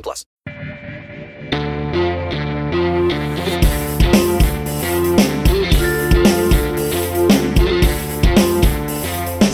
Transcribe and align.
plus. 0.00 0.24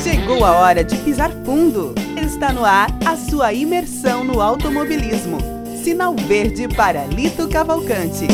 Chegou 0.02 0.44
a 0.44 0.52
hora 0.52 0.82
de 0.84 0.96
pisar 0.98 1.30
fundo. 1.44 1.94
Está 2.20 2.52
no 2.52 2.64
ar 2.64 2.88
a 3.04 3.16
sua 3.16 3.52
imersão 3.52 4.24
no 4.24 4.40
automobilismo. 4.40 5.38
Sinal 5.82 6.14
verde 6.14 6.68
para 6.68 7.04
Lito 7.06 7.48
Cavalcante. 7.48 8.26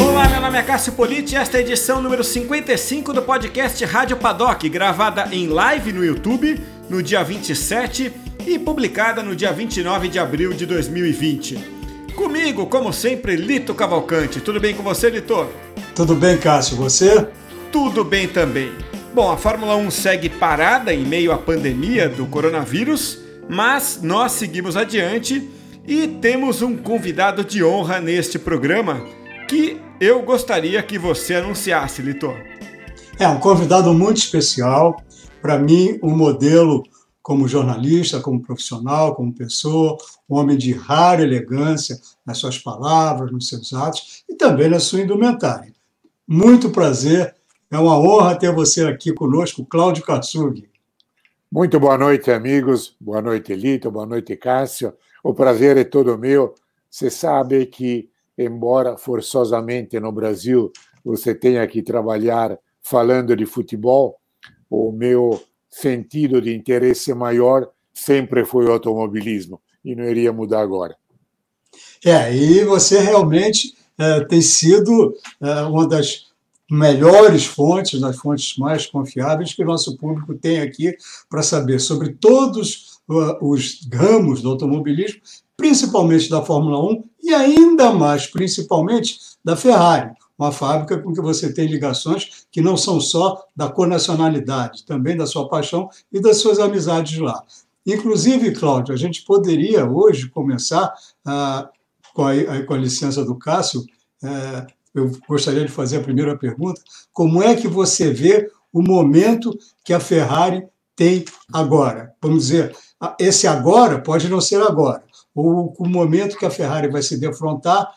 Olá, 0.00 0.28
meu 0.28 0.40
nome 0.40 0.58
é 0.58 0.62
Cássio 0.62 0.92
Politi 0.92 1.34
e 1.34 1.36
esta 1.36 1.56
é 1.56 1.60
a 1.60 1.62
edição 1.62 2.00
número 2.00 2.22
55 2.22 3.12
do 3.12 3.22
podcast 3.22 3.84
Rádio 3.84 4.16
Paddock, 4.16 4.68
gravada 4.68 5.28
em 5.32 5.48
live 5.48 5.92
no 5.92 6.04
YouTube 6.04 6.60
no 6.88 7.02
dia 7.02 7.24
27 7.24 8.23
e 8.46 8.58
publicada 8.58 9.22
no 9.22 9.34
dia 9.34 9.52
29 9.52 10.08
de 10.08 10.18
abril 10.18 10.52
de 10.52 10.66
2020. 10.66 11.58
Comigo, 12.14 12.66
como 12.66 12.92
sempre, 12.92 13.36
Lito 13.36 13.74
Cavalcante. 13.74 14.40
Tudo 14.40 14.60
bem 14.60 14.74
com 14.74 14.82
você, 14.82 15.10
Lito? 15.10 15.48
Tudo 15.94 16.14
bem, 16.14 16.38
Cássio, 16.38 16.76
você? 16.76 17.26
Tudo 17.72 18.04
bem 18.04 18.28
também. 18.28 18.72
Bom, 19.12 19.30
a 19.30 19.36
Fórmula 19.36 19.76
1 19.76 19.90
segue 19.90 20.28
parada 20.28 20.92
em 20.92 21.04
meio 21.04 21.32
à 21.32 21.38
pandemia 21.38 22.08
do 22.08 22.26
coronavírus, 22.26 23.18
mas 23.48 24.00
nós 24.02 24.32
seguimos 24.32 24.76
adiante 24.76 25.48
e 25.86 26.06
temos 26.06 26.62
um 26.62 26.76
convidado 26.76 27.44
de 27.44 27.62
honra 27.62 28.00
neste 28.00 28.38
programa 28.38 29.04
que 29.48 29.80
eu 30.00 30.22
gostaria 30.22 30.82
que 30.82 30.98
você 30.98 31.34
anunciasse, 31.34 32.02
Litor. 32.02 32.36
É 33.18 33.28
um 33.28 33.38
convidado 33.38 33.92
muito 33.94 34.16
especial, 34.16 35.02
para 35.40 35.58
mim, 35.58 35.98
um 36.02 36.10
modelo 36.10 36.82
como 37.24 37.48
jornalista, 37.48 38.20
como 38.20 38.42
profissional, 38.42 39.14
como 39.14 39.32
pessoa, 39.32 39.96
um 40.28 40.36
homem 40.36 40.58
de 40.58 40.72
rara 40.72 41.22
elegância 41.22 41.98
nas 42.24 42.36
suas 42.36 42.58
palavras, 42.58 43.32
nos 43.32 43.48
seus 43.48 43.72
atos 43.72 44.22
e 44.28 44.34
também 44.34 44.68
na 44.68 44.78
sua 44.78 45.00
indumentária. 45.00 45.72
Muito 46.28 46.68
prazer, 46.68 47.34
é 47.70 47.78
uma 47.78 47.98
honra 47.98 48.38
ter 48.38 48.52
você 48.52 48.84
aqui 48.84 49.10
conosco, 49.10 49.64
Cláudio 49.64 50.04
Katsug. 50.04 50.68
Muito 51.50 51.80
boa 51.80 51.96
noite, 51.96 52.30
amigos. 52.30 52.94
Boa 53.00 53.22
noite, 53.22 53.54
Lito. 53.54 53.90
Boa 53.90 54.04
noite, 54.04 54.36
Cássio. 54.36 54.92
O 55.22 55.32
prazer 55.32 55.78
é 55.78 55.84
todo 55.84 56.18
meu. 56.18 56.54
Você 56.90 57.08
sabe 57.08 57.64
que 57.64 58.10
embora 58.36 58.98
forçosamente 58.98 59.98
no 59.98 60.12
Brasil 60.12 60.70
você 61.02 61.34
tenha 61.34 61.66
que 61.66 61.82
trabalhar 61.82 62.58
falando 62.82 63.34
de 63.34 63.46
futebol, 63.46 64.20
o 64.68 64.92
meu 64.92 65.40
sentido 65.80 66.40
de 66.40 66.54
interesse 66.54 67.12
maior 67.14 67.68
sempre 67.92 68.44
foi 68.44 68.66
o 68.66 68.72
automobilismo 68.72 69.60
e 69.84 69.94
não 69.94 70.04
iria 70.04 70.32
mudar 70.32 70.60
agora. 70.60 70.96
É, 72.04 72.34
e 72.34 72.64
você 72.64 73.00
realmente 73.00 73.74
é, 73.98 74.20
tem 74.24 74.40
sido 74.40 75.14
é, 75.40 75.62
uma 75.62 75.86
das 75.86 76.26
melhores 76.70 77.44
fontes, 77.44 78.00
das 78.00 78.16
fontes 78.16 78.56
mais 78.56 78.86
confiáveis 78.86 79.52
que 79.52 79.62
o 79.62 79.66
nosso 79.66 79.96
público 79.96 80.34
tem 80.34 80.60
aqui 80.60 80.96
para 81.28 81.42
saber 81.42 81.78
sobre 81.78 82.14
todos 82.14 83.00
os 83.40 83.86
ramos 83.92 84.40
do 84.40 84.50
automobilismo 84.50 85.20
principalmente 85.56 86.28
da 86.28 86.42
Fórmula 86.42 86.82
1 86.92 87.04
e 87.22 87.34
ainda 87.34 87.92
mais, 87.92 88.26
principalmente, 88.26 89.18
da 89.44 89.56
Ferrari, 89.56 90.10
uma 90.38 90.52
fábrica 90.52 90.98
com 90.98 91.12
que 91.12 91.20
você 91.20 91.52
tem 91.52 91.66
ligações 91.66 92.46
que 92.50 92.60
não 92.60 92.76
são 92.76 93.00
só 93.00 93.44
da 93.54 93.68
conacionalidade, 93.68 94.84
também 94.84 95.16
da 95.16 95.26
sua 95.26 95.48
paixão 95.48 95.88
e 96.12 96.20
das 96.20 96.38
suas 96.38 96.58
amizades 96.58 97.18
lá. 97.18 97.42
Inclusive, 97.86 98.52
Cláudio, 98.52 98.94
a 98.94 98.96
gente 98.96 99.22
poderia 99.24 99.84
hoje 99.84 100.28
começar, 100.28 100.92
ah, 101.24 101.68
com, 102.14 102.24
a, 102.26 102.76
licença 102.76 103.24
do 103.24 103.36
Cássio, 103.36 103.84
eh, 104.22 104.66
eu 104.94 105.10
gostaria 105.28 105.64
de 105.64 105.72
fazer 105.72 105.98
a 105.98 106.02
primeira 106.02 106.38
pergunta: 106.38 106.80
como 107.12 107.42
é 107.42 107.54
que 107.56 107.66
você 107.66 108.10
vê 108.12 108.50
o 108.72 108.80
momento 108.80 109.56
que 109.84 109.92
a 109.92 110.00
Ferrari 110.00 110.66
tem 110.94 111.24
agora? 111.52 112.14
Vamos 112.22 112.46
dizer, 112.46 112.74
esse 113.18 113.46
agora 113.46 114.00
pode 114.00 114.28
não 114.28 114.40
ser 114.40 114.62
agora, 114.62 115.02
ou 115.34 115.74
o 115.78 115.88
momento 115.88 116.38
que 116.38 116.46
a 116.46 116.50
Ferrari 116.50 116.88
vai 116.88 117.02
se 117.02 117.18
defrontar 117.18 117.92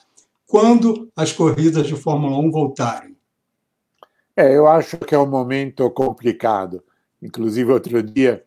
quando 0.47 1.11
as 1.15 1.31
corridas 1.31 1.85
de 1.85 1.95
Fórmula 1.95 2.39
1 2.39 2.49
voltarem? 2.51 3.15
É, 4.35 4.55
eu 4.55 4.67
acho 4.67 4.97
que 4.97 5.13
é 5.13 5.19
um 5.19 5.27
momento 5.27 5.89
complicado. 5.91 6.83
Inclusive, 7.21 7.71
outro 7.71 8.01
dia, 8.01 8.43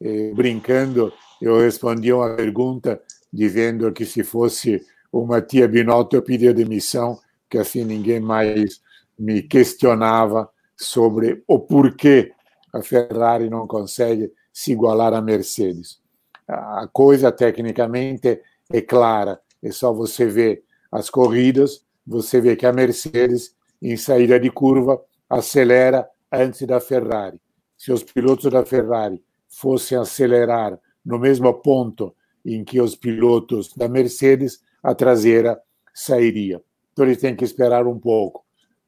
eh, 0.00 0.32
brincando, 0.34 1.12
eu 1.40 1.58
respondi 1.58 2.12
uma 2.12 2.34
pergunta 2.34 3.00
dizendo 3.32 3.92
que 3.92 4.04
se 4.04 4.22
fosse 4.24 4.84
uma 5.12 5.40
tia 5.40 5.68
Binotto 5.68 6.16
eu 6.16 6.22
pedia 6.22 6.52
demissão, 6.52 7.18
que 7.48 7.58
assim 7.58 7.84
ninguém 7.84 8.20
mais 8.20 8.80
me 9.18 9.42
questionava 9.42 10.50
sobre 10.76 11.42
o 11.46 11.58
porquê 11.58 12.32
a 12.72 12.82
Ferrari 12.82 13.48
não 13.48 13.66
consegue 13.66 14.32
se 14.52 14.72
igualar 14.72 15.14
à 15.14 15.20
Mercedes 15.20 16.02
a 16.46 16.86
coisa 16.92 17.32
tecnicamente 17.32 18.40
é 18.70 18.80
clara. 18.80 19.40
É 19.62 19.70
só 19.70 19.92
você 19.92 20.26
ver 20.26 20.64
as 20.94 21.10
corridas, 21.10 21.84
você 22.06 22.40
vê 22.40 22.54
que 22.54 22.64
a 22.66 22.72
Mercedes, 22.72 23.54
em 23.82 23.96
saída 23.96 24.38
de 24.38 24.50
curva, 24.50 25.02
acelera 25.28 26.08
antes 26.30 26.66
da 26.66 26.80
Ferrari. 26.80 27.40
Se 27.76 27.92
os 27.92 28.02
pilotos 28.02 28.50
da 28.50 28.64
Ferrari 28.64 29.22
fossem 29.48 29.98
acelerar 29.98 30.78
no 31.04 31.18
mesmo 31.18 31.52
ponto 31.54 32.14
em 32.44 32.64
que 32.64 32.80
os 32.80 32.94
pilotos 32.94 33.74
da 33.74 33.88
Mercedes, 33.88 34.60
a 34.82 34.94
traseira 34.94 35.60
sairia. 35.92 36.62
Então 36.92 37.04
eles 37.04 37.18
têm 37.18 37.34
que 37.34 37.44
esperar 37.44 37.86
um 37.86 37.98
pouco. 37.98 38.44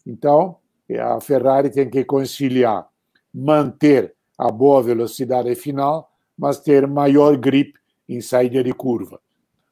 Então, 0.07 0.59
a 1.01 1.21
Ferrari 1.21 1.71
tem 1.71 1.91
que 1.91 2.05
conciliar 2.05 2.87
manter 3.35 4.15
a 4.39 4.51
boa 4.51 4.83
velocidade 4.83 5.55
final 5.55 6.11
mas 6.37 6.61
ter 6.61 6.87
maior 6.87 7.37
grip 7.37 7.75
em 8.09 8.21
saída 8.21 8.63
de 8.63 8.73
curva. 8.73 9.21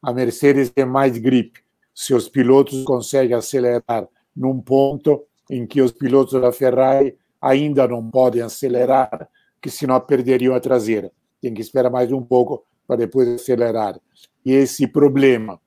A 0.02 0.12
Mercedes 0.12 0.70
tem 0.70 0.84
mais 0.84 1.18
grip. 1.18 1.63
Seus 1.94 2.28
pilotos 2.28 2.82
conseguem 2.84 3.36
acelerar 3.36 4.08
num 4.34 4.60
ponto 4.60 5.24
em 5.48 5.66
que 5.66 5.80
os 5.80 5.92
pilotos 5.92 6.40
da 6.40 6.52
Ferrari 6.52 7.16
ainda 7.40 7.86
não 7.86 8.10
podem 8.10 8.42
acelerar, 8.42 9.28
que 9.60 9.70
senão 9.70 10.00
perderiam 10.00 10.54
a 10.54 10.60
traseira. 10.60 11.12
Tem 11.40 11.54
que 11.54 11.60
esperar 11.60 11.90
mais 11.90 12.10
um 12.10 12.22
pouco 12.22 12.64
para 12.86 12.96
depois 12.96 13.28
acelerar. 13.28 14.00
E 14.44 14.52
esse 14.52 14.86
problema 14.86 15.60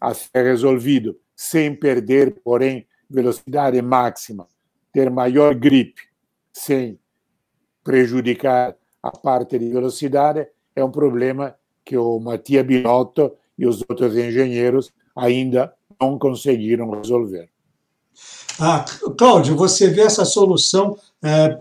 a 0.00 0.14
ser 0.14 0.44
resolvido 0.44 1.18
sem 1.34 1.74
perder, 1.74 2.40
porém, 2.42 2.86
velocidade 3.08 3.80
máxima, 3.82 4.46
ter 4.92 5.10
maior 5.10 5.54
grip 5.54 5.94
sem 6.52 6.98
prejudicar 7.84 8.74
a 9.02 9.10
parte 9.10 9.58
de 9.58 9.70
velocidade 9.70 10.48
é 10.74 10.82
um 10.82 10.90
problema 10.90 11.54
que 11.84 11.96
o 11.96 12.18
Mattia 12.18 12.64
Binotto 12.64 13.32
e 13.56 13.66
os 13.66 13.82
outros 13.88 14.16
engenheiros 14.16 14.92
ainda 15.16 15.72
não 16.00 16.18
conseguiram 16.18 16.90
resolver. 16.90 17.48
Ah, 18.58 18.84
Cláudio, 19.18 19.56
você 19.56 19.88
vê 19.88 20.02
essa 20.02 20.24
solução. 20.24 20.96
É, 21.22 21.56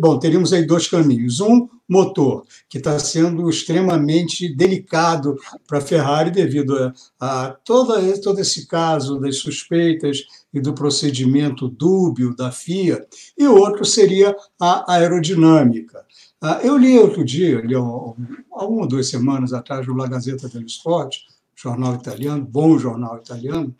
bom, 0.00 0.18
teríamos 0.18 0.52
aí 0.52 0.64
dois 0.64 0.86
caminhos. 0.86 1.40
Um, 1.40 1.68
motor, 1.88 2.44
que 2.68 2.76
está 2.76 2.98
sendo 2.98 3.48
extremamente 3.48 4.54
delicado 4.54 5.36
para 5.66 5.78
a 5.78 5.80
Ferrari 5.80 6.30
devido 6.30 6.76
a, 7.18 7.46
a 7.46 7.50
todo 7.50 7.98
esse 8.38 8.66
caso 8.66 9.18
das 9.18 9.38
suspeitas 9.38 10.24
e 10.52 10.60
do 10.60 10.74
procedimento 10.74 11.66
dúbio 11.66 12.36
da 12.36 12.52
FIA. 12.52 13.06
E 13.36 13.46
o 13.46 13.56
outro 13.56 13.84
seria 13.84 14.36
a 14.60 14.92
aerodinâmica. 14.92 16.04
Ah, 16.40 16.60
eu 16.62 16.76
li 16.76 16.96
outro 16.98 17.24
dia, 17.24 17.60
li 17.60 17.74
há 17.74 17.80
uma 17.80 18.14
ou 18.52 18.86
duas 18.86 19.08
semanas 19.08 19.52
atrás, 19.52 19.86
no 19.86 19.94
La 19.94 20.06
Gazzetta 20.06 20.48
dello 20.48 20.66
Sport, 20.66 21.16
jornal 21.60 21.94
italiano, 21.94 22.44
bom 22.44 22.78
jornal 22.78 23.16
italiano, 23.18 23.74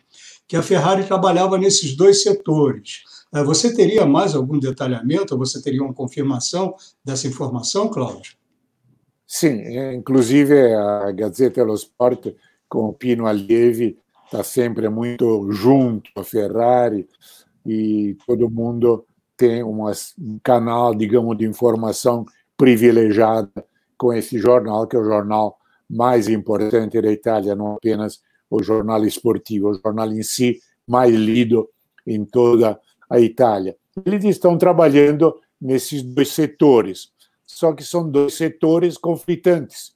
que 0.45 0.57
a 0.57 0.61
Ferrari 0.61 1.05
trabalhava 1.05 1.57
nesses 1.57 1.95
dois 1.95 2.21
setores. 2.21 3.03
Ah, 3.31 3.43
você 3.43 3.73
teria 3.73 4.05
mais 4.05 4.35
algum 4.35 4.59
detalhamento, 4.59 5.37
você 5.37 5.61
teria 5.61 5.81
uma 5.81 5.93
confirmação 5.93 6.75
dessa 7.05 7.27
informação, 7.27 7.87
Cláudio? 7.87 8.33
Sim, 9.25 9.61
inclusive 9.93 10.73
a 10.73 11.11
Gazzetta 11.11 11.61
dello 11.61 11.75
Sport 11.75 12.33
com 12.67 12.85
o 12.89 12.93
Pino 12.93 13.27
Allievi 13.27 13.97
está 14.25 14.43
sempre 14.43 14.89
muito 14.89 15.51
junto 15.51 16.09
a 16.17 16.23
Ferrari 16.23 17.07
e 17.65 18.17
todo 18.25 18.49
mundo 18.49 19.05
tem 19.37 19.63
um 19.63 19.85
canal, 20.43 20.93
digamos, 20.93 21.37
de 21.37 21.45
informação 21.45 22.25
privilegiada 22.57 23.65
com 23.97 24.11
esse 24.11 24.37
jornal, 24.37 24.85
que 24.85 24.95
é 24.95 24.99
o 24.99 25.05
jornal 25.05 25.58
mais 25.89 26.27
importante 26.27 27.01
da 27.01 27.11
Itália, 27.11 27.55
não 27.55 27.73
apenas 27.73 28.21
o 28.49 28.61
jornal 28.61 29.03
esportivo, 29.05 29.69
o 29.69 29.73
jornal 29.73 30.11
em 30.11 30.23
si 30.23 30.59
mais 30.87 31.13
lido 31.13 31.69
em 32.05 32.25
toda 32.25 32.79
a 33.09 33.19
Itália. 33.19 33.75
Eles 34.05 34.23
estão 34.25 34.57
trabalhando 34.57 35.35
nesses 35.59 36.03
dois 36.03 36.29
setores, 36.29 37.11
só 37.45 37.73
que 37.73 37.83
são 37.83 38.09
dois 38.09 38.33
setores 38.35 38.97
conflitantes, 38.97 39.93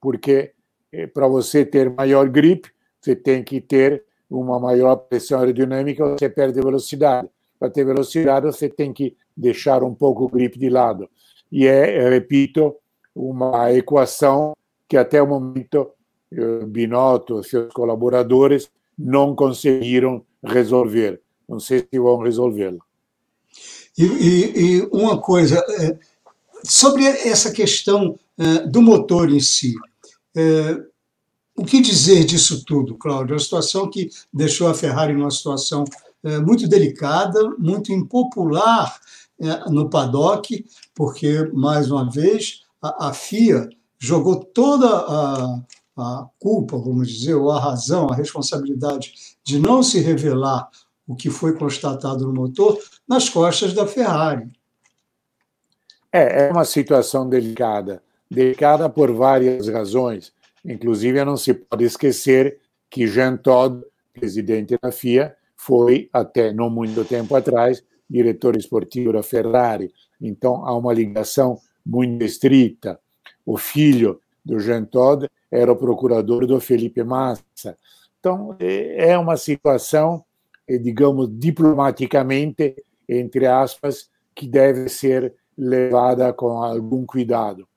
porque 0.00 0.52
eh, 0.92 1.06
para 1.06 1.28
você 1.28 1.64
ter 1.64 1.90
maior 1.90 2.28
grip, 2.28 2.68
você 3.00 3.14
tem 3.14 3.42
que 3.44 3.60
ter 3.60 4.04
uma 4.30 4.58
maior 4.58 4.96
pressão 4.96 5.38
aerodinâmica, 5.38 6.04
você 6.04 6.28
perde 6.28 6.60
velocidade. 6.60 7.28
Para 7.58 7.70
ter 7.70 7.84
velocidade, 7.84 8.46
você 8.46 8.68
tem 8.68 8.92
que 8.92 9.16
deixar 9.36 9.82
um 9.82 9.94
pouco 9.94 10.24
o 10.24 10.28
grip 10.28 10.58
de 10.58 10.68
lado. 10.68 11.08
E 11.52 11.66
é, 11.66 12.08
repito, 12.08 12.74
uma 13.14 13.72
equação 13.72 14.54
que 14.88 14.96
até 14.96 15.22
o 15.22 15.26
momento 15.26 15.90
eh, 16.32 16.64
Binotto 16.66 17.40
e 17.40 17.44
seus 17.44 17.72
colaboradores 17.72 18.70
não 18.98 19.34
conseguiram 19.34 20.24
resolver. 20.42 21.20
Não 21.48 21.58
sei 21.60 21.80
se 21.80 21.98
vão 21.98 22.18
resolvê-la. 22.18 22.78
E, 23.96 24.04
e, 24.04 24.58
e, 24.58 24.88
uma 24.92 25.20
coisa, 25.20 25.64
é, 25.78 25.98
sobre 26.64 27.04
essa 27.04 27.52
questão 27.52 28.18
é, 28.36 28.66
do 28.66 28.82
motor 28.82 29.30
em 29.30 29.40
si, 29.40 29.74
o 31.56 31.64
que 31.64 31.80
dizer 31.80 32.24
disso 32.24 32.64
tudo, 32.64 32.96
Cláudio? 32.96 33.34
É 33.34 33.36
uma 33.36 33.40
situação 33.40 33.88
que 33.88 34.10
deixou 34.32 34.66
a 34.66 34.74
Ferrari 34.74 35.12
numa 35.12 35.30
situação 35.30 35.84
muito 36.44 36.66
delicada, 36.66 37.38
muito 37.56 37.92
impopular 37.92 38.98
no 39.70 39.88
paddock, 39.88 40.64
porque, 40.92 41.48
mais 41.52 41.88
uma 41.92 42.10
vez, 42.10 42.62
a 42.82 43.12
FIA 43.12 43.68
jogou 44.04 44.36
toda 44.36 44.86
a, 44.86 45.60
a 45.96 46.28
culpa, 46.38 46.76
vamos 46.76 47.08
dizer, 47.08 47.34
ou 47.34 47.50
a 47.50 47.60
razão, 47.60 48.08
a 48.08 48.14
responsabilidade 48.14 49.14
de 49.42 49.58
não 49.58 49.82
se 49.82 50.00
revelar 50.00 50.68
o 51.06 51.14
que 51.14 51.30
foi 51.30 51.56
constatado 51.56 52.26
no 52.26 52.32
motor 52.32 52.78
nas 53.08 53.28
costas 53.28 53.72
da 53.72 53.86
Ferrari. 53.86 54.50
É, 56.12 56.46
é 56.46 56.52
uma 56.52 56.64
situação 56.64 57.28
delicada, 57.28 58.02
delicada 58.30 58.88
por 58.88 59.12
várias 59.12 59.68
razões. 59.68 60.32
Inclusive, 60.64 61.24
não 61.24 61.36
se 61.36 61.52
pode 61.54 61.84
esquecer 61.84 62.58
que 62.88 63.06
Jean 63.06 63.36
Todt, 63.36 63.84
presidente 64.12 64.78
da 64.80 64.92
FIA, 64.92 65.34
foi 65.56 66.08
até 66.12 66.52
não 66.52 66.70
muito 66.70 67.04
tempo 67.04 67.34
atrás 67.34 67.82
diretor 68.08 68.56
esportivo 68.56 69.12
da 69.12 69.22
Ferrari. 69.22 69.92
Então 70.20 70.64
há 70.64 70.76
uma 70.76 70.92
ligação 70.92 71.58
muito 71.84 72.22
estrita. 72.22 73.00
O 73.44 73.56
filho 73.56 74.20
do 74.44 74.58
Jean 74.58 74.84
Todt 74.84 75.30
era 75.50 75.72
o 75.72 75.76
procurador 75.76 76.46
do 76.46 76.60
Felipe 76.60 77.02
Massa. 77.02 77.76
Então 78.18 78.56
é, 78.58 79.10
é 79.10 79.18
uma 79.18 79.36
situação 79.36 80.24
digamos, 80.68 81.28
diplomaticamente, 81.30 82.74
entre 83.08 83.46
aspas, 83.46 84.10
que 84.34 84.46
deve 84.48 84.88
ser 84.88 85.34
levada 85.56 86.32
com 86.32 86.62
algum 86.62 87.04
cuidado. 87.04 87.68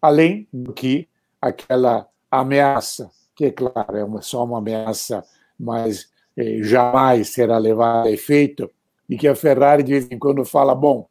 Além 0.00 0.48
do 0.52 0.72
que 0.72 1.08
aquela 1.40 2.08
ameaça, 2.30 3.10
que 3.34 3.46
é 3.46 3.50
claro, 3.50 3.96
é 3.96 4.22
só 4.22 4.44
uma 4.44 4.58
ameaça, 4.58 5.24
mas 5.58 6.08
eh, 6.36 6.62
jamais 6.62 7.30
será 7.30 7.58
levada 7.58 8.08
a 8.08 8.12
efeito, 8.12 8.70
e 9.08 9.16
que 9.16 9.26
a 9.26 9.34
Ferrari 9.34 9.82
de 9.82 9.92
vez 9.92 10.10
em 10.10 10.18
quando 10.18 10.44
fala: 10.44 10.74
bom, 10.74 11.06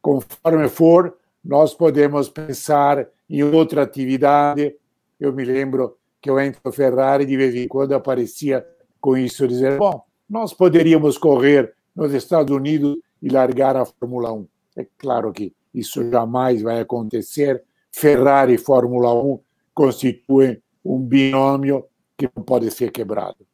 conforme 0.00 0.68
for, 0.68 1.16
nós 1.46 1.72
podemos 1.72 2.28
pensar 2.28 3.06
em 3.30 3.42
outra 3.44 3.82
atividade. 3.82 4.74
Eu 5.18 5.32
me 5.32 5.44
lembro 5.44 5.96
que 6.20 6.28
eu 6.28 6.40
entro 6.40 6.72
Ferrari 6.72 7.24
de 7.24 7.36
vez 7.36 7.54
em 7.54 7.68
quando 7.68 7.94
aparecia 7.94 8.66
com 9.00 9.16
isso, 9.16 9.46
dizer: 9.46 9.78
bom, 9.78 10.02
nós 10.28 10.52
poderíamos 10.52 11.16
correr 11.16 11.72
nos 11.94 12.12
Estados 12.12 12.54
Unidos 12.54 12.96
e 13.22 13.28
largar 13.28 13.76
a 13.76 13.84
Fórmula 13.84 14.32
1. 14.32 14.46
É 14.76 14.86
claro 14.98 15.32
que 15.32 15.54
isso 15.72 16.10
jamais 16.10 16.62
vai 16.62 16.80
acontecer. 16.80 17.62
Ferrari 17.92 18.54
e 18.54 18.58
Fórmula 18.58 19.14
1 19.14 19.38
constituem 19.72 20.60
um 20.84 20.98
binômio 20.98 21.84
que 22.18 22.28
não 22.34 22.42
pode 22.42 22.70
ser 22.72 22.90
quebrado. 22.90 23.45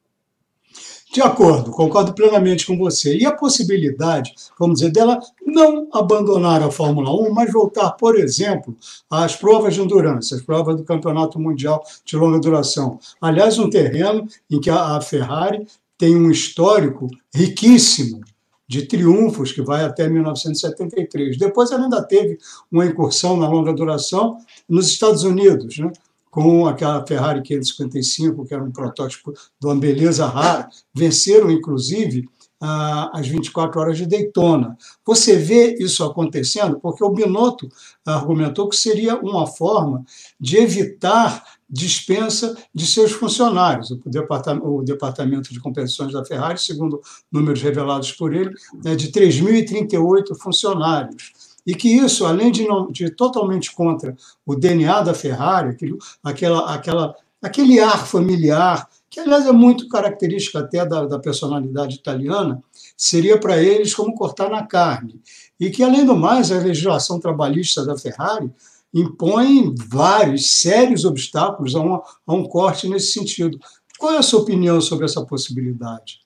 De 1.13 1.21
acordo, 1.21 1.71
concordo 1.71 2.15
plenamente 2.15 2.67
com 2.67 2.79
você. 2.79 3.19
E 3.19 3.27
a 3.27 3.33
possibilidade, 3.33 4.33
vamos 4.59 4.81
dizer, 4.81 4.91
dela 4.91 5.21
não 5.45 5.87
abandonar 5.93 6.63
a 6.63 6.71
Fórmula 6.71 7.15
1, 7.29 7.35
mas 7.35 7.53
voltar, 7.53 7.91
por 7.93 8.19
exemplo, 8.19 8.75
às 9.11 9.37
provas 9.37 9.75
de 9.75 9.83
endurance, 9.83 10.35
às 10.35 10.41
provas 10.41 10.75
do 10.75 10.85
Campeonato 10.85 11.39
Mundial 11.39 11.85
de 12.03 12.17
Longa 12.17 12.41
Duração. 12.41 12.99
Aliás, 13.21 13.59
um 13.59 13.69
terreno 13.69 14.27
em 14.51 14.59
que 14.59 14.71
a 14.71 14.99
Ferrari 15.03 15.67
tem 15.99 16.17
um 16.17 16.31
histórico 16.31 17.09
riquíssimo 17.35 18.23
de 18.67 18.87
triunfos 18.87 19.53
que 19.53 19.61
vai 19.61 19.85
até 19.85 20.09
1973. 20.09 21.37
Depois 21.37 21.71
ela 21.71 21.85
ainda 21.85 22.03
teve 22.03 22.39
uma 22.71 22.87
incursão 22.87 23.37
na 23.37 23.47
longa 23.47 23.75
duração 23.75 24.39
nos 24.67 24.89
Estados 24.89 25.25
Unidos, 25.25 25.77
né? 25.77 25.93
Com 26.33 26.67
aquela 26.67 27.07
Ferrari 27.07 27.43
555, 27.43 28.47
que 28.47 28.55
era 28.55 28.65
um 28.65 28.73
protótipo 28.73 29.33
de 29.33 29.67
uma 29.67 29.77
beleza 29.77 30.25
rara. 30.25 30.67
Venceram, 30.95 31.51
inclusive, 31.51 32.27
as 32.59 33.29
24 33.29 33.79
horas 33.79 33.99
de 33.99 34.07
Daytona. 34.07 34.79
Você 35.05 35.37
vê 35.37 35.77
isso 35.79 36.03
acontecendo 36.03 36.81
porque 36.81 37.05
o 37.05 37.11
Binotto 37.11 37.69
argumentou 38.07 38.67
que 38.69 38.77
seria 38.77 39.17
uma 39.17 39.47
forma 39.47 40.07
de 40.41 40.57
evitar 40.57 41.45
dispensa 41.69 42.57
de 42.75 42.87
seus 42.87 43.13
funcionários. 43.13 43.91
O 43.91 44.83
departamento, 44.83 45.53
de 45.53 45.61
competições 45.61 46.15
da 46.15 46.25
Ferrari, 46.25 46.59
segundo 46.59 47.03
números 47.31 47.61
revelados 47.61 48.13
por 48.13 48.33
ele, 48.33 48.55
é 48.87 48.95
de 48.95 49.13
3.038 49.13 50.35
funcionários. 50.39 51.52
E 51.67 51.75
que 51.75 51.89
isso, 51.89 52.27
além 52.27 52.51
de, 52.51 52.67
não, 52.67 52.91
de 52.91 53.11
totalmente 53.11 53.73
contra 53.75 54.17
o 54.45 54.55
DNA 54.55 55.03
da 55.03 55.15
Ferrari, 55.15 55.77
aquela, 56.23 56.75
aquela, 56.75 57.15
aquele 57.41 57.81
ar 57.81 58.07
familiar, 58.07 58.89
que 59.09 59.21
aliás 59.21 59.47
é 59.47 59.53
muito 59.53 59.89
característico 59.89 60.59
até 60.59 60.85
da, 60.85 61.05
da 61.05 61.19
personalidade 61.19 61.97
italiana, 61.97 62.63
seria 62.97 63.39
para 63.39 63.63
eles 63.63 63.95
como 63.95 64.15
cortar 64.15 64.49
na 64.51 64.67
carne. 64.67 65.21
E 65.61 65.71
que, 65.71 65.83
além 65.83 66.05
do 66.05 66.17
mais, 66.17 66.51
a 66.51 66.59
legislação 66.59 67.21
trabalhista 67.21 67.85
da 67.85 67.97
Ferrari 67.97 68.51
impõe 68.93 69.75
vários 69.77 70.61
sérios 70.61 71.05
obstáculos 71.05 71.75
a, 71.75 71.81
uma, 71.81 72.03
a 72.27 72.35
um 72.35 72.45
corte 72.45 72.89
nesse 72.89 73.13
sentido. 73.13 73.59
Qual 73.99 74.13
é 74.13 74.19
a 74.19 74.23
sua 74.23 74.41
opinião 74.41 74.81
sobre 74.81 75.05
essa 75.05 75.25
possibilidade? 75.25 76.21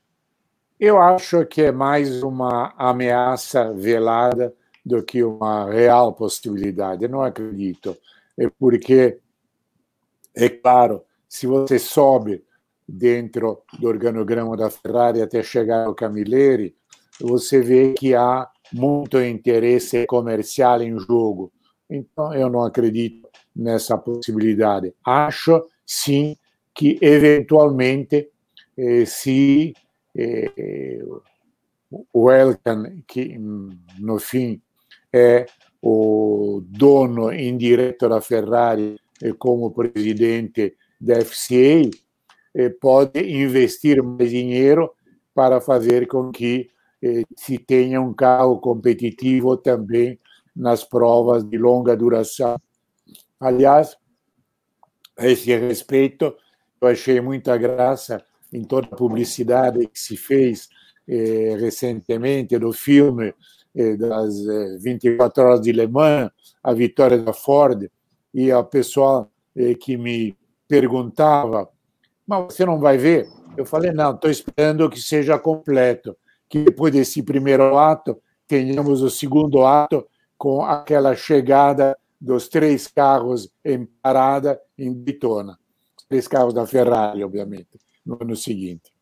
Eu 0.78 1.00
acho 1.00 1.45
que 1.47 1.62
é 1.62 1.73
mais 1.73 2.23
uma 2.23 2.75
ameaça 2.76 3.73
velada 3.73 4.52
do 4.87 5.02
que 5.02 5.25
uma 5.25 5.69
real 5.69 6.14
possibilidade. 6.14 7.09
Não 7.09 7.21
acredito. 7.21 7.97
É 8.38 8.49
porque, 8.49 9.19
é 10.33 10.49
claro, 10.49 11.02
se 11.28 11.45
você 11.45 11.76
sobe 11.76 12.45
dentro 12.88 13.62
do 13.81 13.88
organograma 13.88 14.57
da 14.57 14.71
Ferrari 14.71 15.21
até 15.21 15.43
chegar 15.43 15.87
ao 15.87 15.95
Camilleri, 15.95 16.76
você 17.21 17.61
vê 17.61 17.95
que 17.95 18.14
há 18.14 18.49
muito 18.73 19.21
interesse 19.21 20.07
comercial 20.07 20.81
em 20.81 20.97
jogo. 21.00 21.52
Então, 21.90 22.33
eu 22.33 22.49
não 22.49 22.62
acredito 22.62 23.28
nessa 23.57 23.99
possibilidade. 23.99 24.95
Acho, 25.05 25.66
sim, 25.85 26.37
que 26.73 26.97
eventualmente, 27.02 28.31
eh, 28.78 29.05
se 29.05 29.75
eh, 30.16 31.02
o 32.12 32.31
Elkan, 32.31 33.02
que 33.07 33.37
no 33.99 34.19
fim 34.19 34.61
é 35.16 35.46
o 35.82 36.62
dono 36.66 37.32
indireto 37.32 38.08
da 38.08 38.20
Ferrari 38.20 38.96
como 39.38 39.70
presidente 39.70 40.76
da 41.00 41.20
FCA, 41.20 41.90
pode 42.80 43.20
investir 43.20 44.02
mais 44.02 44.30
dinheiro 44.30 44.90
para 45.35 45.61
fazer 45.61 46.06
com 46.06 46.30
que 46.30 46.70
eh, 47.02 47.23
se 47.37 47.58
tenha 47.58 48.00
um 48.00 48.14
carro 48.14 48.58
competitivo 48.58 49.56
também 49.56 50.18
nas 50.54 50.82
provas 50.82 51.44
de 51.44 51.58
longa 51.58 51.94
duração. 51.94 52.58
Aliás, 53.38 53.96
a 55.18 55.26
esse 55.26 55.54
respeito, 55.56 56.35
eu 56.80 56.88
achei 56.88 57.20
muita 57.20 57.56
graça 57.56 58.25
em 58.52 58.64
toda 58.64 58.87
a 58.87 58.96
publicidade 58.96 59.87
que 59.87 59.99
se 59.99 60.16
fez 60.16 60.68
eh, 61.06 61.56
recentemente 61.58 62.58
do 62.58 62.73
filme 62.73 63.35
das 63.97 64.47
eh, 64.47 64.78
24 64.78 65.42
horas 65.42 65.61
de 65.61 65.73
Le 65.73 65.87
Mans, 65.87 66.30
a 66.62 66.73
vitória 66.73 67.18
da 67.18 67.33
Ford, 67.33 67.90
e 68.33 68.50
a 68.50 68.62
pessoa 68.62 69.28
eh, 69.54 69.75
que 69.75 69.97
me 69.97 70.37
perguntava, 70.66 71.68
mas 72.26 72.54
você 72.54 72.64
não 72.64 72.80
vai 72.80 72.97
ver? 72.97 73.28
Eu 73.56 73.64
falei, 73.64 73.92
não, 73.92 74.14
estou 74.14 74.30
esperando 74.30 74.88
que 74.90 75.00
seja 75.00 75.38
completo, 75.38 76.16
que 76.49 76.64
depois 76.64 76.92
desse 76.92 77.23
primeiro 77.23 77.76
ato 77.78 78.21
tenhamos 78.47 79.02
o 79.02 79.11
segundo 79.11 79.64
ato 79.64 80.06
com 80.37 80.62
aquela 80.62 81.14
chegada 81.14 81.97
dos 82.21 82.49
três 82.49 82.87
carros 82.87 83.50
em 83.64 83.87
parada 84.02 84.61
em 84.76 84.92
Daytona. 84.92 85.59
Três 86.09 86.26
carros 86.28 86.54
da 86.54 86.66
Ferrari, 86.66 87.23
obviamente, 87.25 87.78
no 88.04 88.18
ano 88.21 88.37
seguinte. 88.37 88.96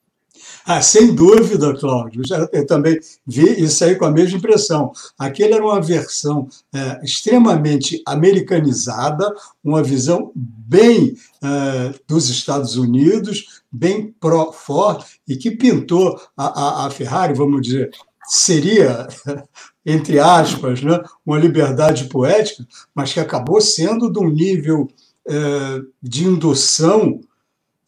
Ah, 0.66 0.80
sem 0.80 1.14
dúvida, 1.14 1.74
Cláudio. 1.78 2.22
Eu 2.52 2.66
também 2.66 2.98
vi 3.26 3.62
isso 3.62 3.84
aí 3.84 3.96
com 3.96 4.06
a 4.06 4.10
mesma 4.10 4.38
impressão. 4.38 4.92
Aquele 5.18 5.54
era 5.54 5.64
uma 5.64 5.80
versão 5.80 6.48
é, 6.72 7.04
extremamente 7.04 8.02
americanizada, 8.06 9.32
uma 9.62 9.82
visão 9.82 10.32
bem 10.34 11.16
é, 11.42 11.94
dos 12.08 12.30
Estados 12.30 12.76
Unidos, 12.76 13.62
bem 13.70 14.14
pró-Ford, 14.18 15.04
e 15.28 15.36
que 15.36 15.50
pintou 15.50 16.18
a, 16.36 16.46
a, 16.46 16.86
a 16.86 16.90
Ferrari, 16.90 17.34
vamos 17.34 17.60
dizer, 17.60 17.90
seria, 18.26 19.06
entre 19.84 20.18
aspas, 20.18 20.82
né, 20.82 20.98
uma 21.26 21.38
liberdade 21.38 22.04
poética, 22.04 22.66
mas 22.94 23.12
que 23.12 23.20
acabou 23.20 23.60
sendo 23.60 24.10
de 24.10 24.18
um 24.18 24.30
nível 24.30 24.88
é, 25.28 25.80
de 26.02 26.24
indução 26.24 27.20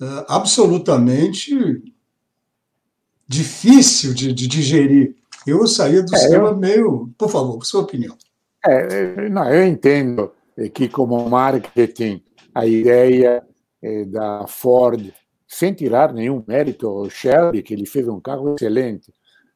é, 0.01 0.25
absolutamente 0.29 1.83
difícil 3.27 4.15
de, 4.15 4.33
de 4.33 4.47
digerir. 4.47 5.17
Eu 5.47 5.67
saí 5.67 6.03
do 6.03 6.15
é, 6.15 6.19
cinema 6.19 6.49
eu... 6.49 6.57
meio. 6.57 7.11
Por 7.17 7.31
favor, 7.31 7.65
sua 7.65 7.83
opinião. 7.83 8.17
É, 8.65 9.29
não, 9.29 9.49
eu 9.53 9.67
entendo 9.67 10.33
que, 10.75 10.89
como 10.89 11.29
marketing, 11.29 12.23
a 12.55 12.67
ideia 12.67 13.43
é, 13.83 14.05
da 14.05 14.47
Ford, 14.47 15.13
sem 15.47 15.73
tirar 15.73 16.13
nenhum 16.13 16.43
mérito 16.47 16.89
ao 16.89 17.09
Shelby, 17.09 17.63
que 17.63 17.75
ele 17.75 17.87
fez 17.87 18.09
um 18.09 18.21
carro 18.21 18.55
excelente, 18.55 19.13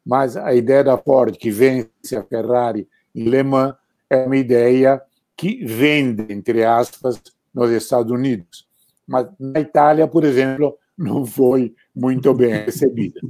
mas 0.07 0.37
a 0.37 0.55
ideia 0.55 0.85
da 0.85 0.97
Ford 0.97 1.37
que 1.37 1.51
vence 1.51 2.17
a 2.17 2.23
Ferrari 2.23 2.87
em 3.15 3.25
Le 3.25 3.43
Mans 3.43 3.75
é 4.09 4.25
uma 4.25 4.37
ideia 4.37 5.01
que 5.37 5.65
vende, 5.65 6.33
entre 6.33 6.65
aspas, 6.65 7.21
nos 7.55 7.71
Estados 7.71 8.13
Unidos. 8.13 8.67
Mas 9.07 9.27
na 9.39 9.61
Itália, 9.61 10.07
por 10.07 10.25
exemplo, 10.25 10.77
não 11.01 11.25
foi 11.25 11.75
muito 11.97 12.33
bem 12.35 12.53
recebida. 12.53 13.21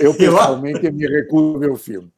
Eu, 0.00 0.12
pessoalmente, 0.12 0.90
me 0.90 1.06
recuso 1.06 1.56
a 1.56 1.58
ver 1.60 1.70
o 1.70 1.76
filme. 1.76 2.10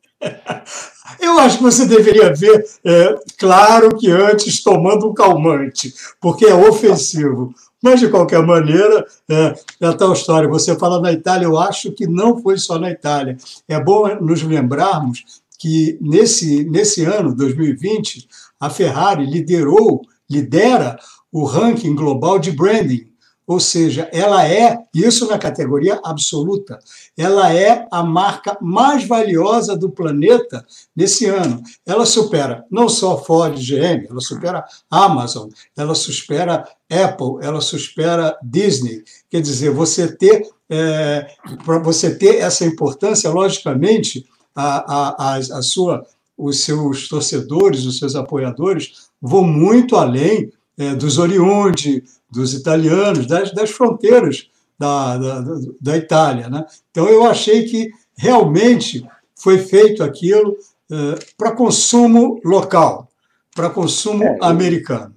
Eu 1.20 1.38
acho 1.38 1.58
que 1.58 1.62
você 1.62 1.86
deveria 1.86 2.34
ver, 2.34 2.64
é, 2.84 3.14
claro 3.38 3.94
que 3.96 4.10
antes 4.10 4.62
tomando 4.62 5.08
um 5.08 5.14
calmante, 5.14 5.92
porque 6.20 6.46
é 6.46 6.54
ofensivo. 6.54 7.54
Mas, 7.82 8.00
de 8.00 8.08
qualquer 8.08 8.42
maneira, 8.42 9.06
é, 9.28 9.54
é 9.80 9.92
tal 9.92 10.14
história. 10.14 10.48
Você 10.48 10.74
fala 10.76 11.00
na 11.00 11.12
Itália, 11.12 11.44
eu 11.44 11.58
acho 11.58 11.92
que 11.92 12.06
não 12.06 12.40
foi 12.42 12.56
só 12.56 12.78
na 12.78 12.90
Itália. 12.90 13.36
É 13.68 13.78
bom 13.78 14.08
nos 14.20 14.42
lembrarmos 14.42 15.22
que 15.58 15.98
nesse, 16.00 16.64
nesse 16.64 17.04
ano, 17.04 17.34
2020, 17.34 18.26
a 18.58 18.70
Ferrari 18.70 19.26
liderou, 19.26 20.02
lidera 20.28 20.98
o 21.30 21.44
ranking 21.44 21.94
global 21.94 22.38
de 22.38 22.50
branding. 22.50 23.06
Ou 23.46 23.60
seja, 23.60 24.08
ela 24.12 24.46
é, 24.46 24.82
isso 24.92 25.28
na 25.28 25.38
categoria 25.38 26.00
absoluta, 26.04 26.78
ela 27.16 27.54
é 27.54 27.86
a 27.92 28.02
marca 28.02 28.58
mais 28.60 29.06
valiosa 29.06 29.76
do 29.76 29.88
planeta 29.88 30.66
nesse 30.96 31.26
ano. 31.26 31.62
Ela 31.86 32.04
supera 32.04 32.64
não 32.68 32.88
só 32.88 33.16
Ford 33.22 33.54
GM, 33.54 34.06
ela 34.10 34.20
supera 34.20 34.64
Amazon, 34.90 35.48
ela 35.76 35.94
supera 35.94 36.68
Apple, 36.90 37.38
ela 37.40 37.60
supera 37.60 38.36
Disney. 38.42 39.04
Quer 39.30 39.40
dizer, 39.40 39.70
você 39.70 40.10
ter, 40.16 40.48
é, 40.68 41.28
para 41.64 41.78
você 41.78 42.16
ter 42.16 42.38
essa 42.38 42.64
importância, 42.64 43.30
logicamente, 43.30 44.26
a, 44.56 45.34
a, 45.34 45.36
a 45.36 45.62
sua, 45.62 46.04
os 46.36 46.64
seus 46.64 47.08
torcedores, 47.08 47.84
os 47.84 47.98
seus 47.98 48.16
apoiadores 48.16 49.06
vão 49.20 49.44
muito 49.44 49.96
além 49.96 50.50
é, 50.78 50.94
dos 50.94 51.18
oriunde, 51.18 52.04
dos 52.30 52.54
italianos, 52.54 53.26
das, 53.26 53.52
das 53.52 53.70
fronteiras 53.70 54.50
da, 54.78 55.16
da, 55.16 55.44
da, 55.80 55.96
Itália. 55.96 56.48
Né? 56.48 56.64
Então, 56.90 57.08
eu 57.08 57.24
achei 57.24 57.64
que 57.64 57.90
realmente 58.16 59.06
foi 59.34 59.58
feito 59.58 60.02
aquilo 60.02 60.56
é, 60.90 61.18
para 61.36 61.52
consumo 61.52 62.40
local, 62.44 63.08
para 63.54 63.70
consumo 63.70 64.24
é, 64.24 64.38
americano. 64.42 65.14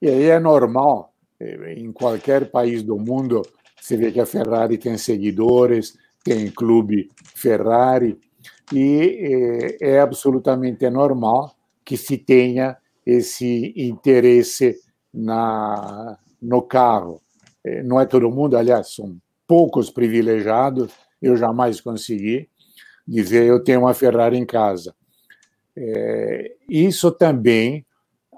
E 0.00 0.08
aí 0.08 0.24
é 0.24 0.38
normal, 0.38 1.12
é, 1.40 1.74
em 1.74 1.92
qualquer 1.92 2.50
país 2.50 2.82
do 2.82 2.96
mundo, 2.98 3.42
você 3.80 3.96
vê 3.96 4.12
que 4.12 4.20
a 4.20 4.26
Ferrari 4.26 4.78
tem 4.78 4.96
seguidores, 4.96 5.98
tem 6.22 6.50
clube 6.50 7.10
Ferrari, 7.34 8.18
e 8.72 9.76
é, 9.80 9.92
é 9.94 10.00
absolutamente 10.00 10.88
normal 10.90 11.54
que 11.84 11.96
se 11.96 12.18
tenha 12.18 12.76
esse 13.08 13.72
interesse 13.74 14.78
na, 15.12 16.18
no 16.42 16.60
carro. 16.60 17.22
É, 17.64 17.82
não 17.82 17.98
é 17.98 18.04
todo 18.04 18.30
mundo, 18.30 18.54
aliás, 18.54 18.94
são 18.94 19.16
poucos 19.46 19.90
privilegiados, 19.90 20.92
eu 21.22 21.34
jamais 21.34 21.80
consegui 21.80 22.50
dizer 23.06 23.46
eu 23.46 23.64
tenho 23.64 23.80
uma 23.80 23.94
Ferrari 23.94 24.36
em 24.36 24.44
casa. 24.44 24.94
É, 25.74 26.54
isso 26.68 27.10
também 27.10 27.86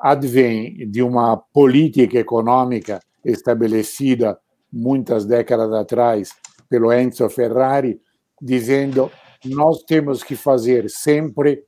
advém 0.00 0.88
de 0.88 1.02
uma 1.02 1.36
política 1.36 2.18
econômica 2.18 3.00
estabelecida 3.24 4.38
muitas 4.72 5.26
décadas 5.26 5.72
atrás 5.72 6.30
pelo 6.68 6.92
Enzo 6.92 7.28
Ferrari, 7.28 8.00
dizendo 8.40 9.10
nós 9.44 9.82
temos 9.82 10.22
que 10.22 10.36
fazer 10.36 10.88
sempre 10.88 11.64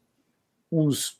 uns 0.71 1.19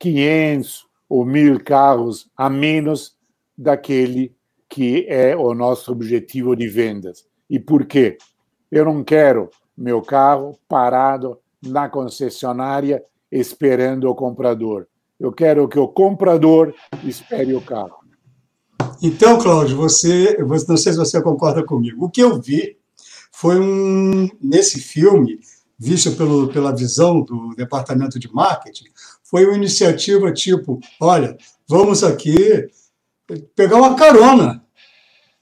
500 0.00 0.83
ou 1.08 1.24
mil 1.24 1.62
carros 1.62 2.30
a 2.36 2.48
menos 2.48 3.16
daquele 3.56 4.34
que 4.68 5.06
é 5.08 5.36
o 5.36 5.54
nosso 5.54 5.92
objetivo 5.92 6.56
de 6.56 6.68
vendas. 6.68 7.24
E 7.48 7.58
por 7.58 7.84
quê? 7.86 8.18
Eu 8.70 8.84
não 8.84 9.04
quero 9.04 9.50
meu 9.76 10.02
carro 10.02 10.58
parado 10.68 11.38
na 11.62 11.88
concessionária 11.88 13.02
esperando 13.30 14.08
o 14.08 14.14
comprador. 14.14 14.86
Eu 15.18 15.32
quero 15.32 15.68
que 15.68 15.78
o 15.78 15.88
comprador 15.88 16.74
espere 17.04 17.54
o 17.54 17.60
carro. 17.60 18.04
Então, 19.02 19.38
Cláudio, 19.38 19.76
você, 19.76 20.36
não 20.38 20.76
sei 20.76 20.92
se 20.92 20.98
você 20.98 21.22
concorda 21.22 21.64
comigo. 21.64 22.04
O 22.04 22.10
que 22.10 22.22
eu 22.22 22.40
vi 22.40 22.76
foi 23.32 23.58
um 23.60 24.28
nesse 24.40 24.80
filme, 24.80 25.40
visto 25.78 26.12
pelo, 26.12 26.48
pela 26.48 26.74
visão 26.74 27.20
do 27.20 27.54
departamento 27.56 28.18
de 28.18 28.32
marketing, 28.32 28.86
foi 29.34 29.46
uma 29.46 29.56
iniciativa 29.56 30.32
tipo: 30.32 30.78
olha, 31.00 31.36
vamos 31.68 32.04
aqui 32.04 32.68
pegar 33.56 33.78
uma 33.78 33.96
carona 33.96 34.62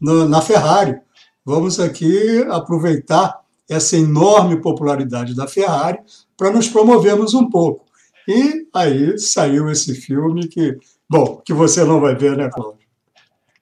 na 0.01 0.41
Ferrari, 0.41 0.99
vamos 1.45 1.79
aqui 1.79 2.43
aproveitar 2.51 3.43
essa 3.69 3.99
enorme 3.99 4.63
popularidade 4.63 5.37
da 5.37 5.47
Ferrari 5.47 5.99
para 6.39 6.51
nos 6.51 6.69
promovermos 6.69 7.35
um 7.35 7.51
pouco. 7.51 7.85
E 8.27 8.67
aí 8.75 9.19
saiu 9.19 9.71
esse 9.71 9.95
filme 9.95 10.49
que, 10.49 10.79
bom, 11.07 11.43
que 11.45 11.53
você 11.53 11.85
não 11.85 12.01
vai 12.01 12.15
ver, 12.15 12.35
né, 12.35 12.49
Cláudio? 12.51 12.81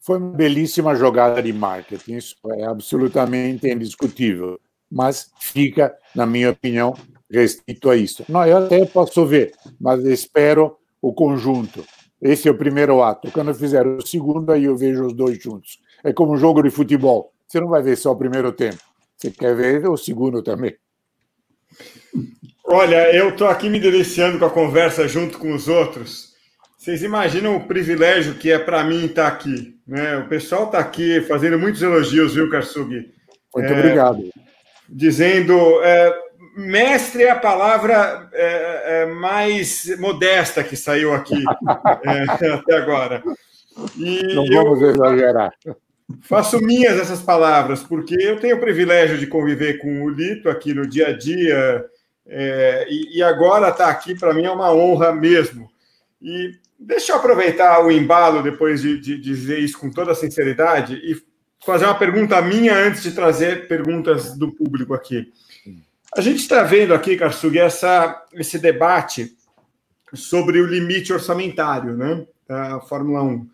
Foi 0.00 0.16
uma 0.16 0.30
belíssima 0.30 0.94
jogada 0.94 1.42
de 1.42 1.52
marketing, 1.52 2.14
isso 2.14 2.36
é 2.50 2.66
absolutamente 2.66 3.68
indiscutível, 3.68 4.60
mas 4.88 5.32
fica, 5.40 5.92
na 6.14 6.24
minha 6.24 6.50
opinião, 6.50 6.94
restrito 7.30 7.90
a 7.90 7.96
isso. 7.96 8.24
Não, 8.28 8.44
eu 8.46 8.58
até 8.58 8.84
posso 8.86 9.24
ver, 9.24 9.52
mas 9.80 10.04
espero 10.04 10.76
o 11.00 11.12
conjunto. 11.12 11.84
Esse 12.20 12.48
é 12.48 12.50
o 12.50 12.58
primeiro 12.58 13.02
ato. 13.02 13.30
Quando 13.30 13.48
eu 13.48 13.54
fizer 13.54 13.86
o 13.86 14.06
segundo, 14.06 14.52
aí 14.52 14.64
eu 14.64 14.76
vejo 14.76 15.06
os 15.06 15.14
dois 15.14 15.42
juntos. 15.42 15.80
É 16.04 16.12
como 16.12 16.32
um 16.32 16.36
jogo 16.36 16.62
de 16.62 16.70
futebol. 16.70 17.32
Você 17.46 17.60
não 17.60 17.68
vai 17.68 17.82
ver 17.82 17.96
só 17.96 18.12
o 18.12 18.16
primeiro 18.16 18.52
tempo. 18.52 18.78
Você 19.16 19.30
quer 19.30 19.54
ver 19.54 19.88
o 19.88 19.96
segundo 19.96 20.42
também. 20.42 20.76
Olha, 22.64 23.14
eu 23.14 23.30
estou 23.30 23.48
aqui 23.48 23.68
me 23.68 23.80
deliciando 23.80 24.38
com 24.38 24.44
a 24.44 24.50
conversa 24.50 25.08
junto 25.08 25.38
com 25.38 25.52
os 25.52 25.66
outros. 25.66 26.30
Vocês 26.76 27.02
imaginam 27.02 27.56
o 27.56 27.66
privilégio 27.66 28.34
que 28.34 28.50
é 28.50 28.58
para 28.58 28.84
mim 28.84 29.06
estar 29.06 29.26
aqui. 29.26 29.76
Né? 29.86 30.18
O 30.18 30.28
pessoal 30.28 30.64
está 30.66 30.78
aqui 30.78 31.20
fazendo 31.22 31.58
muitos 31.58 31.82
elogios, 31.82 32.34
viu, 32.34 32.48
Karsug? 32.48 33.10
Muito 33.54 33.72
é, 33.72 33.78
obrigado. 33.78 34.30
Dizendo. 34.88 35.54
É, 35.82 36.29
mestre 36.60 37.24
é 37.24 37.30
a 37.30 37.38
palavra 37.38 38.28
é, 38.32 39.02
é, 39.02 39.06
mais 39.06 39.86
modesta 39.98 40.62
que 40.62 40.76
saiu 40.76 41.12
aqui 41.12 41.42
é, 42.04 42.52
até 42.52 42.76
agora. 42.76 43.22
E 43.96 44.34
Não 44.34 44.46
vamos 44.46 44.82
exagerar. 44.82 45.52
Faço 46.22 46.60
minhas 46.60 46.98
essas 46.98 47.22
palavras, 47.22 47.82
porque 47.82 48.16
eu 48.20 48.38
tenho 48.40 48.56
o 48.56 48.60
privilégio 48.60 49.16
de 49.16 49.26
conviver 49.26 49.78
com 49.78 50.02
o 50.02 50.08
Lito 50.08 50.48
aqui 50.48 50.74
no 50.74 50.86
dia 50.86 51.08
a 51.08 51.16
dia, 51.16 51.84
é, 52.26 52.86
e, 52.88 53.18
e, 53.18 53.22
agora 53.22 53.68
estar 53.68 53.86
tá 53.86 53.90
aqui 53.90 54.18
para 54.18 54.34
mim 54.34 54.44
é 54.44 54.50
uma 54.50 54.72
honra 54.72 55.12
mesmo. 55.12 55.68
E 56.20 56.52
deixa 56.78 57.12
eu 57.12 57.16
aproveitar 57.16 57.84
o 57.84 57.90
embalo 57.90 58.42
depois 58.42 58.82
de, 58.82 59.00
de, 59.00 59.16
de 59.16 59.20
dizer 59.20 59.58
isso 59.58 59.78
com 59.78 59.90
toda 59.90 60.12
a 60.12 60.16
sinceridade 60.16 60.94
e 60.94 61.16
fazer 61.64 61.84
uma 61.84 61.98
pergunta 61.98 62.40
minha 62.40 62.74
antes 62.74 63.02
de 63.02 63.12
trazer 63.12 63.68
perguntas 63.68 64.36
do 64.36 64.52
público 64.52 64.94
aqui. 64.94 65.32
A 66.16 66.20
gente 66.20 66.38
está 66.38 66.64
vendo 66.64 66.92
aqui, 66.92 67.16
Karsug, 67.16 67.56
essa, 67.56 68.24
esse 68.32 68.58
debate 68.58 69.32
sobre 70.12 70.60
o 70.60 70.66
limite 70.66 71.12
orçamentário 71.12 71.96
né, 71.96 72.26
da 72.48 72.80
Fórmula 72.80 73.22
1. 73.22 73.48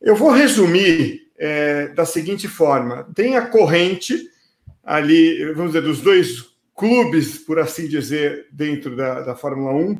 Eu 0.00 0.14
vou 0.14 0.30
resumir 0.30 1.28
é, 1.36 1.88
da 1.88 2.04
seguinte 2.04 2.46
forma: 2.46 3.08
tem 3.14 3.36
a 3.36 3.46
corrente 3.46 4.16
ali, 4.84 5.52
vamos 5.54 5.72
dizer, 5.72 5.82
dos 5.82 6.00
dois 6.00 6.46
clubes, 6.74 7.38
por 7.38 7.58
assim 7.58 7.88
dizer, 7.88 8.46
dentro 8.52 8.94
da, 8.94 9.20
da 9.22 9.34
Fórmula 9.34 9.72
1, 9.72 9.96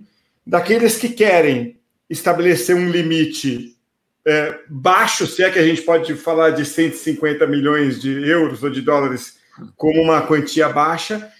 daqueles 0.47 0.97
que 0.97 1.09
querem 1.09 1.81
estabelecer 2.09 2.77
um 2.77 2.89
limite 2.89 3.77
é, 4.25 4.61
baixo, 4.69 5.27
se 5.27 5.43
é 5.43 5.51
que 5.51 5.59
a 5.59 5.67
gente 5.67 5.83
pode 5.83 6.15
falar 6.15 6.51
de 6.51 6.65
150 6.65 7.45
milhões 7.49 8.01
de 8.01 8.29
euros 8.29 8.63
ou 8.63 8.71
de 8.71 8.83
dólares 8.83 9.39
como 9.77 10.01
uma 10.01 10.23
quantia 10.23 10.69
baixa, 10.69 11.33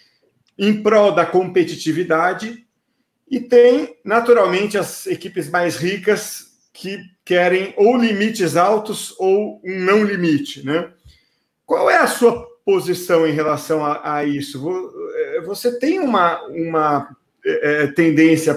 em 0.59 0.83
prol 0.83 1.13
da 1.13 1.25
competitividade, 1.25 2.67
e 3.31 3.41
tem, 3.41 3.97
naturalmente, 4.05 4.77
as 4.77 5.07
equipes 5.07 5.51
mais 5.51 5.77
ricas 5.77 6.49
que 6.73 6.99
querem 7.25 7.75
ou 7.77 7.97
limites 7.97 8.57
altos 8.57 9.15
ou 9.19 9.61
um 9.65 9.79
não 9.81 10.03
limite. 10.03 10.65
Né? 10.65 10.91
Qual 11.67 11.91
é 11.91 11.99
a 11.99 12.07
sua 12.07 12.47
posição 12.65 13.27
em 13.27 13.33
relação 13.33 13.85
a, 13.85 14.17
a 14.17 14.25
isso? 14.25 14.91
É, 15.15 15.41
você 15.43 15.79
tem 15.79 16.01
uma, 16.01 16.43
uma 16.47 17.17
é, 17.45 17.87
tendência 17.89 18.55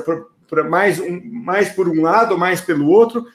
para 0.47 0.63
mais, 0.63 0.99
um, 0.99 1.21
mais 1.23 1.69
por 1.69 1.89
um 1.89 2.01
lado, 2.01 2.37
mais 2.37 2.61
pelo 2.61 2.87
outro? 2.87 3.25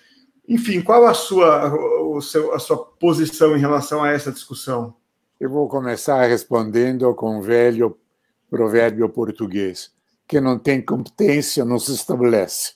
Enfim, 0.48 0.80
qual 0.80 1.06
a 1.06 1.12
sua, 1.12 1.74
o 2.02 2.20
seu, 2.20 2.54
a 2.54 2.58
sua 2.58 2.78
posição 2.78 3.56
em 3.56 3.60
relação 3.60 4.02
a 4.02 4.10
essa 4.10 4.32
discussão? 4.32 4.94
Eu 5.38 5.50
vou 5.50 5.68
começar 5.68 6.24
respondendo 6.24 7.12
com 7.14 7.38
o 7.38 7.42
velho 7.42 7.98
provérbio 8.50 9.08
português: 9.08 9.92
que 10.26 10.40
não 10.40 10.58
tem 10.58 10.82
competência 10.82 11.64
não 11.64 11.78
se 11.78 11.92
estabelece. 11.92 12.74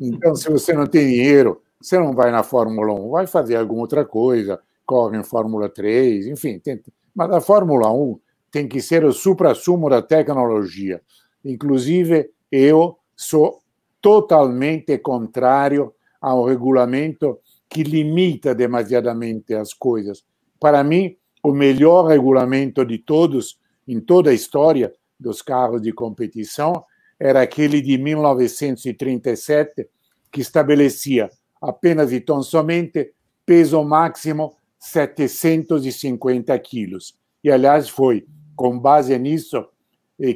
Então, 0.00 0.34
se 0.34 0.48
você 0.48 0.72
não 0.72 0.86
tem 0.86 1.06
dinheiro, 1.08 1.60
você 1.80 1.98
não 1.98 2.12
vai 2.14 2.30
na 2.30 2.42
Fórmula 2.42 2.94
1, 2.94 3.10
vai 3.10 3.26
fazer 3.26 3.56
alguma 3.56 3.82
outra 3.82 4.04
coisa, 4.04 4.58
corre 4.86 5.18
em 5.18 5.24
Fórmula 5.24 5.68
3, 5.68 6.26
enfim. 6.26 6.58
Tem... 6.58 6.82
Mas 7.14 7.30
a 7.30 7.40
Fórmula 7.40 7.92
1 7.92 8.18
tem 8.50 8.66
que 8.66 8.80
ser 8.80 9.04
o 9.04 9.12
supra-sumo 9.12 9.90
da 9.90 10.00
tecnologia. 10.00 11.02
Inclusive, 11.44 12.30
eu 12.50 12.96
sou 13.14 13.60
totalmente 14.00 14.96
contrário 14.98 15.92
ao 16.20 16.44
regulamento 16.44 17.38
que 17.68 17.82
limita 17.82 18.54
demasiadamente 18.54 19.54
as 19.54 19.74
coisas. 19.74 20.24
Para 20.60 20.82
mim, 20.82 21.16
o 21.42 21.52
melhor 21.52 22.06
regulamento 22.06 22.84
de 22.86 22.98
todos, 22.98 23.58
em 23.86 24.00
toda 24.00 24.30
a 24.30 24.34
história 24.34 24.92
dos 25.18 25.42
carros 25.42 25.82
de 25.82 25.92
competição, 25.92 26.84
era 27.18 27.42
aquele 27.42 27.80
de 27.80 27.96
1937, 27.96 29.88
que 30.32 30.40
estabelecia 30.40 31.30
apenas 31.62 32.12
e 32.12 32.20
tão 32.20 32.42
somente 32.42 33.12
peso 33.46 33.82
máximo 33.84 34.56
750 34.78 36.58
quilos. 36.58 37.16
E, 37.42 37.50
aliás, 37.50 37.88
foi 37.88 38.26
com 38.56 38.78
base 38.78 39.18
nisso 39.18 39.66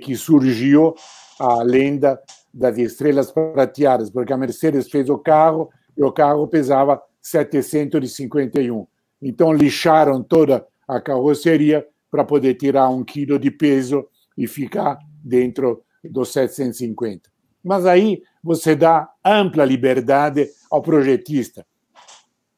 que 0.03 0.17
surgiu 0.17 0.95
a 1.39 1.63
lenda 1.63 2.21
das 2.53 2.79
estrelas 2.79 3.31
prateadas, 3.31 4.11
porque 4.11 4.33
a 4.33 4.37
Mercedes 4.37 4.89
fez 4.89 5.09
o 5.09 5.19
carro 5.19 5.71
e 5.97 6.03
o 6.03 6.11
carro 6.11 6.49
pesava 6.49 7.01
751. 7.21 8.87
Então 9.21 9.53
lixaram 9.53 10.23
toda 10.23 10.67
a 10.87 11.01
carroceria 11.01 11.87
para 12.11 12.25
poder 12.25 12.55
tirar 12.55 12.89
um 12.89 13.05
quilo 13.05 13.39
de 13.39 13.51
peso 13.51 14.09
e 14.39 14.47
ficar 14.47 14.99
dentro 15.23 15.83
dos 16.03 16.33
750. 16.33 17.29
Mas 17.63 17.85
aí 17.85 18.23
você 18.43 18.77
dá 18.77 19.11
ampla 19.25 19.65
liberdade 19.65 20.49
ao 20.71 20.81
projetista. 20.81 21.67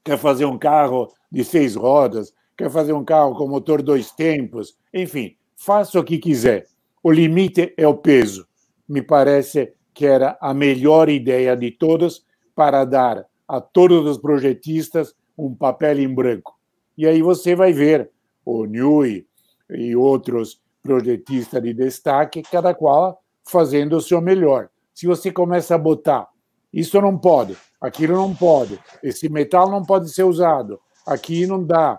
Quer 0.04 0.18
fazer 0.18 0.44
um 0.44 0.58
carro 0.58 1.10
de 1.32 1.42
seis 1.42 1.74
rodas, 1.74 2.34
quer 2.56 2.70
fazer 2.70 2.92
um 2.92 3.04
carro 3.04 3.34
com 3.34 3.48
motor 3.48 3.82
dois 3.82 4.12
tempos, 4.12 4.76
enfim, 4.92 5.36
faça 5.56 5.98
o 5.98 6.04
que 6.04 6.18
quiser. 6.18 6.66
O 7.02 7.10
limite 7.10 7.72
é 7.78 7.88
o 7.88 7.96
peso. 7.96 8.46
Me 8.86 9.00
parece 9.00 9.72
que 9.94 10.04
era 10.04 10.36
a 10.40 10.52
melhor 10.52 11.08
ideia 11.08 11.56
de 11.56 11.70
todos 11.70 12.26
para 12.54 12.84
dar 12.84 13.24
a 13.48 13.60
todos 13.60 14.06
os 14.06 14.18
projetistas 14.18 15.14
um 15.36 15.54
papel 15.54 15.98
em 15.98 16.14
branco. 16.14 16.58
E 16.96 17.06
aí 17.06 17.22
você 17.22 17.54
vai 17.54 17.72
ver 17.72 18.10
o 18.44 18.66
Newey 18.66 19.26
e 19.70 19.96
outros 19.96 20.60
projetistas 20.82 21.62
de 21.62 21.74
destaque, 21.74 22.42
cada 22.42 22.74
qual 22.74 23.20
fazendo 23.48 23.96
o 23.96 24.00
seu 24.00 24.20
melhor. 24.20 24.68
Se 24.94 25.06
você 25.06 25.30
começa 25.32 25.74
a 25.74 25.78
botar, 25.78 26.28
isso 26.72 27.00
não 27.00 27.18
pode, 27.18 27.56
aquilo 27.80 28.14
não 28.14 28.34
pode, 28.34 28.78
esse 29.02 29.28
metal 29.28 29.70
não 29.70 29.82
pode 29.82 30.12
ser 30.12 30.24
usado, 30.24 30.80
aqui 31.06 31.46
não 31.46 31.64
dá. 31.64 31.98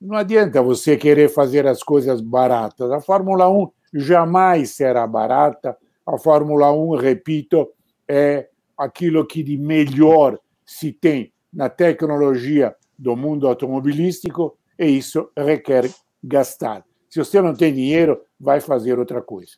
Não 0.00 0.16
adianta 0.16 0.62
você 0.62 0.96
querer 0.96 1.28
fazer 1.28 1.66
as 1.66 1.82
coisas 1.82 2.20
baratas. 2.20 2.90
A 2.92 3.00
Fórmula 3.00 3.48
1 3.50 3.68
jamais 3.94 4.70
será 4.70 5.06
barata. 5.06 5.76
A 6.06 6.16
Fórmula 6.18 6.70
1, 6.70 6.96
repito, 6.96 7.68
é 8.06 8.48
aquilo 8.78 9.26
que 9.26 9.42
de 9.42 9.58
melhor 9.58 10.38
se 10.64 10.92
tem 10.92 11.32
na 11.52 11.68
tecnologia 11.68 12.74
do 12.98 13.16
mundo 13.16 13.48
automobilístico 13.48 14.56
e 14.78 14.86
isso 14.86 15.30
requer 15.36 15.90
gastar. 16.22 16.85
Se 17.16 17.24
você 17.24 17.40
não 17.40 17.54
tem 17.54 17.72
dinheiro, 17.72 18.20
vai 18.38 18.60
fazer 18.60 18.98
outra 18.98 19.22
coisa. 19.22 19.52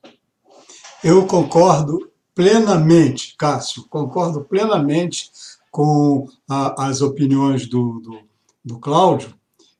Eu 1.03 1.27
concordo 1.27 2.09
plenamente, 2.33 3.35
Cássio, 3.37 3.85
concordo 3.91 4.45
plenamente 4.45 5.29
com 5.69 6.29
a, 6.49 6.87
as 6.87 7.03
opiniões 7.03 7.67
do, 7.67 7.99
do, 7.99 8.21
do 8.65 8.79
Cláudio, 8.79 9.35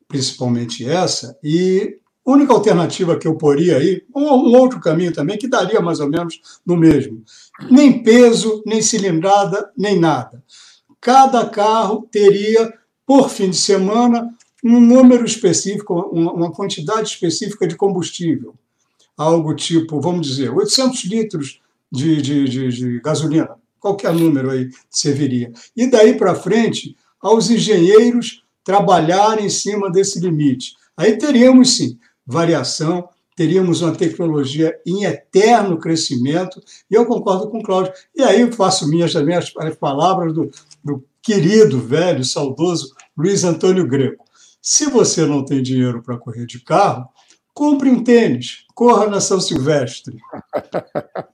principalmente 0.09 0.89
essa, 0.89 1.39
e 1.41 2.01
a 2.27 2.31
única 2.33 2.53
alternativa 2.53 3.17
que 3.17 3.29
eu 3.29 3.37
poria 3.37 3.77
aí, 3.77 4.03
um, 4.13 4.25
um 4.25 4.57
outro 4.57 4.81
caminho 4.81 5.13
também, 5.13 5.39
que 5.39 5.47
daria 5.47 5.81
mais 5.81 6.01
ou 6.01 6.09
menos 6.09 6.41
no 6.67 6.77
mesmo. 6.77 7.23
Nem 7.71 8.03
peso, 8.03 8.61
nem 8.67 8.83
cilindrada, 8.83 9.71
nem 9.77 9.97
nada. 9.97 10.43
Cada 11.01 11.49
carro 11.49 12.09
teria, 12.11 12.75
por 13.07 13.31
fim 13.31 13.51
de 13.51 13.57
semana, 13.57 14.35
um 14.65 14.81
número 14.81 15.25
específico, 15.25 15.95
uma 15.95 16.51
quantidade 16.51 17.09
específica 17.09 17.67
de 17.67 17.77
combustível. 17.77 18.55
Algo 19.17 19.55
tipo, 19.55 20.01
vamos 20.01 20.27
dizer, 20.27 20.51
800 20.51 21.05
litros 21.05 21.61
de, 21.91 22.21
de, 22.21 22.45
de, 22.45 22.69
de 22.69 23.01
gasolina, 23.01 23.51
qualquer 23.81 24.13
número 24.13 24.51
aí 24.51 24.71
serviria. 24.91 25.53
E 25.77 25.87
daí 25.87 26.17
para 26.17 26.35
frente, 26.35 26.97
aos 27.21 27.51
engenheiros 27.51 28.43
trabalharem 28.65 29.47
em 29.47 29.51
cima 29.51 29.91
desse 29.91 30.21
limite. 30.21 30.75
Aí 30.97 31.17
teríamos 31.17 31.77
sim 31.77 31.99
variação, 32.27 33.09
teríamos 33.35 33.81
uma 33.81 33.95
tecnologia 33.95 34.79
em 34.85 35.05
eterno 35.05 35.79
crescimento, 35.79 36.61
e 36.91 36.95
eu 36.95 37.07
concordo 37.07 37.49
com 37.49 37.61
o 37.61 37.63
Cláudio. 37.63 37.93
E 38.15 38.23
aí 38.23 38.51
faço 38.53 38.89
minhas 38.89 39.15
palavras 39.81 40.35
do, 40.35 40.51
do 40.85 41.03
querido, 41.23 41.81
velho, 41.81 42.25
saudoso 42.25 42.95
Luiz 43.17 43.45
Antônio 43.45 43.87
Greco. 43.87 44.28
Se 44.61 44.87
você 44.87 45.25
não 45.25 45.45
tem 45.45 45.63
dinheiro 45.63 46.03
para 46.03 46.19
correr 46.19 46.47
de 46.47 46.61
carro, 46.61 47.09
compre 47.55 47.91
um 47.91 48.03
tênis, 48.03 48.65
corra 48.75 49.07
na 49.07 49.21
São 49.21 49.41
Silvestre. 49.41 50.17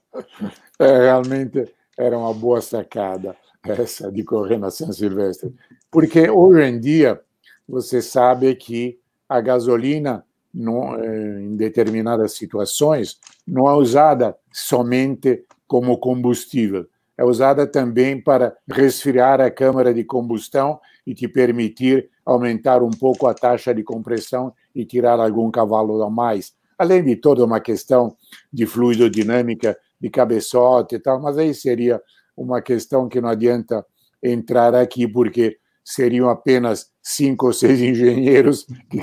É, 0.77 1.03
realmente 1.03 1.73
era 1.97 2.17
uma 2.17 2.33
boa 2.33 2.59
sacada 2.59 3.33
essa 3.63 4.11
de 4.11 4.23
correr 4.23 4.57
na 4.57 4.69
São 4.69 4.91
Silvestre. 4.91 5.53
Porque 5.89 6.29
hoje 6.29 6.63
em 6.63 6.79
dia, 6.79 7.21
você 7.67 8.01
sabe 8.01 8.53
que 8.55 8.99
a 9.27 9.39
gasolina 9.41 10.25
não, 10.53 10.95
eh, 10.95 11.41
em 11.41 11.55
determinadas 11.55 12.33
situações, 12.33 13.19
não 13.45 13.69
é 13.69 13.73
usada 13.73 14.37
somente 14.51 15.43
como 15.67 15.97
combustível, 15.97 16.87
é 17.17 17.23
usada 17.23 17.65
também 17.65 18.21
para 18.21 18.55
resfriar 18.69 19.41
a 19.41 19.51
câmara 19.51 19.93
de 19.93 20.03
combustão 20.03 20.79
e 21.05 21.13
te 21.13 21.27
permitir 21.27 22.09
aumentar 22.25 22.81
um 22.81 22.89
pouco 22.89 23.27
a 23.27 23.33
taxa 23.33 23.73
de 23.73 23.83
compressão 23.83 24.53
e 24.73 24.85
tirar 24.85 25.19
algum 25.19 25.51
cavalo 25.51 26.01
a 26.03 26.09
mais. 26.09 26.53
Além 26.77 27.03
de 27.03 27.15
toda 27.15 27.45
uma 27.45 27.59
questão 27.59 28.15
de 28.51 28.65
fluidodinâmica, 28.65 29.77
de 29.99 30.09
cabeçote 30.09 30.95
e 30.95 30.99
tal, 30.99 31.21
mas 31.21 31.37
aí 31.37 31.53
seria 31.53 32.01
uma 32.35 32.61
questão 32.61 33.07
que 33.07 33.21
não 33.21 33.29
adianta 33.29 33.85
entrar 34.21 34.75
aqui, 34.75 35.07
porque 35.07 35.57
seriam 35.83 36.29
apenas 36.29 36.91
cinco 37.01 37.47
ou 37.47 37.53
seis 37.53 37.79
engenheiros 37.81 38.65
que 38.89 39.01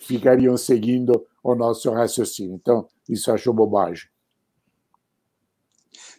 ficariam 0.00 0.56
seguindo 0.56 1.26
o 1.42 1.54
nosso 1.54 1.90
raciocínio. 1.90 2.54
Então, 2.54 2.86
isso 3.08 3.30
acho 3.32 3.52
bobagem. 3.52 4.08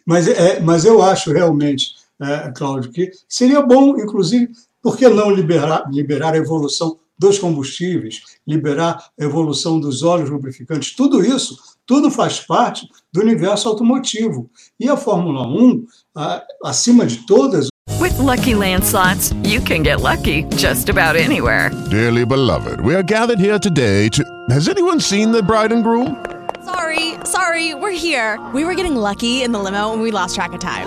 Mas, 0.06 0.28
é, 0.28 0.60
mas 0.60 0.84
eu 0.84 1.02
acho 1.02 1.32
realmente 1.32 1.96
é, 2.20 2.50
Cláudio, 2.52 2.90
que 2.90 3.10
seria 3.28 3.60
bom, 3.62 3.96
inclusive, 3.98 4.52
por 4.82 4.96
que 4.96 5.08
não 5.08 5.30
liberar, 5.30 5.84
liberar 5.90 6.34
a 6.34 6.38
evolução 6.38 6.98
dos 7.18 7.38
combustíveis, 7.38 8.20
liberar 8.46 9.04
a 9.18 9.24
evolução 9.24 9.80
dos 9.80 10.02
óleos 10.02 10.30
lubrificantes? 10.30 10.94
Tudo 10.94 11.24
isso, 11.24 11.56
tudo 11.84 12.10
faz 12.10 12.40
parte 12.40 12.86
do 13.12 13.20
universo 13.20 13.68
automotivo. 13.68 14.48
E 14.78 14.88
a 14.88 14.96
Fórmula 14.96 15.46
1, 15.46 15.84
acima 16.64 17.06
de 17.06 17.26
todas. 17.26 17.68
With 18.00 18.16
lucky 18.18 18.54
landslots, 18.54 19.34
you 19.44 19.60
can 19.60 19.82
get 19.82 20.00
lucky 20.00 20.44
just 20.56 20.88
about 20.88 21.16
anywhere. 21.16 21.70
Dearly 21.90 22.24
beloved, 22.24 22.80
we 22.80 22.94
are 22.94 23.02
gathered 23.02 23.40
here 23.40 23.58
today 23.58 24.08
to. 24.10 24.22
Has 24.50 24.68
anyone 24.68 25.00
seen 25.00 25.32
the 25.32 25.42
bride 25.42 25.72
and 25.72 25.82
groom? 25.82 26.24
Sorry, 26.64 27.14
sorry, 27.24 27.74
we're 27.74 27.90
here. 27.90 28.38
We 28.54 28.64
were 28.64 28.74
getting 28.74 28.94
lucky 28.94 29.42
in 29.42 29.52
the 29.52 29.58
limo 29.58 29.92
and 29.92 30.02
we 30.02 30.10
lost 30.10 30.34
track 30.36 30.52
of 30.52 30.60
time. 30.60 30.86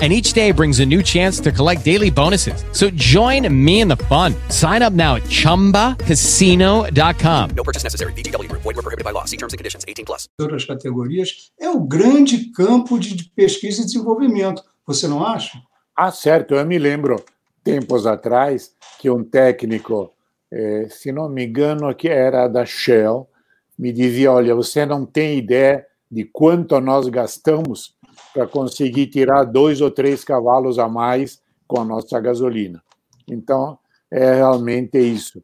and 0.00 0.10
each 0.10 0.32
day 0.32 0.50
brings 0.50 0.80
a 0.80 0.86
new 0.86 1.02
chance 1.02 1.38
to 1.40 1.52
collect 1.52 1.84
daily 1.84 2.08
bonuses. 2.08 2.64
So 2.72 2.88
join 2.90 3.46
me 3.52 3.82
in 3.82 3.88
the 3.88 3.98
fun. 4.08 4.34
Sign 4.48 4.80
up 4.80 4.94
now 4.94 5.16
at 5.16 5.24
ChumbaCasino.com. 5.24 7.50
No 7.50 7.62
purchase 7.62 7.84
necessary. 7.84 8.14
BGW. 8.14 8.50
Void 8.52 8.64
were 8.64 8.72
prohibited 8.80 9.04
by 9.04 9.10
law. 9.10 9.26
See 9.26 9.36
terms 9.36 9.52
and 9.52 9.58
conditions. 9.58 9.84
18 9.86 10.06
plus. 10.06 10.30
Outras 10.40 10.64
categorias 10.64 11.52
é 11.60 11.68
o 11.68 11.80
grande 11.80 12.50
campo 12.52 12.98
de 12.98 13.30
pesquisa 13.36 13.82
e 13.82 13.84
desenvolvimento. 13.84 14.62
Você 14.86 15.06
não 15.06 15.22
acha? 15.22 15.60
Ah, 15.94 16.10
certo. 16.10 16.54
Eu 16.54 16.64
me 16.64 16.78
lembro, 16.78 17.22
tempos 17.62 18.06
atrás, 18.06 18.70
que 18.98 19.10
um 19.10 19.22
técnico, 19.22 20.14
eh, 20.50 20.88
se 20.90 21.12
não 21.12 21.28
me 21.28 21.44
engano, 21.44 21.94
que 21.94 22.08
era 22.08 22.48
da 22.48 22.64
Shell, 22.64 23.28
me 23.78 23.92
dizia, 23.92 24.32
olha, 24.32 24.54
você 24.54 24.84
não 24.84 25.06
tem 25.06 25.38
ideia 25.38 25.86
de 26.10 26.24
quanto 26.24 26.80
nós 26.80 27.08
gastamos 27.08 27.94
para 28.32 28.46
conseguir 28.46 29.06
tirar 29.08 29.44
dois 29.44 29.80
ou 29.80 29.90
três 29.90 30.24
cavalos 30.24 30.78
a 30.78 30.88
mais 30.88 31.42
com 31.66 31.80
a 31.80 31.84
nossa 31.84 32.18
gasolina. 32.20 32.82
Então, 33.28 33.78
é 34.10 34.34
realmente 34.34 34.98
isso. 34.98 35.42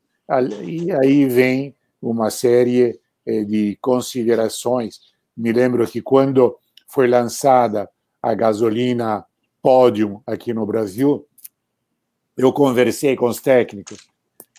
E 0.64 0.90
aí 0.92 1.26
vem 1.26 1.74
uma 2.00 2.30
série 2.30 2.98
eh, 3.24 3.44
de 3.44 3.78
considerações. 3.80 5.00
Me 5.36 5.52
lembro 5.52 5.86
que 5.86 6.00
quando 6.00 6.56
foi 6.88 7.06
lançada 7.06 7.88
a 8.22 8.34
gasolina 8.34 9.24
Podium 9.62 10.20
aqui 10.26 10.52
no 10.54 10.64
Brasil, 10.66 11.26
eu 12.36 12.52
conversei 12.52 13.16
com 13.16 13.26
os 13.26 13.40
técnicos 13.40 13.98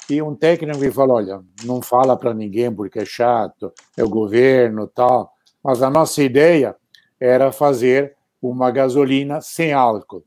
e 0.10 0.22
um 0.22 0.36
técnico 0.36 0.80
me 0.80 0.92
falou: 0.92 1.18
olha, 1.18 1.42
não 1.64 1.82
fala 1.82 2.18
para 2.18 2.34
ninguém 2.34 2.74
porque 2.74 3.00
é 3.00 3.06
chato, 3.06 3.72
é 3.96 4.04
o 4.04 4.10
governo 4.10 4.88
tal, 4.88 5.34
mas 5.64 5.82
a 5.82 5.90
nossa 5.90 6.24
ideia 6.24 6.76
era 7.20 7.52
fazer 7.52 8.17
uma 8.42 8.72
gasolina 8.72 9.42
sem 9.42 9.74
álcool, 9.74 10.24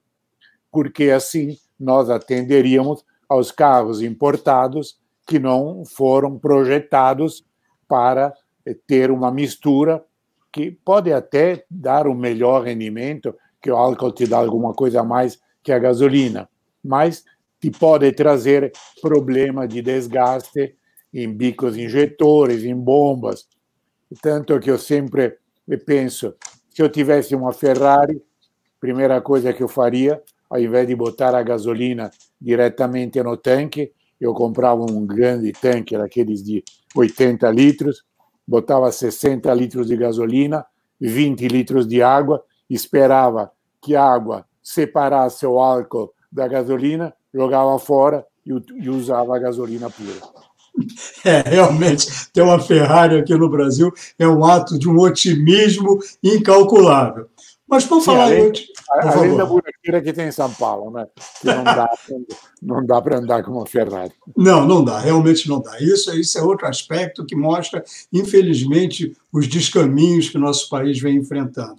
porque 0.71 1.11
assim 1.11 1.57
nós 1.79 2.11
atenderíamos 2.11 3.05
aos 3.29 3.51
carros 3.51 4.03
importados 4.03 4.99
que 5.27 5.39
não 5.39 5.85
foram 5.85 6.39
projetados 6.39 7.45
para 7.87 8.35
ter 8.87 9.11
uma 9.11 9.31
mistura 9.31 10.05
que 10.53 10.71
pode 10.71 11.13
até 11.13 11.65
dar 11.71 12.09
um 12.09 12.15
melhor 12.15 12.65
rendimento, 12.65 13.35
que 13.63 13.71
o 13.71 13.77
álcool 13.77 14.13
te 14.13 14.27
dá 14.27 14.39
alguma 14.39 14.75
coisa 14.75 15.01
a 15.01 15.05
mais 15.05 15.41
que 15.63 15.71
a 15.71 15.79
gasolina, 15.79 16.49
mas 16.83 17.25
te 17.61 17.71
pode 17.71 18.11
trazer 18.13 18.73
problema 19.01 19.69
de 19.69 19.83
desgaste 19.83 20.75
em 21.13 21.33
bicos 21.33 21.77
injetores, 21.77 22.65
em 22.65 22.75
bombas. 22.75 23.47
Tanto 24.23 24.59
que 24.59 24.71
eu 24.71 24.79
sempre 24.79 25.37
penso, 25.85 26.35
se 26.81 26.85
eu 26.85 26.89
tivesse 26.89 27.35
uma 27.35 27.53
Ferrari, 27.53 28.23
primeira 28.81 29.21
coisa 29.21 29.53
que 29.53 29.63
eu 29.63 29.69
faria, 29.69 30.19
ao 30.49 30.59
invés 30.59 30.89
de 30.89 30.97
botar 30.97 31.35
a 31.35 31.43
gasolina 31.43 32.11
diretamente 32.41 33.23
no 33.23 33.37
tanque, 33.37 33.93
eu 34.19 34.33
comprava 34.33 34.91
um 34.91 35.07
grande 35.07 35.53
tanque, 35.53 35.95
daqueles 35.99 36.43
de 36.43 36.65
80 36.97 37.51
litros, 37.51 38.03
botava 38.49 38.91
60 38.91 39.53
litros 39.53 39.89
de 39.89 39.97
gasolina, 39.99 40.65
20 40.99 41.49
litros 41.49 41.87
de 41.87 42.01
água, 42.01 42.43
esperava 42.71 43.53
que 43.79 43.95
a 43.95 44.03
água 44.03 44.47
separasse 44.63 45.45
o 45.45 45.59
álcool 45.59 46.15
da 46.33 46.49
gasolina, 46.49 47.13
jogava 47.35 47.79
fora 47.79 48.27
e 48.47 48.89
usava 48.89 49.37
a 49.37 49.39
gasolina 49.39 49.91
pura. 49.91 50.50
É, 51.23 51.43
realmente, 51.47 52.07
ter 52.33 52.41
uma 52.41 52.59
Ferrari 52.59 53.19
aqui 53.19 53.35
no 53.35 53.49
Brasil 53.49 53.93
é 54.19 54.27
um 54.27 54.43
ato 54.45 54.79
de 54.79 54.89
um 54.89 54.99
otimismo 54.99 55.99
incalculável. 56.23 57.29
Mas 57.71 57.85
por 57.85 58.01
falar 58.01 58.25
além, 58.25 58.49
em 58.49 59.09
além 59.09 59.37
da 59.37 59.47
buraqueira 59.47 60.03
que 60.03 60.13
tem 60.13 60.27
em 60.27 60.33
São 60.33 60.53
Paulo, 60.53 60.91
né? 60.91 61.07
Que 61.41 61.47
não 61.47 61.63
dá, 61.63 61.91
não 62.61 62.87
dá 62.87 63.01
para 63.01 63.19
andar 63.19 63.45
com 63.45 63.53
uma 63.53 63.65
Ferrari. 63.65 64.13
Não, 64.37 64.67
não 64.67 64.83
dá, 64.83 64.99
realmente 64.99 65.49
não 65.49 65.61
dá. 65.61 65.79
Isso, 65.79 66.13
isso 66.19 66.37
é 66.37 66.43
outro 66.43 66.67
aspecto 66.67 67.25
que 67.25 67.37
mostra, 67.37 67.85
infelizmente, 68.13 69.17
os 69.33 69.47
descaminhos 69.47 70.29
que 70.29 70.37
o 70.37 70.41
nosso 70.41 70.69
país 70.69 70.99
vem 70.99 71.19
enfrentando. 71.19 71.77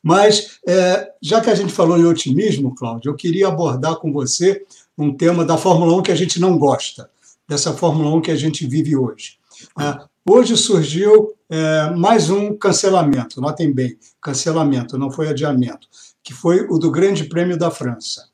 Mas, 0.00 0.60
é, 0.66 1.10
já 1.20 1.40
que 1.40 1.50
a 1.50 1.54
gente 1.56 1.72
falou 1.72 1.98
em 1.98 2.04
otimismo, 2.04 2.74
Cláudio, 2.76 3.10
eu 3.10 3.16
queria 3.16 3.48
abordar 3.48 3.96
com 3.96 4.12
você 4.12 4.64
um 4.96 5.12
tema 5.12 5.44
da 5.44 5.58
Fórmula 5.58 5.96
1 5.96 6.02
que 6.02 6.12
a 6.12 6.16
gente 6.16 6.40
não 6.40 6.56
gosta, 6.56 7.10
dessa 7.52 7.74
Fórmula 7.74 8.14
1 8.16 8.22
que 8.22 8.30
a 8.30 8.36
gente 8.36 8.66
vive 8.66 8.96
hoje. 8.96 9.36
É, 9.78 9.98
hoje 10.28 10.56
surgiu 10.56 11.34
é, 11.50 11.90
mais 11.90 12.30
um 12.30 12.56
cancelamento, 12.56 13.42
notem 13.42 13.70
bem, 13.70 13.98
cancelamento, 14.22 14.96
não 14.96 15.10
foi 15.10 15.28
adiamento, 15.28 15.86
que 16.22 16.32
foi 16.32 16.66
o 16.70 16.78
do 16.78 16.90
Grande 16.90 17.24
Prêmio 17.24 17.58
da 17.58 17.70
França. 17.70 18.26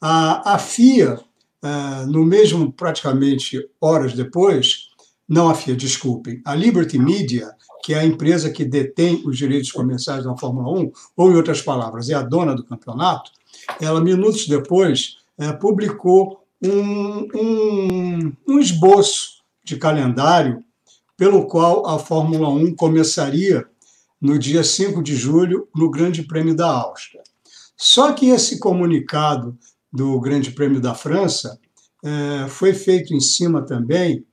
A, 0.00 0.54
a 0.54 0.58
FIA, 0.58 1.20
é, 1.62 2.06
no 2.06 2.24
mesmo, 2.24 2.72
praticamente 2.72 3.64
horas 3.80 4.12
depois, 4.12 4.88
não 5.28 5.48
a 5.48 5.54
FIA, 5.54 5.76
desculpem, 5.76 6.42
a 6.44 6.54
Liberty 6.56 6.98
Media, 6.98 7.52
que 7.84 7.94
é 7.94 8.00
a 8.00 8.04
empresa 8.04 8.50
que 8.50 8.64
detém 8.64 9.22
os 9.24 9.38
direitos 9.38 9.70
comerciais 9.70 10.24
da 10.24 10.36
Fórmula 10.36 10.80
1, 10.80 10.92
ou 11.16 11.30
em 11.30 11.36
outras 11.36 11.62
palavras, 11.62 12.10
é 12.10 12.14
a 12.14 12.22
dona 12.22 12.56
do 12.56 12.64
campeonato, 12.64 13.30
ela, 13.80 14.00
minutos 14.00 14.48
depois, 14.48 15.18
é, 15.38 15.52
publicou 15.52 16.43
um, 16.64 17.28
um, 17.34 18.32
um 18.48 18.58
esboço 18.58 19.42
de 19.62 19.76
calendário 19.76 20.64
pelo 21.16 21.46
qual 21.46 21.86
a 21.86 21.98
Fórmula 21.98 22.48
1 22.48 22.74
começaria 22.74 23.66
no 24.20 24.38
dia 24.38 24.64
5 24.64 25.02
de 25.02 25.14
julho 25.14 25.68
no 25.74 25.90
Grande 25.90 26.22
Prêmio 26.22 26.54
da 26.54 26.66
Áustria. 26.66 27.22
Só 27.76 28.12
que 28.12 28.30
esse 28.30 28.58
comunicado 28.58 29.56
do 29.92 30.18
Grande 30.20 30.50
Prêmio 30.50 30.80
da 30.80 30.94
França 30.94 31.58
é, 32.02 32.48
foi 32.48 32.72
feito 32.72 33.14
em 33.14 33.20
cima 33.20 33.62
também 33.62 34.24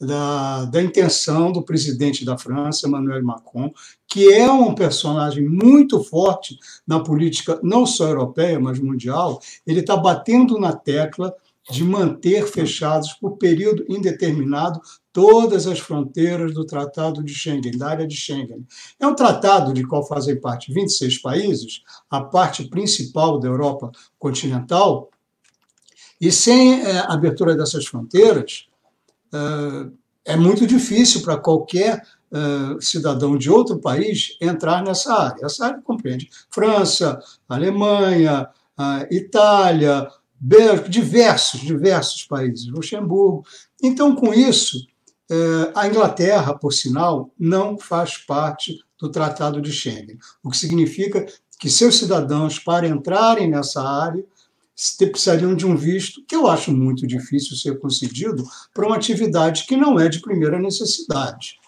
da, 0.00 0.64
da 0.66 0.82
intenção 0.82 1.50
do 1.50 1.62
presidente 1.62 2.24
da 2.24 2.38
França, 2.38 2.86
Emmanuel 2.86 3.24
Macron, 3.24 3.72
que 4.06 4.32
é 4.32 4.50
um 4.50 4.74
personagem 4.74 5.48
muito 5.48 6.02
forte 6.04 6.56
na 6.86 7.00
política 7.00 7.58
não 7.62 7.84
só 7.84 8.06
europeia, 8.08 8.60
mas 8.60 8.78
mundial. 8.78 9.40
Ele 9.66 9.80
está 9.80 9.96
batendo 9.96 10.58
na 10.58 10.72
tecla 10.72 11.34
de 11.70 11.84
manter 11.84 12.46
fechados 12.46 13.12
por 13.14 13.36
período 13.36 13.84
indeterminado 13.88 14.80
todas 15.12 15.66
as 15.66 15.78
fronteiras 15.78 16.54
do 16.54 16.64
Tratado 16.64 17.22
de 17.22 17.34
Schengen, 17.34 17.76
da 17.76 17.88
área 17.88 18.06
de 18.06 18.14
Schengen. 18.16 18.66
É 18.98 19.06
um 19.06 19.14
tratado 19.14 19.72
de 19.72 19.84
qual 19.86 20.06
fazem 20.06 20.40
parte 20.40 20.72
26 20.72 21.18
países, 21.20 21.82
a 22.08 22.20
parte 22.20 22.68
principal 22.68 23.38
da 23.38 23.48
Europa 23.48 23.90
continental, 24.18 25.10
e 26.20 26.32
sem 26.32 26.82
é, 26.82 26.98
abertura 27.00 27.56
dessas 27.56 27.86
fronteiras, 27.86 28.66
é, 29.32 30.32
é 30.32 30.36
muito 30.36 30.66
difícil 30.66 31.22
para 31.22 31.36
qualquer 31.36 32.02
é, 32.30 32.80
cidadão 32.80 33.38
de 33.38 33.50
outro 33.50 33.78
país 33.78 34.36
entrar 34.40 34.82
nessa 34.82 35.12
área. 35.14 35.46
Essa 35.46 35.66
área 35.66 35.82
compreende 35.82 36.28
França, 36.50 37.18
Alemanha, 37.48 38.48
Itália, 39.10 40.08
diversos, 40.88 41.60
diversos 41.60 42.24
países, 42.24 42.66
Luxemburgo. 42.66 43.44
Então, 43.82 44.14
com 44.14 44.32
isso, 44.32 44.86
é, 45.30 45.72
a 45.74 45.86
Inglaterra, 45.86 46.54
por 46.54 46.72
sinal, 46.72 47.30
não 47.38 47.78
faz 47.78 48.16
parte 48.16 48.78
do 48.98 49.10
Tratado 49.10 49.60
de 49.60 49.72
Schengen, 49.72 50.18
o 50.42 50.50
que 50.50 50.56
significa 50.56 51.26
que 51.58 51.68
seus 51.68 51.98
cidadãos, 51.98 52.58
para 52.58 52.86
entrarem 52.86 53.50
nessa 53.50 53.82
área, 53.82 54.24
precisariam 55.10 55.56
de 55.56 55.66
um 55.66 55.76
visto 55.76 56.24
que 56.24 56.36
eu 56.36 56.46
acho 56.46 56.70
muito 56.72 57.04
difícil 57.06 57.56
ser 57.56 57.78
concedido 57.80 58.44
para 58.72 58.86
uma 58.86 58.94
atividade 58.94 59.66
que 59.66 59.76
não 59.76 59.98
é 59.98 60.08
de 60.08 60.20
primeira 60.20 60.58
necessidade. 60.58 61.58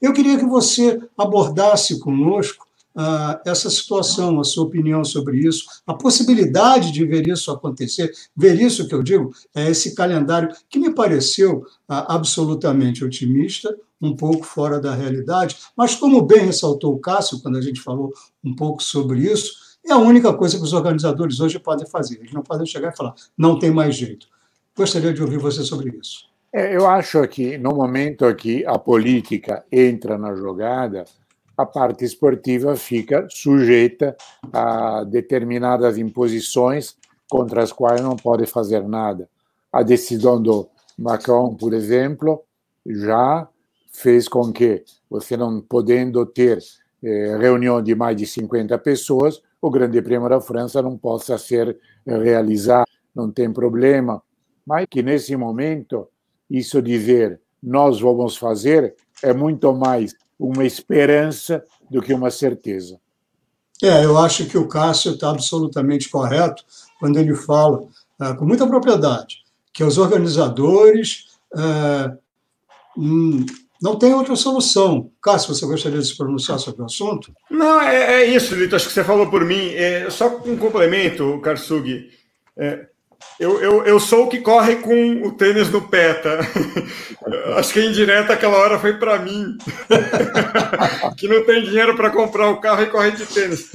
Eu 0.00 0.14
queria 0.14 0.38
que 0.38 0.46
você 0.46 0.98
abordasse 1.16 1.98
conosco 1.98 2.66
uh, 2.94 3.40
essa 3.44 3.68
situação, 3.68 4.40
a 4.40 4.44
sua 4.44 4.64
opinião 4.64 5.04
sobre 5.04 5.38
isso, 5.38 5.64
a 5.86 5.94
possibilidade 5.94 6.92
de 6.92 7.04
ver 7.04 7.28
isso 7.28 7.50
acontecer, 7.50 8.12
ver 8.36 8.60
isso 8.60 8.86
que 8.86 8.94
eu 8.94 9.02
digo, 9.02 9.32
é 9.54 9.70
esse 9.70 9.94
calendário 9.94 10.48
que 10.68 10.78
me 10.78 10.94
pareceu 10.94 11.58
uh, 11.58 11.64
absolutamente 12.08 13.04
otimista, 13.04 13.76
um 14.00 14.14
pouco 14.14 14.44
fora 14.44 14.78
da 14.78 14.94
realidade, 14.94 15.56
mas 15.76 15.94
como 15.94 16.22
bem 16.22 16.46
ressaltou 16.46 16.94
o 16.94 16.98
Cássio, 16.98 17.40
quando 17.40 17.56
a 17.56 17.62
gente 17.62 17.80
falou 17.80 18.12
um 18.42 18.54
pouco 18.54 18.82
sobre 18.82 19.20
isso, 19.20 19.52
é 19.86 19.92
a 19.92 19.98
única 19.98 20.32
coisa 20.32 20.56
que 20.56 20.64
os 20.64 20.72
organizadores 20.72 21.40
hoje 21.40 21.58
podem 21.58 21.86
fazer. 21.86 22.18
Eles 22.18 22.32
não 22.32 22.42
podem 22.42 22.66
chegar 22.66 22.92
e 22.92 22.96
falar, 22.96 23.14
não 23.36 23.58
tem 23.58 23.70
mais 23.70 23.94
jeito. 23.94 24.26
Gostaria 24.76 25.12
de 25.12 25.22
ouvir 25.22 25.38
você 25.38 25.62
sobre 25.62 25.90
isso. 25.98 26.24
É, 26.52 26.74
eu 26.74 26.86
acho 26.86 27.26
que 27.28 27.58
no 27.58 27.74
momento 27.74 28.32
que 28.34 28.64
a 28.64 28.78
política 28.78 29.64
entra 29.70 30.16
na 30.16 30.34
jogada, 30.34 31.04
a 31.56 31.64
parte 31.64 32.04
esportiva 32.04 32.76
fica 32.76 33.26
sujeita 33.30 34.16
a 34.52 35.04
determinadas 35.04 35.98
imposições 35.98 36.96
contra 37.28 37.62
as 37.62 37.72
quais 37.72 38.00
não 38.00 38.16
pode 38.16 38.46
fazer 38.46 38.86
nada. 38.86 39.28
A 39.72 39.82
decisão 39.82 40.40
do 40.40 40.68
Macron, 40.98 41.54
por 41.54 41.72
exemplo, 41.72 42.42
já 42.86 43.48
fez 43.92 44.28
com 44.28 44.52
que 44.52 44.84
você 45.08 45.36
não 45.36 45.60
podendo 45.60 46.24
ter 46.26 46.58
eh, 47.02 47.36
reunião 47.38 47.82
de 47.82 47.94
mais 47.94 48.16
de 48.16 48.26
50 48.26 48.76
pessoas, 48.78 49.40
o 49.60 49.70
Grande 49.70 50.02
Prêmio 50.02 50.28
da 50.28 50.40
França 50.40 50.82
não 50.82 50.98
possa 50.98 51.38
ser 51.38 51.78
realizado, 52.04 52.88
não 53.14 53.30
tem 53.30 53.52
problema. 53.52 54.22
Mas 54.66 54.86
que 54.90 55.02
nesse 55.02 55.36
momento, 55.36 56.08
isso 56.50 56.82
dizer 56.82 57.40
nós 57.62 57.98
vamos 58.00 58.36
fazer 58.36 58.94
é 59.22 59.32
muito 59.32 59.72
mais 59.74 60.14
uma 60.38 60.64
esperança 60.64 61.64
do 61.90 62.02
que 62.02 62.12
uma 62.12 62.30
certeza. 62.30 62.98
É, 63.82 64.04
eu 64.04 64.16
acho 64.18 64.46
que 64.46 64.56
o 64.56 64.68
Cássio 64.68 65.12
está 65.12 65.30
absolutamente 65.30 66.08
correto 66.08 66.64
quando 66.98 67.18
ele 67.18 67.34
fala, 67.34 67.86
é, 68.20 68.32
com 68.34 68.44
muita 68.44 68.66
propriedade, 68.66 69.38
que 69.72 69.82
os 69.82 69.98
organizadores 69.98 71.26
é, 71.56 72.16
hum, 72.96 73.44
não 73.82 73.96
tem 73.96 74.14
outra 74.14 74.36
solução. 74.36 75.10
Cássio, 75.20 75.54
você 75.54 75.66
gostaria 75.66 75.98
de 75.98 76.06
se 76.06 76.16
pronunciar 76.16 76.58
sobre 76.58 76.82
o 76.82 76.86
assunto? 76.86 77.34
Não, 77.50 77.80
é, 77.82 78.22
é 78.22 78.26
isso, 78.26 78.54
Lito. 78.54 78.74
Acho 78.76 78.86
que 78.86 78.94
você 78.94 79.04
falou 79.04 79.28
por 79.28 79.44
mim. 79.44 79.68
É, 79.74 80.08
só 80.08 80.40
um 80.46 80.56
complemento, 80.56 81.40
Karsug. 81.42 82.08
É, 82.56 82.88
eu, 83.38 83.60
eu, 83.60 83.84
eu 83.84 84.00
sou 84.00 84.24
o 84.24 84.28
que 84.28 84.40
corre 84.40 84.76
com 84.76 85.26
o 85.26 85.32
tênis 85.32 85.70
no 85.70 85.82
pé, 85.82 86.14
tá? 86.14 86.38
Acho 87.58 87.72
que 87.72 87.80
a 87.80 87.84
indireta 87.84 88.32
aquela 88.32 88.58
hora 88.58 88.78
foi 88.78 88.94
para 88.94 89.18
mim, 89.18 89.56
que 91.16 91.26
não 91.26 91.44
tem 91.44 91.64
dinheiro 91.64 91.96
para 91.96 92.10
comprar 92.10 92.50
o 92.50 92.60
carro 92.60 92.82
e 92.82 92.90
corre 92.90 93.10
de 93.12 93.26
tênis. 93.26 93.72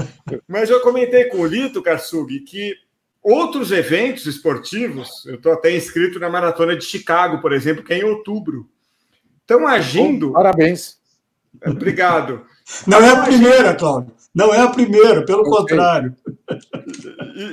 Mas 0.48 0.70
eu 0.70 0.80
comentei 0.82 1.26
com 1.26 1.40
o 1.40 1.46
Lito, 1.46 1.82
Karsug, 1.82 2.40
que 2.42 2.74
outros 3.22 3.72
eventos 3.72 4.26
esportivos, 4.26 5.26
eu 5.26 5.36
estou 5.36 5.52
até 5.52 5.76
inscrito 5.76 6.20
na 6.20 6.30
Maratona 6.30 6.76
de 6.76 6.86
Chicago, 6.86 7.42
por 7.42 7.52
exemplo, 7.52 7.84
que 7.84 7.94
é 7.94 8.00
em 8.00 8.04
outubro 8.04 8.70
estão 9.50 9.68
agindo. 9.68 10.32
parabéns. 10.32 10.98
Obrigado. 11.66 12.46
Não 12.86 13.02
é 13.02 13.10
a 13.10 13.24
primeira, 13.24 13.74
Cláudio. 13.74 14.14
Não 14.34 14.54
é 14.54 14.62
a 14.62 14.70
primeira, 14.70 15.26
pelo 15.26 15.42
okay. 15.42 15.54
contrário. 15.54 16.16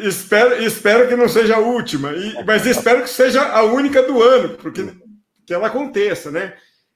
Espero, 0.04 0.62
espero 0.62 1.09
que 1.09 1.16
não 1.16 1.28
seja 1.28 1.56
a 1.56 1.61
última, 1.61 2.12
mas 2.46 2.66
espero 2.66 3.02
que 3.02 3.11
seja 3.11 3.42
a 3.42 3.62
única 3.62 4.02
do 4.02 4.22
ano, 4.22 4.50
porque 4.56 4.87
que 5.46 5.54
ela 5.54 5.68
aconteça, 5.68 6.30
né? 6.30 6.54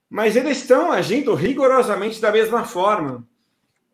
Mas 0.09 0.35
eles 0.35 0.59
estão 0.59 0.91
agindo 0.91 1.35
rigorosamente 1.35 2.21
da 2.21 2.33
mesma 2.33 2.65
forma, 2.65 3.25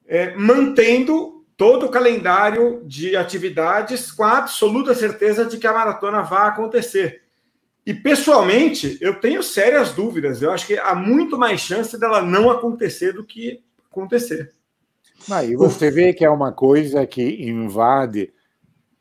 é, 0.07 0.35
mantendo 0.35 1.45
todo 1.57 1.87
o 1.87 1.90
calendário 1.90 2.83
de 2.85 3.16
atividades 3.16 4.11
com 4.11 4.25
a 4.25 4.38
absoluta 4.38 4.95
certeza 4.95 5.45
de 5.45 5.59
que 5.59 5.66
a 5.66 5.73
maratona 5.73 6.23
vai 6.23 6.49
acontecer. 6.49 7.23
E 7.85 7.95
pessoalmente, 7.95 8.99
eu 9.01 9.21
tenho 9.21 9.42
sérias 9.42 9.92
dúvidas. 9.92 10.42
Eu 10.42 10.51
acho 10.51 10.66
que 10.66 10.77
há 10.77 10.95
muito 10.95 11.38
mais 11.38 11.61
chance 11.61 11.99
dela 11.99 12.21
não 12.21 12.51
acontecer 12.51 13.12
do 13.12 13.25
que 13.25 13.62
acontecer. 13.88 14.56
Ah, 15.29 15.45
e 15.45 15.57
você 15.57 15.91
vê 15.91 16.12
que 16.12 16.25
é 16.25 16.31
uma 16.31 16.53
coisa 16.53 17.05
que 17.05 17.49
invade 17.49 18.33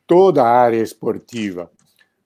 toda 0.08 0.44
a 0.44 0.50
área 0.50 0.82
esportiva. 0.82 1.70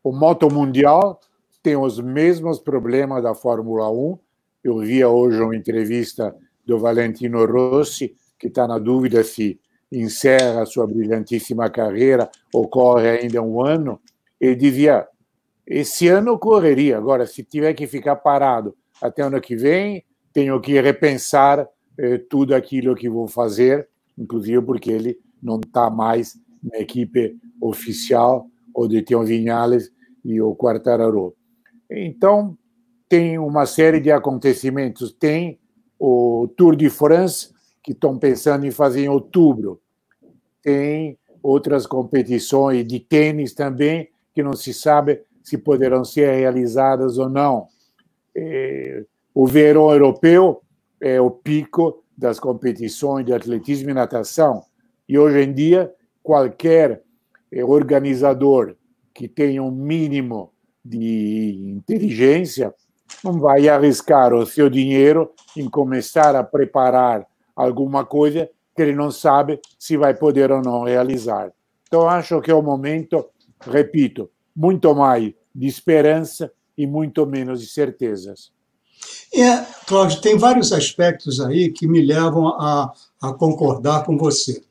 O 0.02 0.14
moto 0.14 0.50
mundial 0.50 1.20
tem 1.62 1.76
os 1.76 2.00
mesmos 2.00 2.60
problemas 2.60 3.22
da 3.22 3.36
Fórmula 3.36 3.92
1. 3.92 4.18
Eu 4.64 4.78
via 4.80 5.10
hoje 5.10 5.42
uma 5.42 5.56
entrevista 5.56 6.34
do 6.66 6.80
Valentino 6.80 7.46
Rossi, 7.46 8.16
que 8.38 8.48
está 8.48 8.66
na 8.66 8.78
dúvida 8.78 9.22
se 9.22 9.60
encerra 9.92 10.66
sua 10.66 10.88
brilhantíssima 10.88 11.70
carreira 11.70 12.30
ou 12.54 12.70
corre 12.70 13.10
ainda 13.10 13.42
um 13.42 13.62
ano. 13.62 14.00
Ele 14.40 14.56
dizia: 14.56 15.08
esse 15.68 16.08
ano 16.08 16.40
correria. 16.40 16.98
Agora, 16.98 17.28
se 17.28 17.44
tiver 17.44 17.74
que 17.74 17.86
ficar 17.86 18.16
parado 18.16 18.74
até 19.02 19.24
ano 19.24 19.42
que 19.42 19.58
vem, 19.58 20.06
tenho 20.32 20.60
que 20.62 20.80
repensar 20.80 21.68
tudo 22.30 22.56
aquilo 22.56 22.96
que 22.96 23.10
vou 23.10 23.28
fazer, 23.28 23.88
inclusive 24.18 24.62
porque 24.62 24.92
ele 24.92 25.20
não 25.42 25.60
está 25.60 25.90
mais 25.90 26.40
na 26.64 26.80
equipe 26.80 27.38
oficial, 27.62 28.48
o 28.74 28.88
Tião 29.02 29.24
Vinhales 29.24 29.92
e 30.24 30.42
o 30.42 30.56
Quartararo. 30.56 31.36
Então, 31.90 32.58
tem 33.08 33.40
uma 33.40 33.66
série 33.66 34.00
de 34.00 34.12
acontecimentos. 34.12 35.12
Tem 35.12 35.60
o 35.98 36.48
Tour 36.56 36.76
de 36.76 36.90
France, 36.90 37.50
que 37.84 37.92
estão 37.92 38.18
pensando 38.18 38.66
em 38.66 38.72
fazer 38.72 39.06
em 39.06 39.10
outubro. 39.10 39.82
Tem 40.62 41.18
outras 41.42 41.88
competições 41.88 42.86
de 42.86 43.00
tênis 43.00 43.54
também, 43.54 44.10
que 44.34 44.44
não 44.44 44.54
se 44.54 44.74
sabe 44.74 45.22
se 45.42 45.58
poderão 45.58 46.06
ser 46.06 46.32
realizadas 46.32 47.18
ou 47.18 47.28
não. 47.28 47.68
É, 48.36 49.04
o 49.34 49.48
verão 49.48 49.92
europeu 49.92 50.62
é 51.02 51.20
o 51.20 51.32
pico 51.32 52.04
das 52.18 52.40
competições 52.40 53.26
de 53.26 53.34
atletismo 53.34 53.90
e 53.90 53.94
natação. 53.94 54.64
E 55.08 55.18
hoje 55.18 55.42
em 55.42 55.54
dia, 55.54 55.94
qualquer 56.22 57.02
é, 57.52 57.64
organizador 57.64 58.76
que 59.14 59.28
tenha 59.28 59.64
um 59.64 59.72
mínimo 59.72 60.52
de 60.84 61.74
inteligência 61.78 62.74
não 63.24 63.40
vai 63.40 63.68
arriscar 63.68 64.34
o 64.34 64.46
seu 64.46 64.70
dinheiro 64.70 65.32
em 65.58 65.70
começar 65.70 66.36
a 66.36 66.44
preparar 66.44 67.26
alguma 67.56 68.06
coisa 68.06 68.50
que 68.76 68.82
ele 68.82 68.96
não 68.96 69.12
sabe 69.12 69.60
se 69.78 69.98
vai 69.98 70.14
poder 70.14 70.52
ou 70.52 70.62
não 70.62 70.84
realizar. 70.84 71.52
Então, 71.88 72.08
acho 72.08 72.40
que 72.40 72.52
é 72.52 72.54
o 72.54 72.62
momento, 72.62 73.26
repito, 73.60 74.30
muito 74.56 74.94
mais 74.96 75.34
de 75.54 75.68
esperança 75.68 76.52
e 76.78 76.86
muito 76.86 77.26
menos 77.26 77.62
de 77.62 77.68
certezas. 77.68 78.52
É, 79.34 79.66
Cláudio, 79.86 80.22
tem 80.22 80.38
vários 80.38 80.72
aspectos 80.72 81.40
aí 81.40 81.72
que 81.72 81.88
me 81.88 82.02
levam 82.02 82.48
a, 82.50 82.92
a 83.22 83.34
concordar 83.34 84.04
com 84.04 84.18
você. 84.18 84.62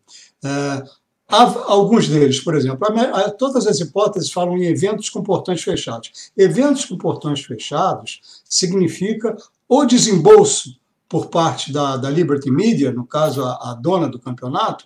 É, 0.44 0.83
alguns 1.29 2.09
deles, 2.09 2.40
por 2.40 2.55
exemplo, 2.55 2.87
a, 2.87 3.20
a, 3.20 3.31
todas 3.31 3.66
as 3.66 3.81
hipóteses 3.81 4.33
falam 4.33 4.57
em 4.57 4.64
eventos 4.64 5.11
com 5.11 5.22
portões 5.22 5.62
fechados. 5.62 6.31
Eventos 6.37 6.85
com 6.85 6.96
portões 6.96 7.44
fechados 7.44 8.20
significa 8.44 9.37
o 9.68 9.85
desembolso 9.85 10.77
por 11.09 11.27
parte 11.27 11.72
da, 11.72 11.96
da 11.96 12.11
Liberty 12.11 12.51
Media, 12.51 12.92
no 12.92 13.07
caso 13.07 13.44
a, 13.44 13.70
a 13.70 13.74
dona 13.74 14.09
do 14.09 14.18
campeonato, 14.18 14.85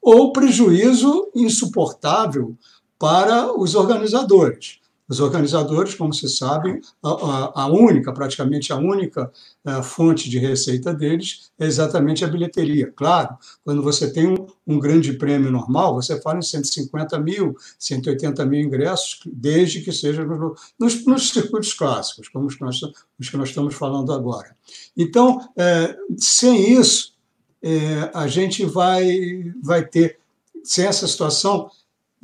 ou 0.00 0.32
prejuízo 0.32 1.30
insuportável 1.34 2.56
para 2.98 3.52
os 3.52 3.74
organizadores. 3.74 4.78
Os 5.06 5.20
organizadores, 5.20 5.94
como 5.94 6.14
se 6.14 6.28
sabe, 6.28 6.80
a, 7.02 7.62
a, 7.62 7.66
única, 7.66 8.12
praticamente 8.12 8.72
a 8.72 8.76
única 8.76 9.30
a 9.64 9.78
é, 9.78 9.82
fonte 9.82 10.30
de 10.30 10.38
receita 10.38 10.94
deles 10.94 11.50
é 11.58 11.66
exatamente 11.66 12.24
a 12.24 12.28
bilheteria. 12.28 12.90
Claro, 12.96 13.36
quando 13.62 13.82
você 13.82 14.10
tem 14.10 14.28
um, 14.28 14.46
um, 14.66 14.78
grande 14.78 15.12
prêmio 15.12 15.50
normal, 15.50 15.94
você 15.94 16.20
fala 16.22 16.38
em 16.38 16.42
150 16.42 17.18
mil, 17.18 17.54
180 17.78 18.46
mil 18.46 18.60
ingressos, 18.60 19.20
desde 19.26 19.82
que 19.82 19.92
seja 19.92 20.24
no, 20.24 20.56
nos, 20.78 21.04
nos, 21.04 21.28
circuitos 21.28 21.74
clássicos, 21.74 22.28
como 22.28 22.46
os 22.46 22.54
que, 22.54 22.62
nós, 22.62 22.80
os 23.18 23.28
que 23.28 23.36
nós 23.36 23.50
estamos 23.50 23.74
falando 23.74 24.10
agora. 24.10 24.56
Então, 24.96 25.38
é, 25.56 25.94
sem 26.16 26.72
isso, 26.78 27.14
é, 27.62 28.10
a 28.14 28.26
gente 28.26 28.64
vai, 28.64 29.52
vai 29.62 29.84
ter, 29.84 30.18
sem 30.62 30.86
essa 30.86 31.06
situação, 31.06 31.70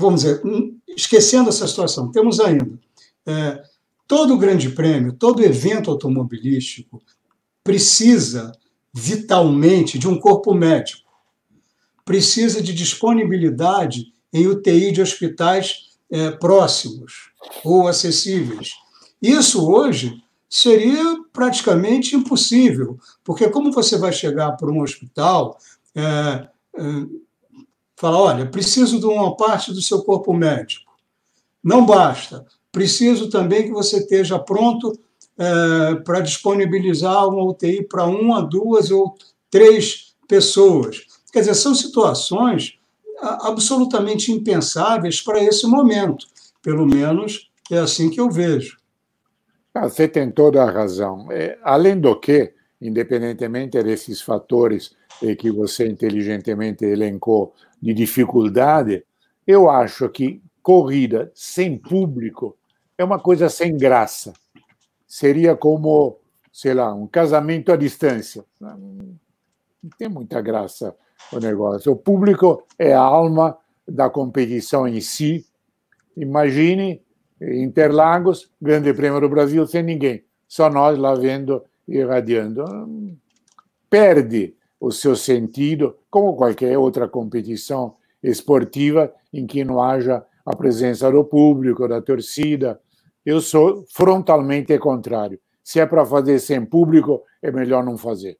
vamos 0.01 0.23
dizer, 0.23 0.43
esquecendo 0.89 1.51
essa 1.51 1.69
situação, 1.69 2.11
temos 2.11 2.41
ainda 2.41 2.69
é, 3.27 3.63
todo 4.09 4.39
grande 4.39 4.71
prêmio, 4.71 5.13
todo 5.13 5.45
evento 5.45 5.91
automobilístico 5.91 7.03
precisa 7.63 8.53
vitalmente 8.93 9.99
de 9.99 10.09
um 10.09 10.19
corpo 10.19 10.55
médico, 10.55 11.09
precisa 12.05 12.61
de 12.63 12.73
disponibilidade 12.73 14.13
em 14.33 14.47
UTI 14.47 14.91
de 14.91 15.03
hospitais 15.03 15.91
é, 16.11 16.31
próximos 16.31 17.31
ou 17.63 17.87
acessíveis. 17.87 18.73
Isso 19.23 19.71
hoje 19.71 20.23
seria 20.49 21.23
praticamente 21.33 22.17
impossível, 22.17 22.99
porque 23.23 23.49
como 23.49 23.71
você 23.71 23.97
vai 23.97 24.13
chegar 24.13 24.53
para 24.53 24.71
um 24.71 24.83
hospital, 24.83 25.59
é, 25.95 26.49
falar, 28.01 28.19
olha, 28.19 28.47
preciso 28.47 28.99
de 28.99 29.05
uma 29.05 29.37
parte 29.37 29.73
do 29.73 29.83
seu 29.83 30.03
corpo 30.03 30.33
médico. 30.33 30.91
Não 31.63 31.85
basta, 31.85 32.47
preciso 32.73 33.29
também 33.29 33.65
que 33.65 33.71
você 33.71 33.99
esteja 33.99 34.39
pronto 34.39 34.99
é, 35.39 35.97
para 35.97 36.21
disponibilizar 36.21 37.29
uma 37.29 37.45
UTI 37.45 37.87
para 37.87 38.07
uma, 38.07 38.41
duas 38.41 38.91
ou 38.91 39.15
três 39.51 40.15
pessoas. 40.27 41.03
Quer 41.31 41.41
dizer, 41.41 41.55
são 41.55 41.75
situações 41.75 42.79
absolutamente 43.21 44.33
impensáveis 44.33 45.21
para 45.21 45.43
esse 45.43 45.67
momento. 45.67 46.27
Pelo 46.63 46.87
menos 46.87 47.51
é 47.71 47.79
assim 47.79 48.09
que 48.09 48.19
eu 48.19 48.31
vejo. 48.31 48.79
Ah, 49.75 49.89
você 49.89 50.09
tem 50.09 50.31
toda 50.31 50.63
a 50.63 50.71
razão. 50.71 51.31
É, 51.31 51.59
além 51.63 52.01
do 52.01 52.19
que, 52.19 52.55
independentemente 52.81 53.83
desses 53.83 54.23
fatores 54.23 54.93
eh, 55.23 55.35
que 55.35 55.51
você 55.51 55.87
inteligentemente 55.87 56.85
elencou 56.85 57.55
de 57.81 57.95
dificuldade, 57.95 59.05
eu 59.47 59.71
acho 59.71 60.09
que 60.09 60.43
corrida 60.63 61.31
sem 61.35 61.77
público 61.77 62.57
é 62.97 63.05
uma 63.05 63.19
coisa 63.19 63.49
sem 63.49 63.77
graça. 63.77 64.33
Seria 65.07 65.57
como, 65.57 66.19
sei 66.53 66.75
lá, 66.75 66.93
um 66.95 67.07
casamento 67.07 67.73
à 67.73 67.77
distância. 67.77 68.45
Não 68.61 69.91
tem 69.99 70.09
muita 70.09 70.41
graça 70.41 70.95
o 71.33 71.39
negócio. 71.39 71.93
O 71.93 71.97
público 71.97 72.67
é 72.79 72.93
a 72.93 73.01
alma 73.01 73.57
da 73.87 74.09
competição 74.09 74.87
em 74.87 75.01
si. 75.01 75.45
Imagine 76.17 77.03
Interlagos, 77.41 78.51
Grande 78.61 78.93
Prêmio 78.93 79.21
do 79.21 79.29
Brasil 79.29 79.67
sem 79.67 79.83
ninguém, 79.83 80.23
só 80.47 80.69
nós 80.69 80.99
lá 80.99 81.15
vendo 81.15 81.65
e 81.89 81.97
irradiando. 81.97 82.65
Perde 83.89 84.55
o 84.81 84.91
seu 84.91 85.15
sentido, 85.15 85.95
como 86.11 86.35
qualquer 86.35 86.79
outra 86.79 87.07
competição 87.07 87.95
esportiva 88.23 89.13
em 89.33 89.47
que 89.47 89.63
não 89.63 89.83
haja 89.83 90.25
a 90.45 90.57
presença 90.57 91.11
do 91.11 91.23
público, 91.25 91.87
da 91.87 92.01
torcida. 92.01 92.81
Eu 93.25 93.41
sou 93.41 93.85
frontalmente 93.93 94.77
contrário. 94.79 95.39
Se 95.63 95.79
é 95.79 95.87
para 95.87 96.05
fazer 96.05 96.39
sem 96.39 96.65
público, 96.65 97.23
é 97.43 97.51
melhor 97.53 97.85
não 97.85 97.97
fazer. 97.97 98.39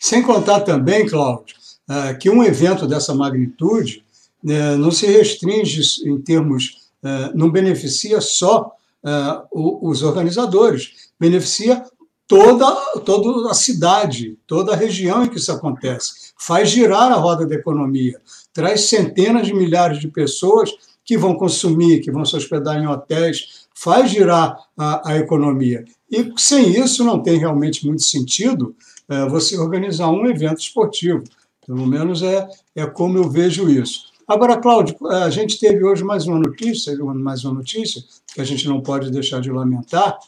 Sem 0.00 0.22
contar 0.22 0.60
também, 0.60 1.06
Cláudio, 1.06 1.56
é, 1.88 2.14
que 2.14 2.30
um 2.30 2.44
evento 2.44 2.86
dessa 2.86 3.14
magnitude 3.14 4.04
né, 4.42 4.76
não 4.76 4.90
se 4.90 5.06
restringe 5.06 5.80
em 6.08 6.20
termos 6.20 6.86
é, 7.02 7.32
não 7.34 7.50
beneficia 7.50 8.20
só 8.20 8.72
é, 9.04 9.10
os 9.50 10.02
organizadores, 10.02 11.10
beneficia 11.18 11.84
toda, 12.28 12.74
toda 13.00 13.50
a 13.50 13.54
cidade, 13.54 14.38
toda 14.46 14.72
a 14.72 14.76
região 14.76 15.24
em 15.24 15.28
que 15.28 15.36
isso 15.36 15.52
acontece. 15.52 16.32
Faz 16.38 16.70
girar 16.70 17.12
a 17.12 17.16
roda 17.16 17.46
da 17.46 17.54
economia, 17.54 18.20
traz 18.52 18.82
centenas 18.82 19.46
de 19.46 19.54
milhares 19.54 19.98
de 19.98 20.08
pessoas 20.08 20.70
que 21.04 21.16
vão 21.16 21.36
consumir, 21.36 22.00
que 22.00 22.10
vão 22.10 22.24
se 22.24 22.36
hospedar 22.36 22.76
em 22.76 22.86
hotéis, 22.86 23.66
faz 23.74 24.10
girar 24.10 24.58
a, 24.76 25.10
a 25.10 25.16
economia. 25.16 25.84
E 26.10 26.32
sem 26.36 26.70
isso 26.70 27.04
não 27.04 27.22
tem 27.22 27.38
realmente 27.38 27.86
muito 27.86 28.02
sentido 28.02 28.74
é, 29.08 29.26
você 29.28 29.56
organizar 29.56 30.08
um 30.10 30.26
evento 30.26 30.58
esportivo. 30.58 31.22
Pelo 31.64 31.86
menos 31.86 32.22
é, 32.22 32.48
é 32.74 32.86
como 32.86 33.18
eu 33.18 33.28
vejo 33.28 33.68
isso. 33.68 34.06
Agora, 34.26 34.56
Cláudio, 34.56 34.96
a 35.06 35.30
gente 35.30 35.58
teve 35.58 35.84
hoje 35.84 36.02
mais 36.02 36.26
uma 36.26 36.38
notícia, 36.38 36.96
mais 37.14 37.44
uma 37.44 37.54
notícia 37.54 38.02
que 38.34 38.40
a 38.40 38.44
gente 38.44 38.66
não 38.66 38.80
pode 38.80 39.10
deixar 39.10 39.40
de 39.40 39.52
lamentar, 39.52 40.18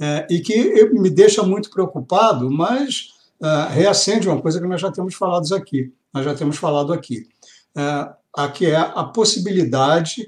é, 0.00 0.26
e 0.30 0.40
que 0.40 0.86
me 0.92 1.10
deixa 1.10 1.42
muito 1.42 1.68
preocupado, 1.70 2.50
mas 2.50 3.10
é, 3.42 3.74
reacende 3.74 4.28
uma 4.28 4.40
coisa 4.40 4.58
que 4.58 4.66
nós 4.66 4.80
já 4.80 4.90
temos 4.90 5.14
falado 5.14 5.54
aqui. 5.54 5.92
Nós 6.12 6.24
já 6.24 6.34
temos 6.34 6.56
falado 6.56 6.92
aqui. 6.92 7.28
É, 7.76 8.12
aqui 8.34 8.66
é 8.66 8.76
a 8.76 9.04
possibilidade 9.04 10.26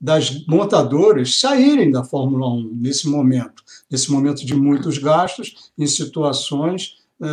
das 0.00 0.46
montadoras 0.46 1.38
saírem 1.38 1.90
da 1.90 2.02
Fórmula 2.02 2.48
1 2.48 2.70
nesse 2.74 3.08
momento, 3.08 3.62
nesse 3.90 4.10
momento 4.10 4.46
de 4.46 4.54
muitos 4.54 4.96
gastos, 4.96 5.72
em 5.76 5.86
situações 5.86 6.96
é, 7.20 7.26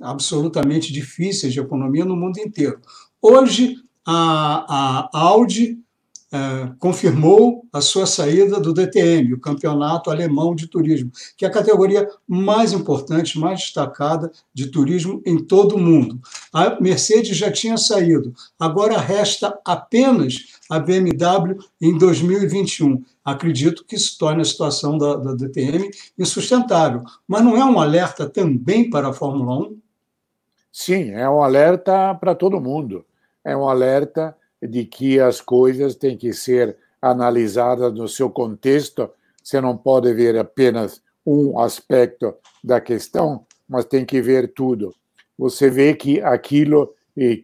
absolutamente 0.00 0.92
difíceis 0.92 1.52
de 1.52 1.58
economia 1.58 2.04
no 2.04 2.14
mundo 2.14 2.38
inteiro. 2.38 2.80
Hoje, 3.20 3.76
a, 4.06 5.08
a 5.12 5.18
Audi 5.20 5.78
é, 6.30 6.70
confirmou 6.78 7.66
a 7.72 7.80
sua 7.80 8.04
saída 8.04 8.60
do 8.60 8.74
DTM, 8.74 9.32
o 9.32 9.40
Campeonato 9.40 10.10
Alemão 10.10 10.54
de 10.54 10.66
Turismo, 10.66 11.10
que 11.36 11.44
é 11.44 11.48
a 11.48 11.50
categoria 11.50 12.06
mais 12.26 12.72
importante, 12.72 13.38
mais 13.38 13.60
destacada 13.60 14.30
de 14.52 14.66
turismo 14.66 15.22
em 15.24 15.42
todo 15.42 15.76
o 15.76 15.78
mundo. 15.78 16.20
A 16.52 16.78
Mercedes 16.80 17.36
já 17.36 17.50
tinha 17.50 17.78
saído, 17.78 18.34
agora 18.60 18.98
resta 18.98 19.58
apenas 19.64 20.36
a 20.68 20.78
BMW 20.78 21.56
em 21.80 21.96
2021. 21.96 23.02
Acredito 23.24 23.84
que 23.86 23.96
isso 23.96 24.18
torne 24.18 24.42
a 24.42 24.44
situação 24.44 24.98
da, 24.98 25.16
da 25.16 25.34
DTM 25.34 25.90
insustentável. 26.18 27.04
Mas 27.26 27.42
não 27.42 27.56
é 27.56 27.64
um 27.64 27.80
alerta 27.80 28.28
também 28.28 28.90
para 28.90 29.08
a 29.08 29.12
Fórmula 29.14 29.66
1? 29.66 29.78
Sim, 30.70 31.10
é 31.10 31.28
um 31.28 31.42
alerta 31.42 32.14
para 32.14 32.34
todo 32.34 32.60
mundo 32.60 33.04
é 33.48 33.56
um 33.56 33.66
alerta 33.66 34.36
de 34.62 34.84
que 34.84 35.20
as 35.20 35.40
coisas 35.40 35.94
têm 35.94 36.16
que 36.16 36.32
ser 36.32 36.76
analisadas 37.00 37.92
no 37.92 38.08
seu 38.08 38.30
contexto. 38.30 39.10
Você 39.42 39.60
não 39.60 39.76
pode 39.76 40.12
ver 40.12 40.36
apenas 40.36 41.02
um 41.24 41.58
aspecto 41.58 42.34
da 42.62 42.80
questão, 42.80 43.46
mas 43.68 43.84
tem 43.84 44.04
que 44.04 44.20
ver 44.20 44.52
tudo. 44.52 44.94
Você 45.38 45.70
vê 45.70 45.94
que 45.94 46.20
aquilo 46.20 46.94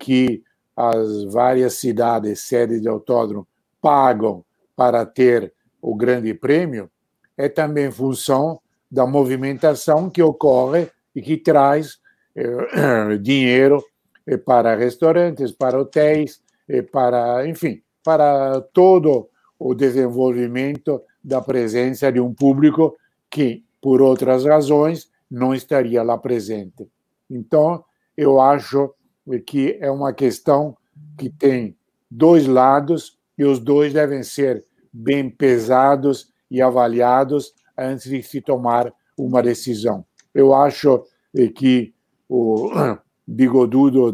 que 0.01 0.43
as 0.77 1.25
várias 1.25 1.75
cidades, 1.75 2.41
sedes 2.41 2.83
de 2.83 2.89
autódromo, 2.89 3.47
pagam 3.81 4.45
para 4.75 5.05
ter 5.07 5.53
o 5.81 5.95
grande 5.95 6.33
prêmio 6.35 6.91
é 7.37 7.49
também 7.49 7.91
função 7.91 8.61
da 8.91 9.07
movimentação 9.07 10.09
que 10.09 10.23
ocorre 10.23 10.89
e 11.15 11.21
que 11.21 11.37
traz 11.37 11.99
eh, 12.35 13.17
dinheiro 13.21 13.85
para 14.45 14.75
restaurantes, 14.75 15.53
para 15.53 15.79
hotéis, 15.79 16.41
para, 16.91 17.47
enfim, 17.49 17.83
para 18.03 18.61
todo 18.73 19.29
o 19.59 19.75
desenvolvimento 19.75 21.01
da 21.23 21.41
presença 21.41 22.13
de 22.13 22.21
um 22.21 22.35
público 22.35 22.97
que, 23.31 23.65
por 23.81 24.03
outras 24.03 24.45
razões, 24.45 25.11
não 25.31 25.55
estaria 25.55 26.03
lá 26.03 26.19
presente. 26.19 26.89
Então, 27.31 27.85
eu 28.17 28.41
acho 28.41 28.95
que 29.47 29.79
é 29.81 29.91
uma 29.91 30.13
questão 30.13 30.77
que 31.19 31.31
tem 31.31 31.77
dois 32.11 32.47
lados 32.47 33.19
e 33.37 33.45
os 33.45 33.59
dois 33.59 33.93
devem 33.93 34.23
ser 34.23 34.65
bem 34.93 35.29
pesados 35.29 36.33
e 36.51 36.63
avaliados 36.63 37.53
antes 37.77 38.09
de 38.09 38.23
se 38.23 38.41
tomar 38.41 38.93
uma 39.19 39.43
decisão. 39.43 40.05
Eu 40.33 40.55
acho 40.55 41.05
que 41.57 41.93
o, 42.29 42.71
bigodudo 43.27 44.13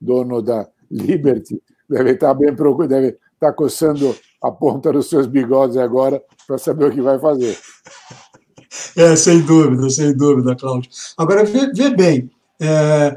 dono 0.00 0.40
da 0.40 0.68
Liberty, 0.90 1.60
deve 1.88 2.12
estar 2.12 2.34
bem 2.34 2.54
procurado, 2.54 2.94
deve 2.94 3.16
estar 3.34 3.52
coçando 3.52 4.14
a 4.42 4.50
ponta 4.50 4.92
dos 4.92 5.08
seus 5.08 5.26
bigodes 5.26 5.76
agora 5.76 6.22
para 6.46 6.58
saber 6.58 6.86
o 6.86 6.90
que 6.90 7.00
vai 7.00 7.18
fazer. 7.18 7.56
É, 8.94 9.16
sem 9.16 9.40
dúvida, 9.40 9.88
sem 9.88 10.14
dúvida, 10.14 10.54
Cláudio. 10.54 10.90
Agora, 11.16 11.44
vê, 11.44 11.72
vê 11.72 11.88
bem, 11.88 12.30
é, 12.60 13.16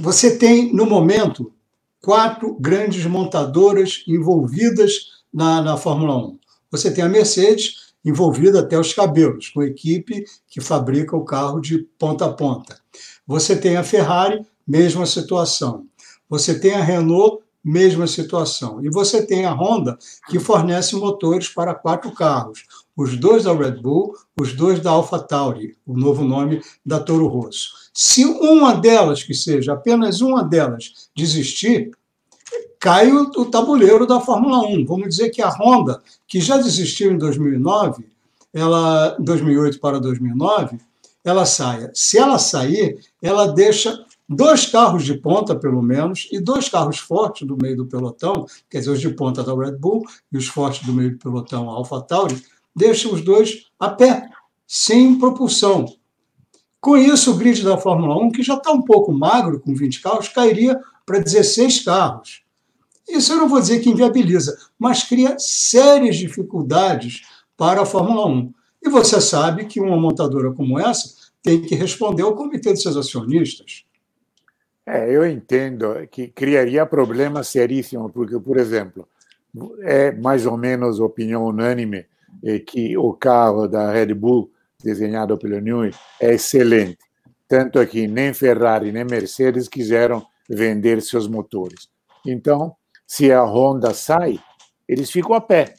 você 0.00 0.36
tem, 0.36 0.72
no 0.72 0.86
momento, 0.86 1.52
quatro 2.00 2.56
grandes 2.60 3.04
montadoras 3.06 4.04
envolvidas 4.06 5.22
na, 5.32 5.62
na 5.62 5.76
Fórmula 5.76 6.16
1. 6.16 6.38
Você 6.70 6.92
tem 6.92 7.04
a 7.04 7.08
Mercedes, 7.08 7.94
envolvida 8.04 8.60
até 8.60 8.78
os 8.78 8.92
cabelos, 8.92 9.48
com 9.50 9.62
equipe 9.62 10.24
que 10.48 10.60
fabrica 10.60 11.16
o 11.16 11.24
carro 11.24 11.60
de 11.60 11.78
ponta 11.98 12.26
a 12.26 12.32
ponta. 12.32 12.80
Você 13.26 13.56
tem 13.56 13.76
a 13.76 13.84
Ferrari, 13.84 14.44
mesma 14.66 15.06
situação. 15.06 15.86
Você 16.28 16.58
tem 16.58 16.74
a 16.74 16.82
Renault, 16.82 17.42
mesma 17.64 18.06
situação. 18.06 18.84
E 18.84 18.90
você 18.90 19.24
tem 19.24 19.44
a 19.44 19.52
Honda, 19.52 19.96
que 20.28 20.38
fornece 20.38 20.96
motores 20.96 21.48
para 21.48 21.74
quatro 21.74 22.10
carros. 22.12 22.64
Os 22.96 23.16
dois 23.16 23.44
da 23.44 23.54
Red 23.54 23.80
Bull, 23.80 24.14
os 24.38 24.52
dois 24.52 24.80
da 24.80 24.90
AlphaTauri, 24.90 25.76
o 25.86 25.96
novo 25.96 26.24
nome 26.24 26.62
da 26.84 26.98
Toro 27.00 27.26
Rosso. 27.26 27.70
Se 27.94 28.24
uma 28.24 28.74
delas, 28.74 29.22
que 29.22 29.34
seja 29.34 29.74
apenas 29.74 30.20
uma 30.20 30.42
delas, 30.42 31.08
desistir, 31.14 31.90
cai 32.78 33.10
o, 33.12 33.30
o 33.36 33.46
tabuleiro 33.46 34.06
da 34.06 34.20
Fórmula 34.20 34.66
1. 34.66 34.84
Vamos 34.84 35.08
dizer 35.08 35.30
que 35.30 35.40
a 35.40 35.48
Honda, 35.48 36.02
que 36.26 36.40
já 36.40 36.56
desistiu 36.56 37.12
em 37.12 37.18
2009, 37.18 38.04
ela 38.52 39.16
2008 39.18 39.80
para 39.80 40.00
2009, 40.00 40.78
ela 41.24 41.46
saia. 41.46 41.90
Se 41.94 42.18
ela 42.18 42.38
sair, 42.38 42.98
ela 43.22 43.46
deixa 43.46 44.04
dois 44.28 44.66
carros 44.66 45.04
de 45.04 45.14
ponta, 45.14 45.54
pelo 45.54 45.82
menos, 45.82 46.28
e 46.30 46.40
dois 46.40 46.68
carros 46.68 46.98
fortes 46.98 47.46
do 47.46 47.56
meio 47.60 47.76
do 47.76 47.86
pelotão, 47.86 48.46
quer 48.70 48.78
dizer, 48.78 48.90
os 48.90 49.00
de 49.00 49.10
ponta 49.10 49.42
da 49.42 49.54
Red 49.54 49.76
Bull 49.76 50.04
e 50.32 50.36
os 50.36 50.46
fortes 50.46 50.86
do 50.86 50.92
meio 50.92 51.12
do 51.12 51.18
pelotão, 51.18 51.70
a 51.70 51.74
AlphaTauri, 51.74 52.42
deixa 52.74 53.08
os 53.08 53.22
dois 53.22 53.66
a 53.78 53.88
pé, 53.88 54.28
sem 54.66 55.18
propulsão. 55.18 55.86
Com 56.80 56.96
isso, 56.96 57.30
o 57.30 57.36
grid 57.36 57.62
da 57.62 57.78
Fórmula 57.78 58.16
1, 58.24 58.32
que 58.32 58.42
já 58.42 58.54
está 58.54 58.72
um 58.72 58.82
pouco 58.82 59.12
magro, 59.12 59.60
com 59.60 59.74
20 59.74 60.00
carros, 60.00 60.28
cairia 60.28 60.80
para 61.06 61.20
16 61.20 61.84
carros. 61.84 62.42
Isso 63.08 63.32
eu 63.32 63.36
não 63.36 63.48
vou 63.48 63.60
dizer 63.60 63.80
que 63.80 63.90
inviabiliza, 63.90 64.56
mas 64.78 65.02
cria 65.02 65.36
sérias 65.38 66.16
dificuldades 66.16 67.22
para 67.56 67.82
a 67.82 67.86
Fórmula 67.86 68.26
1. 68.26 68.52
E 68.84 68.88
você 68.88 69.20
sabe 69.20 69.66
que 69.66 69.80
uma 69.80 69.96
montadora 69.96 70.52
como 70.52 70.78
essa 70.78 71.14
tem 71.42 71.62
que 71.62 71.74
responder 71.74 72.22
ao 72.22 72.34
comitê 72.34 72.72
de 72.72 72.80
seus 72.80 72.96
acionistas. 72.96 73.84
É, 74.86 75.08
eu 75.14 75.24
entendo 75.24 76.06
que 76.10 76.28
criaria 76.28 76.84
problemas 76.84 77.48
seríssimos, 77.48 78.10
porque, 78.12 78.38
por 78.40 78.56
exemplo, 78.56 79.08
é 79.82 80.10
mais 80.12 80.44
ou 80.44 80.56
menos 80.56 80.98
opinião 80.98 81.44
unânime 81.44 82.06
que 82.66 82.96
o 82.96 83.12
carro 83.12 83.68
da 83.68 83.92
Red 83.92 84.14
Bull, 84.14 84.50
desenhado 84.82 85.38
pelo 85.38 85.60
Newey, 85.60 85.92
é 86.20 86.34
excelente. 86.34 86.98
Tanto 87.46 87.86
que 87.86 88.08
nem 88.08 88.34
Ferrari 88.34 88.90
nem 88.90 89.04
Mercedes 89.04 89.68
quiseram 89.68 90.26
vender 90.48 91.00
seus 91.02 91.28
motores. 91.28 91.88
Então, 92.26 92.74
se 93.06 93.30
a 93.30 93.44
Honda 93.44 93.94
sai, 93.94 94.40
eles 94.88 95.10
ficam 95.10 95.34
a 95.34 95.40
pé. 95.40 95.74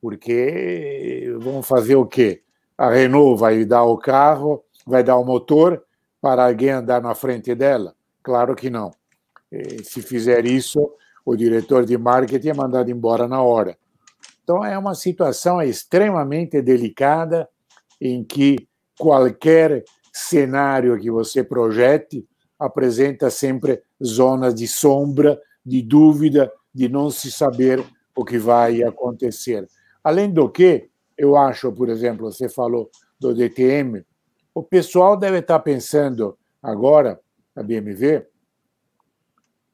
Porque 0.00 1.34
vão 1.40 1.62
fazer 1.62 1.96
o 1.96 2.06
quê? 2.06 2.42
A 2.76 2.90
Renault 2.90 3.40
vai 3.40 3.64
dar 3.64 3.84
o 3.84 3.98
carro, 3.98 4.62
vai 4.86 5.02
dar 5.02 5.16
o 5.16 5.24
motor 5.24 5.82
para 6.20 6.46
alguém 6.46 6.70
andar 6.70 7.00
na 7.00 7.14
frente 7.14 7.54
dela? 7.54 7.94
Claro 8.22 8.54
que 8.54 8.68
não. 8.70 8.90
Se 9.82 10.02
fizer 10.02 10.44
isso, 10.44 10.78
o 11.24 11.36
diretor 11.36 11.84
de 11.84 11.96
marketing 11.96 12.48
é 12.48 12.54
mandado 12.54 12.90
embora 12.90 13.26
na 13.26 13.42
hora. 13.42 13.76
Então, 14.42 14.64
é 14.64 14.76
uma 14.78 14.94
situação 14.94 15.60
extremamente 15.60 16.60
delicada 16.62 17.48
em 18.00 18.24
que 18.24 18.68
qualquer 18.98 19.84
cenário 20.12 20.98
que 20.98 21.10
você 21.10 21.44
projete 21.44 22.26
apresenta 22.58 23.30
sempre 23.30 23.82
zonas 24.02 24.54
de 24.54 24.66
sombra, 24.66 25.40
de 25.64 25.82
dúvida, 25.82 26.50
de 26.74 26.88
não 26.88 27.10
se 27.10 27.30
saber 27.30 27.84
o 28.16 28.24
que 28.24 28.38
vai 28.38 28.82
acontecer. 28.82 29.68
Além 30.02 30.32
do 30.32 30.48
que, 30.48 30.88
eu 31.16 31.36
acho, 31.36 31.70
por 31.72 31.88
exemplo, 31.88 32.30
você 32.30 32.48
falou 32.48 32.90
do 33.20 33.34
DTM, 33.34 34.04
o 34.58 34.62
pessoal 34.64 35.16
deve 35.16 35.38
estar 35.38 35.60
pensando 35.60 36.36
agora, 36.60 37.20
a 37.54 37.62
BMW, 37.62 38.26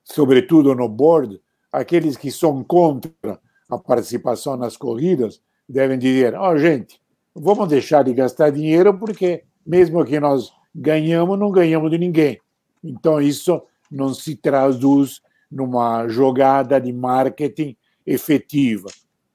sobretudo 0.05 0.75
no 0.75 0.87
board, 0.91 1.41
aqueles 1.73 2.19
que 2.19 2.31
são 2.31 2.63
contra 2.63 3.41
a 3.71 3.79
participação 3.79 4.59
nas 4.59 4.77
corridas, 4.77 5.41
devem 5.67 5.99
dizer: 5.99 6.35
ó, 6.35 6.53
oh, 6.53 6.59
gente, 6.59 7.01
vamos 7.35 7.67
deixar 7.67 8.05
de 8.05 8.13
gastar 8.13 8.51
dinheiro 8.51 8.93
porque, 8.99 9.45
mesmo 9.67 10.05
que 10.05 10.21
nós 10.21 10.53
ganhamos, 10.75 11.39
não 11.39 11.51
ganhamos 11.51 11.91
de 11.91 11.97
ninguém. 11.97 12.39
Então, 12.83 13.23
isso 13.23 13.63
não 13.91 14.13
se 14.13 14.37
traduz 14.37 15.23
numa 15.51 16.07
jogada 16.09 16.79
de 16.79 16.93
marketing 16.93 17.75
efetiva. 18.07 18.89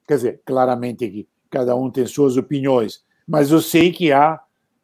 Quer 0.08 0.16
dizer, 0.16 0.42
claramente 0.46 1.10
que 1.10 1.28
cada 1.50 1.76
um 1.76 1.90
tem 1.90 2.06
suas 2.06 2.38
opiniões, 2.38 3.04
mas 3.28 3.50
eu 3.50 3.60
sei 3.60 3.92
que 3.92 4.12
há 4.12 4.40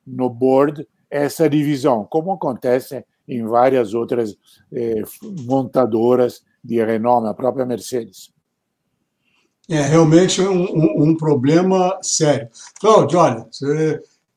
no 0.06 0.30
board 0.30 0.88
essa 1.10 1.50
divisão, 1.50 2.06
como 2.10 2.32
acontece 2.32 3.06
em 3.28 3.46
várias 3.46 3.94
outras 3.94 4.36
eh, 4.72 5.02
montadoras 5.46 6.44
de 6.64 6.84
renome, 6.84 7.28
a 7.28 7.34
própria 7.34 7.66
Mercedes. 7.66 8.34
É 9.70 9.82
realmente 9.82 10.42
um, 10.42 10.64
um, 10.64 11.04
um 11.10 11.18
problema 11.18 11.98
sério. 12.02 12.50
Cláudio, 12.80 13.18
olha, 13.18 13.48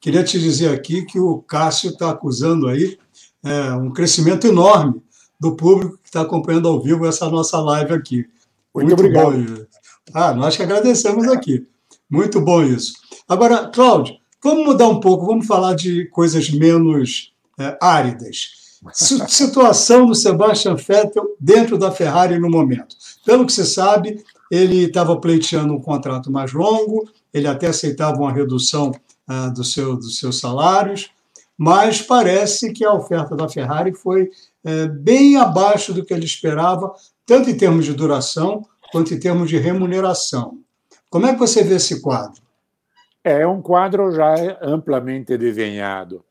queria 0.00 0.24
te 0.24 0.38
dizer 0.38 0.72
aqui 0.72 1.04
que 1.04 1.18
o 1.18 1.42
Cássio 1.42 1.90
está 1.90 2.10
acusando 2.10 2.66
aí 2.66 2.98
é, 3.44 3.72
um 3.72 3.92
crescimento 3.92 4.46
enorme 4.46 5.02
do 5.38 5.54
público 5.54 5.98
que 5.98 6.08
está 6.08 6.22
acompanhando 6.22 6.68
ao 6.68 6.80
vivo 6.80 7.06
essa 7.06 7.28
nossa 7.28 7.60
live 7.60 7.92
aqui. 7.92 8.26
Muito, 8.74 8.88
Muito 8.88 8.92
obrigado. 8.94 9.32
Bom. 9.32 9.66
Ah, 10.14 10.32
nós 10.32 10.56
que 10.56 10.62
agradecemos 10.62 11.28
aqui. 11.28 11.66
Muito 12.08 12.40
bom 12.40 12.62
isso. 12.62 12.94
Agora, 13.28 13.68
Cláudio, 13.68 14.16
vamos 14.43 14.64
mudar 14.64 14.89
um 14.89 15.01
pouco, 15.01 15.26
vamos 15.26 15.47
falar 15.47 15.74
de 15.74 16.07
coisas 16.07 16.51
menos 16.51 17.32
é, 17.59 17.76
áridas. 17.80 18.59
Situação 18.93 20.07
do 20.07 20.14
Sebastian 20.14 20.76
Vettel 20.76 21.36
dentro 21.39 21.76
da 21.76 21.91
Ferrari 21.91 22.39
no 22.39 22.49
momento. 22.49 22.97
Pelo 23.24 23.45
que 23.45 23.53
se 23.53 23.66
sabe, 23.66 24.22
ele 24.51 24.84
estava 24.84 25.20
pleiteando 25.20 25.74
um 25.74 25.80
contrato 25.80 26.30
mais 26.30 26.53
longo, 26.53 27.09
ele 27.32 27.47
até 27.47 27.68
aceitava 27.68 28.18
uma 28.18 28.32
redução 28.32 28.93
ah, 29.26 29.49
do 29.49 29.62
seu, 29.62 29.97
dos 29.97 30.18
seus 30.18 30.41
salários, 30.41 31.11
mas 31.57 32.01
parece 32.01 32.72
que 32.72 32.84
a 32.84 32.95
oferta 32.95 33.36
da 33.36 33.49
Ferrari 33.49 33.93
foi 33.93 34.30
é, 34.64 34.86
bem 34.86 35.36
abaixo 35.36 35.93
do 35.93 36.05
que 36.05 36.14
ele 36.14 36.24
esperava, 36.24 36.93
tanto 37.26 37.51
em 37.51 37.57
termos 37.57 37.84
de 37.84 37.93
duração 37.93 38.64
quanto 38.91 39.12
em 39.12 39.18
termos 39.18 39.51
de 39.51 39.59
remuneração. 39.59 40.59
Como 41.11 41.26
é 41.26 41.32
que 41.32 41.39
você 41.39 41.62
vê 41.62 41.74
esse 41.74 42.01
quadro? 42.01 42.41
É 43.24 43.46
um 43.46 43.60
quadro 43.60 44.12
já 44.12 44.34
amplamente 44.62 45.36
desenhado. 45.36 46.24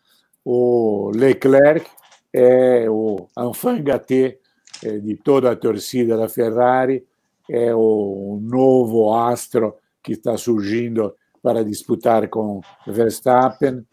O 0.44 1.12
Leclerc 1.14 1.86
é 2.34 2.90
o 2.90 3.28
enfant 3.38 3.82
gâté 3.82 4.40
é, 4.84 4.98
de 5.00 5.16
toda 5.18 5.52
a 5.52 5.56
torcida 5.56 6.16
da 6.16 6.30
Ferrari, 6.30 7.06
é 7.50 7.74
o 7.74 8.40
novo 8.42 9.14
astro 9.14 9.76
que 10.04 10.14
está 10.14 10.38
surgindo 10.38 11.14
para 11.42 11.64
disputar 11.64 12.28
com 12.30 12.62
Verstappen. 12.86 13.86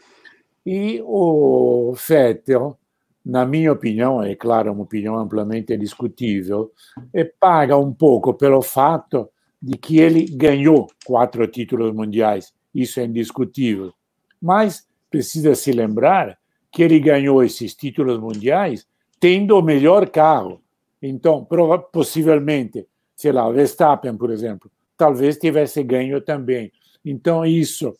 E 0.66 1.03
o 1.05 1.95
Vettel, 1.95 2.78
na 3.24 3.45
minha 3.45 3.72
opinião, 3.72 4.22
é 4.22 4.34
claro, 4.34 4.72
uma 4.72 4.82
opinião 4.82 5.18
amplamente 5.18 5.76
discutível, 5.76 6.72
e 7.12 7.24
paga 7.24 7.76
um 7.76 7.92
pouco 7.92 8.34
pelo 8.34 8.62
fato 8.62 9.28
de 9.61 9.76
que 9.78 9.99
ele 9.99 10.24
ganhou 10.26 10.86
quatro 11.05 11.47
títulos 11.47 11.92
mundiais. 11.95 12.53
Isso 12.75 13.01
é 13.01 13.05
indiscutível. 13.05 13.93
Mas 14.41 14.87
precisa 15.11 15.55
se 15.55 15.70
lembrar 15.72 16.37
que 16.72 16.83
ele 16.83 16.99
ganhou 16.99 17.43
esses 17.43 17.75
títulos 17.75 18.18
mundiais 18.18 18.87
tendo 19.20 19.57
o 19.57 19.62
melhor 19.62 20.09
carro. 20.11 20.61
Então, 21.01 21.47
possivelmente, 21.93 22.87
sei 23.14 23.33
lá, 23.33 23.49
Verstappen, 23.51 24.16
por 24.16 24.31
exemplo, 24.31 24.70
talvez 24.97 25.39
tivesse 25.39 25.83
ganho 25.83 26.20
também. 26.20 26.72
Então, 27.05 27.45
isso, 27.45 27.95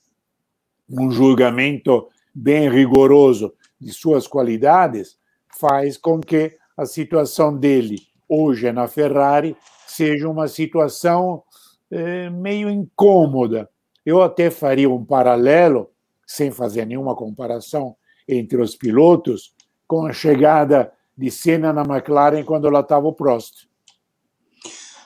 um 0.91 1.11
julgamento 1.11 2.09
bem 2.35 2.69
rigoroso 2.69 3.55
de 3.81 3.93
suas 3.93 4.27
qualidades, 4.27 5.17
faz 5.61 5.97
com 5.97 6.21
que 6.21 6.57
a 6.77 6.85
situação 6.85 7.57
dele 7.57 7.99
hoje 8.29 8.73
na 8.73 8.89
Ferrari 8.89 9.57
seja 9.87 10.29
uma 10.29 10.49
situação 10.49 11.43
é, 11.91 12.29
meio 12.31 12.69
incômoda. 12.69 13.69
Eu 14.05 14.23
até 14.23 14.51
faria 14.51 14.89
um 14.89 15.05
paralelo, 15.05 15.91
sem 16.27 16.51
fazer 16.51 16.85
nenhuma 16.87 17.15
comparação 17.15 17.97
entre 18.29 18.61
os 18.61 18.75
pilotos, 18.75 19.55
com 19.87 20.07
a 20.07 20.13
chegada 20.13 20.93
de 21.17 21.31
Senna 21.31 21.73
na 21.73 21.83
McLaren 21.83 22.45
quando 22.45 22.67
ela 22.67 22.81
estava 22.81 23.07
o 23.07 23.13
Prost. 23.13 23.69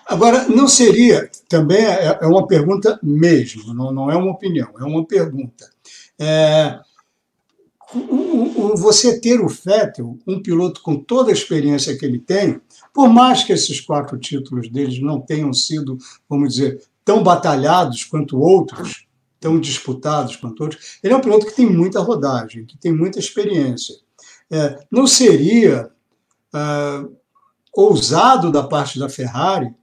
Agora, 0.07 0.49
não 0.49 0.66
seria, 0.66 1.30
também 1.49 1.84
é, 1.84 2.18
é 2.22 2.26
uma 2.26 2.46
pergunta 2.46 2.99
mesmo, 3.03 3.74
não, 3.74 4.11
é 4.11 4.16
uma 4.16 4.32
opinião, 4.32 4.70
é 4.78 4.84
uma 4.84 5.05
pergunta. 5.05 5.68
É, 6.18 6.80
você 8.76 9.20
ter 9.20 9.40
o 9.40 9.49
Vettel, 9.49 10.18
um 10.26 10.42
piloto 10.42 10.80
com 10.82 10.96
toda 10.96 11.30
a 11.30 11.34
experiência 11.34 11.96
que 11.96 12.07
ele 12.07 12.18
tem, 12.18 12.59
por 12.94 13.11
mais 13.11 13.44
que 13.44 13.53
esses 13.53 13.82
quatro 13.82 14.18
títulos 14.18 14.70
deles 14.70 14.99
não 15.01 15.20
tenham 15.20 15.53
sido, 15.53 15.99
vamos 16.28 16.55
dizer, 16.55 16.82
tão 17.09 17.23
batalhados 17.23 18.05
quanto 18.05 18.39
outros, 18.39 19.07
tão 19.41 19.59
disputados 19.59 20.37
quanto 20.37 20.63
outros, 20.63 20.99
ele 21.03 21.15
é 21.15 21.17
um 21.17 21.23
piloto 21.23 21.47
que 21.47 21.57
tem 21.57 21.65
muita 21.65 22.01
rodagem, 22.01 22.67
que 22.67 22.77
tem 22.77 22.93
muita 22.93 23.19
experiência. 23.19 23.95
É, 24.51 24.79
não 24.91 25.07
seria 25.07 25.91
é, 26.55 27.05
ousado 27.75 28.53
da 28.53 28.63
parte 28.63 28.99
da 28.99 29.09
Ferrari 29.09 29.75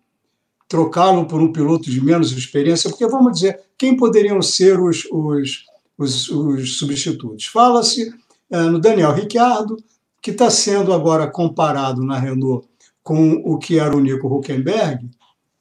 trocá-lo 0.68 1.26
por 1.26 1.42
um 1.42 1.52
piloto 1.52 1.90
de 1.90 2.00
menos 2.00 2.32
experiência, 2.32 2.92
porque 2.92 3.08
vamos 3.08 3.34
dizer, 3.34 3.60
quem 3.76 3.98
poderiam 3.98 4.40
ser 4.40 4.80
os, 4.80 5.06
os 5.12 5.66
os, 5.98 6.30
os 6.30 6.78
substitutos. 6.78 7.46
Fala-se 7.46 8.14
é, 8.52 8.60
no 8.60 8.80
Daniel 8.80 9.14
Ricciardo, 9.14 9.78
que 10.22 10.30
está 10.30 10.52
sendo 10.52 10.94
agora 10.94 11.28
comparado 11.28 12.04
na 12.04 12.20
Renault 12.20 12.68
com 13.02 13.42
o 13.46 13.58
que 13.58 13.80
era 13.80 13.96
o 13.96 14.00
Nico 14.00 14.28
Huckenberg, 14.28 15.10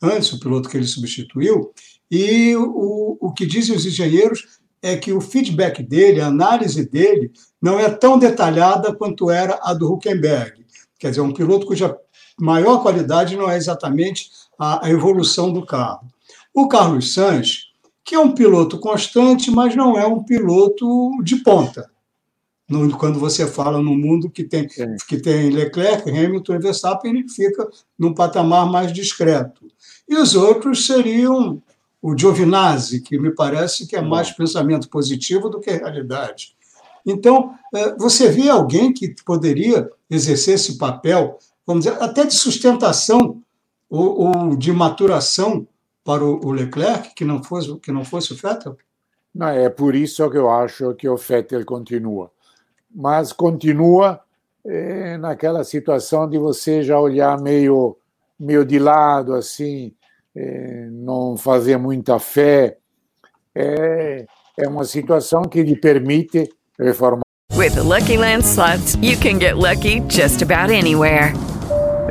antes, 0.05 0.33
o 0.33 0.41
piloto 0.41 0.69
que 0.69 0.77
ele 0.77 0.87
substituiu, 0.87 1.73
e 2.11 2.55
o, 2.57 3.17
o 3.21 3.33
que 3.33 3.47
dizem 3.47 3.75
os 3.75 3.87
engenheiros 3.87 4.61
é 4.83 4.97
que 4.97 5.13
o 5.13 5.21
feedback 5.21 5.83
dele, 5.83 6.21
a 6.21 6.27
análise 6.27 6.89
dele, 6.89 7.33
não 7.61 7.81
é 7.81 7.89
tão 7.89 8.19
detalhada 8.19 8.95
quanto 8.95 9.31
era 9.31 9.59
a 9.63 9.73
do 9.73 9.91
Huckenberg. 9.91 10.65
Quer 10.99 11.11
dizer, 11.11 11.23
um 11.23 11.33
piloto 11.33 11.67
cuja 11.67 11.97
maior 12.39 12.83
qualidade 12.83 13.37
não 13.37 13.51
é 13.51 13.57
exatamente 13.57 14.31
a, 14.59 14.87
a 14.87 14.91
evolução 14.91 15.53
do 15.53 15.65
carro. 15.65 16.07
O 16.53 16.69
Carlos 16.69 17.15
Sainz, 17.15 17.71
que 18.05 18.15
é 18.15 18.19
um 18.19 18.33
piloto 18.33 18.79
constante, 18.79 19.51
mas 19.51 19.75
não 19.75 19.99
é 19.99 20.07
um 20.07 20.23
piloto 20.23 21.11
de 21.23 21.37
ponta. 21.37 21.91
No, 22.69 22.97
quando 22.97 23.19
você 23.19 23.47
fala 23.47 23.81
no 23.83 23.95
mundo 23.95 24.31
que 24.31 24.45
tem, 24.45 24.67
que 25.09 25.17
tem 25.19 25.51
Leclerc, 25.51 26.09
Hamilton 26.09 26.55
e 26.55 26.59
Verstappen, 26.59 27.11
ele 27.11 27.29
fica 27.29 27.69
num 27.99 28.15
patamar 28.15 28.71
mais 28.71 28.93
discreto. 28.93 29.67
E 30.09 30.17
os 30.17 30.35
outros 30.35 30.87
seriam 30.87 31.63
o 32.01 32.17
Giovinazzi, 32.17 33.01
que 33.01 33.19
me 33.19 33.35
parece 33.35 33.87
que 33.87 33.97
é 33.97 34.03
mais 34.03 34.31
pensamento 34.31 34.89
positivo 34.89 35.49
do 35.49 35.61
que 35.61 35.71
realidade. 35.71 36.55
Então, 37.07 37.55
é, 37.75 37.95
você 37.97 38.31
vê 38.31 38.49
alguém 38.49 38.93
que 38.93 39.15
poderia 39.25 39.91
exercer 40.11 40.55
esse 40.55 40.79
papel, 40.79 41.39
vamos 41.67 41.85
dizer, 41.85 42.03
até 42.03 42.25
de 42.25 42.35
sustentação 42.35 43.43
ou, 43.89 44.21
ou 44.21 44.57
de 44.57 44.73
maturação 44.73 45.67
para 46.05 46.25
o 46.25 46.51
Leclerc, 46.51 47.15
que 47.15 47.25
não 47.25 47.43
fosse, 47.43 47.75
que 47.79 47.91
não 47.91 48.05
fosse 48.05 48.33
o 48.33 48.37
Vettel? 48.37 48.77
Não, 49.35 49.49
é 49.49 49.69
por 49.69 49.95
isso 49.95 50.29
que 50.31 50.37
eu 50.37 50.51
acho 50.51 50.95
que 50.95 51.09
o 51.09 51.17
Vettel 51.17 51.65
continua. 51.65 52.31
Mas 52.95 53.33
continua 53.33 54.21
é, 54.65 55.17
naquela 55.17 55.65
situação 55.65 56.29
de 56.29 56.39
você 56.39 56.83
já 56.83 56.99
olhar 57.01 57.41
meio, 57.41 57.97
meio 58.39 58.65
de 58.65 58.79
lado, 58.79 59.35
assim, 59.35 59.93
é, 60.37 60.89
não 60.91 61.37
fazer 61.37 61.77
muita 61.77 62.19
fé. 62.19 62.79
É, 63.55 64.27
é 64.59 64.69
uma 64.69 64.85
situação 64.85 65.43
que 65.43 65.63
lhe 65.63 65.77
permite 65.77 66.49
reformar. 66.79 67.23
With 67.57 67.75
the 67.75 67.83
Lucky 67.83 68.17
Land 68.17 68.45
slots, 68.45 68.97
you 68.97 69.17
can 69.17 69.39
get 69.39 69.57
lucky 69.57 70.01
just 70.09 70.43
about 70.43 70.71
anywhere. 70.71 71.33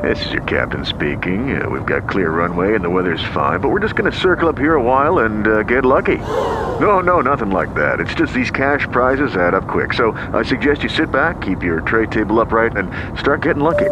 This 0.01 0.25
is 0.25 0.33
your 0.33 0.43
captain 0.43 0.83
speaking. 0.83 1.61
Uh, 1.61 1.69
we've 1.69 1.85
got 1.85 2.09
clear 2.09 2.29
runway 2.29 2.75
and 2.75 2.83
the 2.83 2.89
weather's 2.89 3.23
fine, 3.33 3.61
but 3.61 3.69
we're 3.69 3.79
just 3.79 3.95
going 3.95 4.11
to 4.11 4.17
circle 4.17 4.49
up 4.49 4.57
here 4.57 4.75
a 4.75 4.81
while 4.81 5.19
and 5.19 5.47
uh, 5.47 5.63
get 5.63 5.85
lucky. 5.85 6.17
No, 6.17 6.99
no, 6.99 7.21
nothing 7.21 7.51
like 7.51 7.73
that. 7.75 7.99
It's 7.99 8.13
just 8.13 8.33
these 8.33 8.51
cash 8.51 8.87
prizes 8.91 9.37
add 9.37 9.53
up 9.53 9.67
quick. 9.67 9.93
So 9.93 10.11
I 10.33 10.43
suggest 10.43 10.83
you 10.83 10.89
sit 10.89 11.11
back, 11.11 11.41
keep 11.41 11.63
your 11.63 11.81
tray 11.81 12.07
table 12.07 12.39
upright, 12.41 12.75
and 12.75 12.89
start 13.17 13.43
getting 13.43 13.63
lucky. 13.63 13.91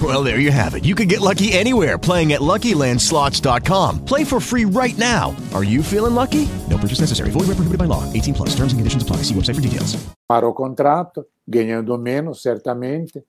Well, 0.00 0.22
there 0.22 0.38
you 0.38 0.52
have 0.52 0.76
it. 0.76 0.84
You 0.84 0.94
can 0.94 1.08
get 1.08 1.20
lucky 1.20 1.52
anywhere 1.52 1.98
playing 1.98 2.32
at 2.32 2.40
LuckyLandSlots.com. 2.40 4.04
Play 4.04 4.22
for 4.22 4.38
free 4.38 4.64
right 4.64 4.96
now. 4.96 5.34
Are 5.52 5.64
you 5.64 5.82
feeling 5.82 6.14
lucky? 6.14 6.48
No 6.68 6.78
purchase 6.78 7.00
necessary. 7.00 7.30
Void 7.30 7.48
where 7.48 7.58
prohibited 7.58 7.78
by 7.78 7.86
law. 7.86 8.04
18 8.12 8.34
plus. 8.34 8.50
Terms 8.50 8.72
and 8.72 8.78
conditions 8.78 9.02
apply. 9.02 9.24
See 9.24 9.34
website 9.34 9.56
for 9.56 9.62
details. 9.62 9.96
Para 10.28 10.46
o 10.46 10.52
contrato, 10.52 11.26
ganhando 11.46 11.98
menos, 11.98 12.42
certamente, 12.42 13.24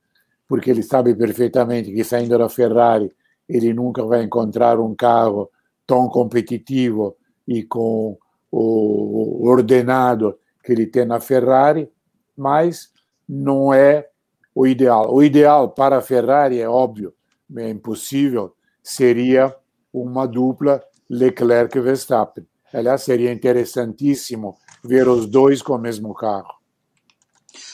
porque 0.47 0.70
ele 0.72 0.84
sabe 0.84 1.15
perfeitamente 1.15 1.91
que 1.91 2.03
saindo 2.03 2.38
da 2.38 2.49
Ferrari 2.49 3.11
ele 3.47 3.74
nunca 3.74 4.03
vai 4.03 4.24
encontrar 4.24 4.80
um 4.80 4.93
carro 4.93 5.49
tão 5.88 6.07
competitivo 6.07 7.15
e 7.47 7.63
com 7.63 8.15
o 8.51 9.47
ordenado 9.47 10.38
que 10.63 10.72
ele 10.72 10.86
tem 10.86 11.05
na 11.05 11.20
Ferrari, 11.20 11.89
mas 12.38 12.91
não 13.28 13.74
é 13.74 14.09
o 14.60 14.68
ideal. 14.68 15.14
O 15.14 15.24
ideal 15.24 15.70
para 15.70 15.99
a 15.99 16.01
Ferrari 16.01 16.60
é 16.60 16.68
óbvio, 16.68 17.14
é 17.55 17.70
impossível, 17.70 18.53
seria 18.84 19.55
uma 19.93 20.28
dupla 20.28 20.84
Leclerc-Verstappen. 21.10 22.45
Aliás, 22.74 23.03
seria 23.03 23.32
interessantíssimo 23.32 24.57
ver 24.84 25.07
os 25.07 25.26
dois 25.26 25.62
com 25.62 25.76
o 25.76 25.80
mesmo 25.80 26.14
carro. 26.14 26.55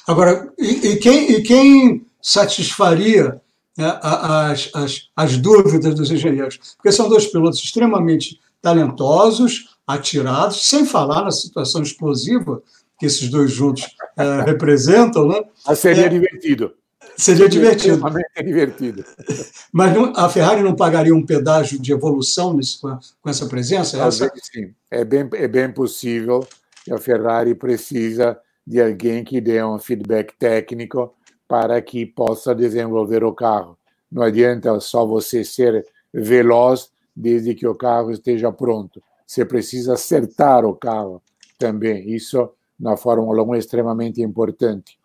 Agora, 0.08 0.54
e, 0.60 0.90
e 0.90 0.98
quem, 0.98 1.32
e 1.32 1.42
quem 1.42 2.06
satisfaria 2.22 3.42
né, 3.76 4.00
as, 4.04 4.70
as, 4.76 5.10
as 5.16 5.38
dúvidas 5.38 5.96
dos 5.96 6.12
engenheiros? 6.12 6.76
Porque 6.78 6.92
são 6.92 7.10
dois 7.10 7.26
pilotos 7.26 7.64
extremamente 7.64 8.40
talentosos, 8.62 9.76
atirados, 9.88 10.68
sem 10.68 10.86
falar 10.86 11.24
na 11.24 11.32
situação 11.32 11.82
explosiva 11.82 12.62
que 13.00 13.06
esses 13.06 13.30
dois 13.30 13.52
juntos 13.52 13.86
é, 14.18 14.42
representam. 14.42 15.28
Né? 15.28 15.44
Mas 15.66 15.80
seria 15.80 16.06
é, 16.06 16.10
divertido. 16.10 16.74
Seria 17.18 17.48
divertido. 17.48 18.02
Seria 18.02 18.44
divertido. 18.44 19.06
Mas 19.72 19.94
não, 19.94 20.14
a 20.16 20.30
Ferrari 20.30 20.62
não 20.62 20.76
pagaria 20.76 21.16
um 21.16 21.26
pedágio 21.26 21.80
de 21.80 21.92
evolução 21.92 22.54
nesse, 22.54 22.80
com 22.80 23.30
essa 23.30 23.46
presença? 23.48 24.02
Essa? 24.02 24.32
Sim, 24.36 24.74
é 24.92 25.04
bem, 25.06 25.30
é 25.34 25.48
bem 25.48 25.72
possível 25.72 26.46
que 26.84 26.94
a 26.94 26.98
Ferrari 26.98 27.56
precisa 27.56 28.38
de 28.66 28.82
alguém 28.82 29.24
que 29.24 29.40
dê 29.40 29.64
um 29.64 29.80
feedback 29.80 30.34
técnico 30.38 31.14
para 31.48 31.82
que 31.82 32.06
possa 32.06 32.54
desenvolver 32.56 33.24
o 33.24 33.34
carro. 33.34 33.78
Não 34.12 34.24
adianta 34.24 34.80
só 34.80 35.06
você 35.06 35.44
ser 35.44 35.86
veloz 36.14 36.90
desde 37.16 37.54
que 37.54 37.68
o 37.68 37.76
carro 37.76 38.12
esteja 38.12 38.52
pronto. 38.52 39.02
Você 39.26 39.46
precisa 39.46 39.94
acertar 39.94 40.66
o 40.66 40.76
carro 40.76 41.22
também. 41.58 42.10
Isso 42.14 42.50
na 42.80 42.98
Fórmula 42.98 43.44
1 43.44 43.56
é 43.56 43.58
extremamente 43.58 44.22
importante. 44.22 44.98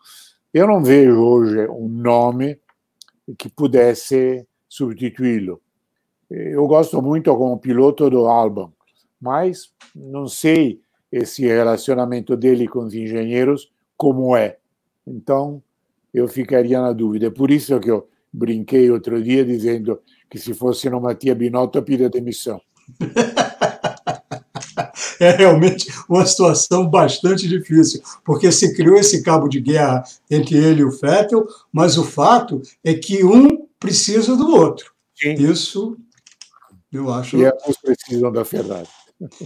Eu 0.53 0.67
não 0.67 0.83
vejo 0.83 1.17
hoje 1.21 1.69
um 1.69 1.89
nome 1.89 2.59
que 3.39 3.49
pudesse 3.49 4.47
substituí-lo. 4.69 5.61
Eu 6.29 6.67
gosto 6.67 7.01
muito 7.03 7.35
como 7.37 7.59
piloto 7.59 8.09
do 8.09 8.27
Albon, 8.27 8.73
mas 9.21 9.73
não 9.95 10.27
sei 10.27 10.81
esse 11.11 11.43
relacionamento 11.43 12.37
dele 12.37 12.69
com 12.69 12.81
os 12.81 12.95
engenheiros 12.95 13.71
como 13.97 14.37
é. 14.37 14.59
Então, 15.07 15.63
eu 16.15 16.29
ficaria 16.29 16.81
na 16.81 16.93
dúvida. 16.93 17.27
É 17.27 17.31
por 17.31 17.51
isso 17.51 17.79
que 17.81 17.91
eu 17.91 18.09
brinquei 18.33 18.91
outro 18.91 19.23
dia 19.23 19.45
dizendo 19.45 20.01
que 20.29 20.39
se 20.39 20.55
fosse 20.55 20.89
no 20.89 21.01
Mattia 21.01 21.35
Binotto, 21.35 21.79
eu 21.79 21.83
pedia 21.83 22.09
demissão. 22.09 22.61
é 25.21 25.31
realmente 25.31 25.93
uma 26.09 26.25
situação 26.27 26.89
bastante 26.89 27.49
difícil, 27.49 28.03
porque 28.25 28.51
se 28.53 28.75
criou 28.75 28.97
esse 28.97 29.23
cabo 29.23 29.49
de 29.49 29.61
guerra 29.61 30.05
entre 30.31 30.57
ele 30.57 30.81
e 30.81 30.85
o 30.85 30.91
Vettel, 30.91 31.47
mas 31.73 31.99
o 31.99 32.05
fato 32.05 32.63
é 32.85 32.95
que 32.95 33.25
um 33.25 33.67
precisa 33.79 34.37
do 34.37 34.51
outro. 34.51 34.93
Sim. 35.15 35.35
Isso 35.35 35.97
eu 36.93 37.13
acho. 37.13 37.37
E 37.37 37.45
ambos 37.45 37.77
precisam 37.83 38.33
da 38.33 38.45
Ferrari. 38.45 38.89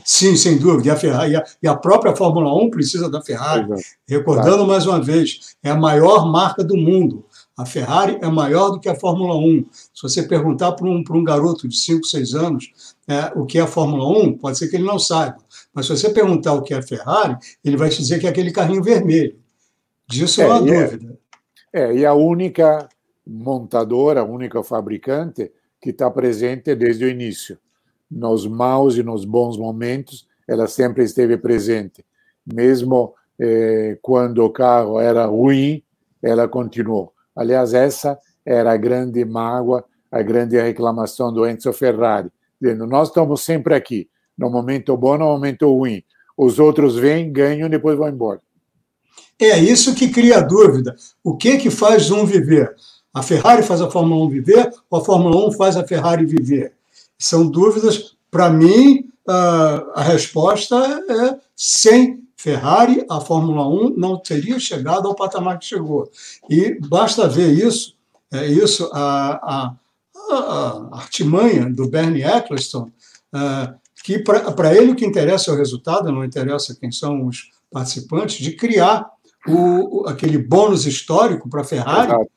Sim, 0.05 0.37
sem 0.37 0.57
dúvida. 0.57 0.89
E 0.89 0.91
a, 0.91 0.97
Ferrari, 0.97 1.33
e 1.33 1.37
a, 1.37 1.45
e 1.63 1.69
a 1.69 1.75
própria 1.75 2.15
Fórmula 2.15 2.55
1 2.63 2.71
precisa 2.71 3.11
da 3.11 3.21
Ferrari. 3.21 3.65
Exato. 3.65 3.83
Recordando 4.07 4.57
claro. 4.57 4.69
mais 4.69 4.87
uma 4.87 5.03
vez, 5.03 5.57
é 5.63 5.71
a 5.71 5.77
maior 5.77 6.31
marca 6.31 6.63
do 6.63 6.77
mundo. 6.77 7.25
A 7.57 7.65
Ferrari 7.65 8.19
é 8.21 8.29
maior 8.29 8.71
do 8.71 8.81
que 8.81 8.89
a 8.89 8.97
Fórmula 8.97 9.37
1. 9.37 9.65
Se 9.73 10.03
você 10.03 10.23
perguntar 10.25 10.73
para 10.73 10.87
um, 10.87 11.05
um 11.09 11.25
garoto 11.25 11.69
de 11.69 11.77
5, 11.77 12.05
6 12.05 12.35
anos 12.35 12.95
é, 13.07 13.33
o 13.37 13.47
que 13.47 13.59
é 13.59 13.63
a 13.63 13.67
Fórmula 13.67 14.07
1, 14.27 14.39
pode 14.39 14.59
ser 14.59 14.69
que 14.69 14.77
ele 14.77 14.85
não 14.85 14.99
saiba. 14.99 15.37
Mas 15.73 15.87
se 15.87 15.97
você 15.97 16.11
perguntar 16.11 16.55
o 16.55 16.63
que 16.63 16.75
é 16.75 16.79
a 16.79 16.83
Ferrari, 16.83 17.37
ele 17.65 17.77
vai 17.77 17.89
te 17.89 17.99
dizer 17.99 18.19
que 18.19 18.27
é 18.27 18.31
aquele 18.31 18.51
carrinho 18.51 18.83
vermelho. 18.83 19.39
Disso 20.09 20.43
é, 20.43 20.49
não 20.49 20.53
há 20.53 20.59
dúvida. 20.59 21.19
É, 21.73 21.83
é, 21.83 21.97
e 21.97 22.05
a 22.05 22.13
única 22.13 22.89
montadora, 23.25 24.21
a 24.21 24.25
única 24.25 24.63
fabricante 24.63 25.51
que 25.81 25.91
está 25.91 26.11
presente 26.11 26.75
desde 26.75 27.05
o 27.05 27.09
início. 27.09 27.59
Nos 28.11 28.47
maus 28.47 28.97
e 28.97 29.03
nos 29.03 29.25
bons 29.25 29.57
momentos, 29.57 30.27
ela 30.47 30.67
sempre 30.67 31.05
esteve 31.05 31.37
presente. 31.37 32.05
Mesmo 32.45 33.15
eh, 33.39 33.99
quando 34.03 34.45
o 34.45 34.51
carro 34.51 35.01
era 35.01 35.25
ruim, 35.27 35.83
ela 36.23 36.47
continuou. 36.47 37.14
Aliás, 37.35 37.75
essa 37.75 38.19
era 38.45 38.73
a 38.73 38.77
grande 38.77 39.25
mágoa, 39.25 39.85
a 40.11 40.23
grande 40.23 40.61
reclamação 40.61 41.33
do 41.33 41.47
Enzo 41.47 41.73
Ferrari, 41.73 42.31
dizendo: 42.61 42.87
nós 42.87 43.09
estamos 43.09 43.43
sempre 43.43 43.75
aqui, 43.75 44.09
no 44.37 44.51
momento 44.51 44.97
bom, 44.97 45.19
no 45.19 45.27
momento 45.27 45.73
ruim. 45.73 46.03
Os 46.37 46.59
outros 46.59 46.97
vêm, 46.97 47.33
ganham 47.33 47.67
e 47.67 47.71
depois 47.71 47.97
vão 47.97 48.09
embora. 48.09 48.41
É 49.39 49.59
isso 49.59 49.95
que 49.95 50.09
cria 50.09 50.41
dúvida. 50.41 50.97
O 51.23 51.37
que 51.37 51.59
que 51.59 51.71
faz 51.71 52.11
um 52.11 52.25
viver? 52.25 52.75
A 53.13 53.23
Ferrari 53.23 53.63
faz 53.63 53.81
a 53.81 53.91
Fórmula 53.91 54.25
1 54.27 54.29
viver 54.29 54.71
ou 54.91 55.01
a 55.01 55.05
Fórmula 55.05 55.49
1 55.49 55.53
faz 55.53 55.77
a 55.77 55.87
Ferrari 55.87 56.27
viver? 56.27 56.73
São 57.19 57.49
dúvidas, 57.49 58.17
para 58.31 58.51
mim, 58.51 59.09
uh, 59.29 59.91
a 59.95 60.03
resposta 60.03 60.77
é 61.09 61.39
sem 61.55 62.24
Ferrari, 62.45 63.07
a 63.09 63.23
Fórmula 63.23 63.67
1 63.67 63.95
não 63.97 64.19
teria 64.19 64.61
chegado 64.61 65.09
ao 65.09 65.15
patamar 65.15 65.59
que 65.59 65.65
chegou. 65.65 66.11
E 66.51 66.79
basta 66.79 67.27
ver 67.27 67.51
isso, 67.51 67.97
é 68.31 68.47
isso 68.47 68.91
a, 68.93 69.41
a, 69.55 69.75
a 70.31 70.89
artimanha 70.93 71.71
do 71.71 71.89
Bernie 71.89 72.23
Eccleston, 72.23 72.91
uh, 73.35 73.75
que 74.05 74.19
para 74.19 74.75
ele 74.75 74.93
o 74.93 74.95
que 74.95 75.07
interessa 75.07 75.51
é 75.51 75.55
o 75.55 75.57
resultado, 75.57 76.13
não 76.13 76.23
interessa 76.23 76.77
quem 76.79 76.93
são 76.93 77.27
os 77.27 77.51
participantes, 77.73 78.37
de 78.37 78.53
criar 78.53 79.11
o, 79.49 80.05
aquele 80.07 80.37
bônus 80.37 80.85
histórico 80.85 81.49
para 81.49 81.63
a 81.63 81.65
Ferrari. 81.65 82.13
Exato. 82.13 82.34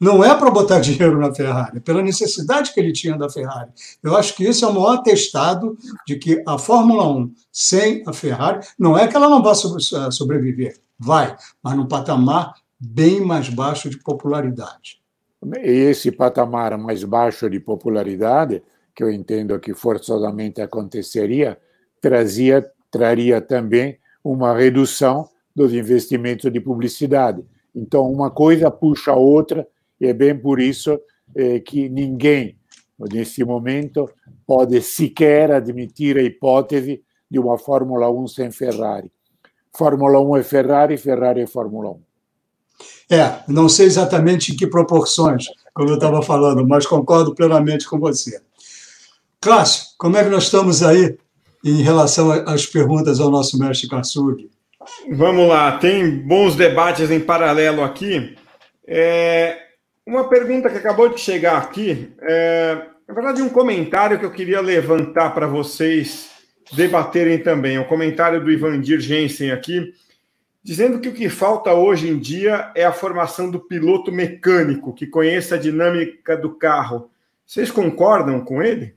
Não 0.00 0.24
é 0.24 0.34
para 0.34 0.50
botar 0.50 0.78
dinheiro 0.80 1.18
na 1.18 1.34
Ferrari, 1.34 1.78
é 1.78 1.80
pela 1.80 2.02
necessidade 2.02 2.72
que 2.72 2.80
ele 2.80 2.92
tinha 2.92 3.16
da 3.16 3.28
Ferrari. 3.28 3.70
Eu 4.02 4.16
acho 4.16 4.34
que 4.34 4.44
isso 4.44 4.64
é 4.64 4.68
o 4.68 4.74
maior 4.74 4.98
atestado 4.98 5.76
de 6.06 6.16
que 6.16 6.42
a 6.46 6.58
Fórmula 6.58 7.08
1 7.08 7.32
sem 7.52 8.02
a 8.06 8.12
Ferrari, 8.12 8.66
não 8.78 8.96
é 8.96 9.08
que 9.08 9.16
ela 9.16 9.28
não 9.28 9.42
vá 9.42 9.54
sobreviver, 9.54 10.78
vai, 10.98 11.36
mas 11.62 11.76
num 11.76 11.86
patamar 11.86 12.54
bem 12.78 13.20
mais 13.20 13.48
baixo 13.48 13.90
de 13.90 13.98
popularidade. 13.98 15.00
E 15.62 15.70
esse 15.70 16.10
patamar 16.10 16.76
mais 16.78 17.04
baixo 17.04 17.48
de 17.48 17.60
popularidade 17.60 18.62
que 18.94 19.04
eu 19.04 19.12
entendo 19.12 19.58
que 19.60 19.74
forçosamente 19.74 20.60
aconteceria, 20.60 21.56
trazia, 22.00 22.68
traria 22.90 23.40
também 23.40 23.96
uma 24.24 24.52
redução 24.52 25.28
dos 25.54 25.72
investimentos 25.72 26.52
de 26.52 26.60
publicidade. 26.60 27.44
Então, 27.74 28.10
uma 28.10 28.28
coisa 28.28 28.70
puxa 28.72 29.12
a 29.12 29.16
outra, 29.16 29.66
e 30.00 30.06
é 30.06 30.12
bem 30.12 30.36
por 30.38 30.60
isso 30.60 30.98
eh, 31.34 31.60
que 31.60 31.88
ninguém, 31.88 32.56
nesse 33.12 33.44
momento, 33.44 34.10
pode 34.46 34.80
sequer 34.82 35.52
admitir 35.52 36.16
a 36.16 36.22
hipótese 36.22 37.02
de 37.30 37.38
uma 37.38 37.58
Fórmula 37.58 38.10
1 38.10 38.28
sem 38.28 38.50
Ferrari. 38.50 39.10
Fórmula 39.76 40.20
1 40.20 40.36
é 40.36 40.42
Ferrari, 40.42 40.96
Ferrari 40.96 41.42
é 41.42 41.46
Fórmula 41.46 41.90
1. 41.90 42.00
É, 43.10 43.40
não 43.48 43.68
sei 43.68 43.86
exatamente 43.86 44.52
em 44.52 44.56
que 44.56 44.66
proporções, 44.66 45.46
como 45.74 45.90
eu 45.90 45.94
estava 45.94 46.22
falando, 46.22 46.66
mas 46.66 46.86
concordo 46.86 47.34
plenamente 47.34 47.88
com 47.88 47.98
você. 47.98 48.40
Cássio, 49.40 49.86
como 49.96 50.16
é 50.16 50.24
que 50.24 50.30
nós 50.30 50.44
estamos 50.44 50.82
aí 50.82 51.16
em 51.64 51.82
relação 51.82 52.30
às 52.30 52.66
perguntas 52.66 53.20
ao 53.20 53.30
nosso 53.30 53.58
mestre 53.58 53.88
Katsug? 53.88 54.50
Vamos 55.12 55.48
lá, 55.48 55.78
tem 55.78 56.18
bons 56.26 56.56
debates 56.56 57.10
em 57.10 57.20
paralelo 57.20 57.82
aqui. 57.82 58.36
É, 58.86 59.67
uma 60.08 60.26
pergunta 60.26 60.70
que 60.70 60.78
acabou 60.78 61.10
de 61.10 61.20
chegar 61.20 61.58
aqui, 61.58 62.10
é, 62.22 62.86
na 63.06 63.12
verdade, 63.12 63.42
um 63.42 63.50
comentário 63.50 64.18
que 64.18 64.24
eu 64.24 64.30
queria 64.30 64.58
levantar 64.58 65.34
para 65.34 65.46
vocês 65.46 66.30
debaterem 66.72 67.42
também. 67.42 67.78
Um 67.78 67.84
comentário 67.84 68.42
do 68.42 68.50
Ivandir 68.50 69.00
Jensen 69.00 69.50
aqui, 69.50 69.92
dizendo 70.62 70.98
que 70.98 71.10
o 71.10 71.12
que 71.12 71.28
falta 71.28 71.74
hoje 71.74 72.08
em 72.08 72.18
dia 72.18 72.72
é 72.74 72.86
a 72.86 72.92
formação 72.92 73.50
do 73.50 73.60
piloto 73.60 74.10
mecânico 74.10 74.94
que 74.94 75.06
conheça 75.06 75.56
a 75.56 75.58
dinâmica 75.58 76.38
do 76.38 76.54
carro. 76.54 77.10
Vocês 77.44 77.70
concordam 77.70 78.42
com 78.42 78.62
ele? 78.62 78.94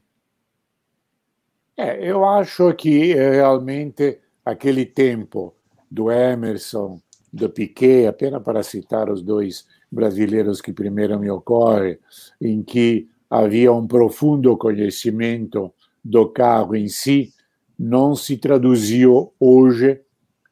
É, 1.76 2.10
eu 2.10 2.24
acho 2.24 2.74
que 2.74 3.12
eh, 3.12 3.32
realmente 3.32 4.18
aquele 4.46 4.86
tempo 4.86 5.54
do 5.90 6.10
Emerson, 6.10 7.02
do 7.34 7.50
Piquet, 7.50 8.08
apenas 8.08 8.42
para 8.42 8.64
citar 8.64 9.10
os 9.10 9.22
dois 9.22 9.66
brasileiros 9.92 10.62
que 10.62 10.72
primeiro 10.72 11.20
me 11.20 11.30
ocorre, 11.30 12.00
em 12.40 12.64
que 12.64 13.10
havia 13.30 13.72
um 13.74 13.86
profundo 13.86 14.58
conhecimento 14.58 15.74
do 16.04 16.28
carro 16.30 16.76
em 16.76 16.88
si, 16.88 17.34
não 17.78 18.16
se 18.16 18.38
traduziu 18.38 19.34
hoje, 19.40 20.02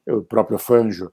o 0.07 0.21
próprio 0.21 0.57
Fanjo, 0.57 1.11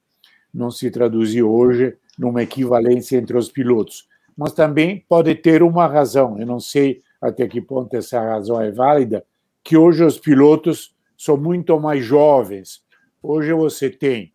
não 0.53 0.70
se 0.70 0.91
traduziu 0.91 1.51
hoje 1.51 1.97
numa 2.18 2.43
equivalência 2.43 3.16
entre 3.18 3.37
os 3.37 3.51
pilotos. 3.51 4.09
Mas 4.37 4.53
também 4.53 5.05
pode 5.09 5.35
ter 5.35 5.62
uma 5.62 5.87
razão, 5.87 6.39
eu 6.39 6.47
não 6.47 6.61
sei 6.61 7.03
até 7.20 7.47
que 7.47 7.61
ponto 7.61 7.95
essa 7.97 8.20
razão 8.20 8.61
é 8.61 8.70
válida, 8.70 9.24
que 9.62 9.77
hoje 9.77 10.05
os 10.05 10.18
pilotos 10.18 10.95
são 11.16 11.37
muito 11.37 11.79
mais 11.81 12.05
jovens. 12.05 12.83
Hoje 13.22 13.53
você 13.53 13.91
tem 13.91 14.33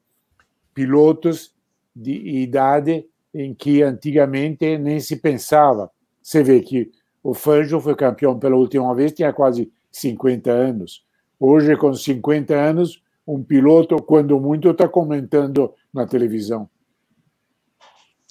pilotos 0.74 1.54
de 1.96 2.12
idade 2.12 3.06
em 3.34 3.54
que 3.54 3.82
antigamente 3.82 4.78
nem 4.78 5.00
se 5.00 5.16
pensava. 5.16 5.90
Você 6.22 6.44
vê 6.44 6.62
que 6.62 6.92
o 7.24 7.34
Fangio 7.34 7.80
foi 7.80 7.96
campeão 7.96 8.38
pela 8.38 8.56
última 8.56 8.94
vez, 8.94 9.12
tinha 9.12 9.32
quase 9.32 9.72
50 9.92 10.52
anos. 10.52 11.04
Hoje, 11.40 11.76
com 11.76 11.94
50 11.94 12.54
anos, 12.54 13.02
um 13.28 13.44
piloto, 13.44 13.96
quando 13.98 14.40
muito, 14.40 14.70
está 14.70 14.88
comentando 14.88 15.74
na 15.94 16.06
televisão. 16.06 16.70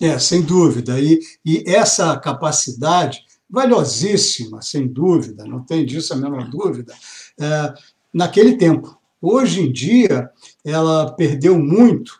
É, 0.01 0.18
sem 0.18 0.42
dúvida. 0.42 0.98
E, 0.98 1.20
e 1.44 1.64
essa 1.66 2.16
capacidade 2.18 3.24
valiosíssima, 3.48 4.62
sem 4.62 4.86
dúvida, 4.86 5.44
não 5.44 5.64
tem 5.64 5.84
disso 5.84 6.14
a 6.14 6.16
menor 6.16 6.48
dúvida, 6.48 6.94
é, 7.38 7.74
naquele 8.12 8.57
tempo. 8.57 8.98
Hoje 9.20 9.61
em 9.61 9.72
dia, 9.72 10.30
ela 10.64 11.12
perdeu 11.12 11.59
muito 11.59 12.19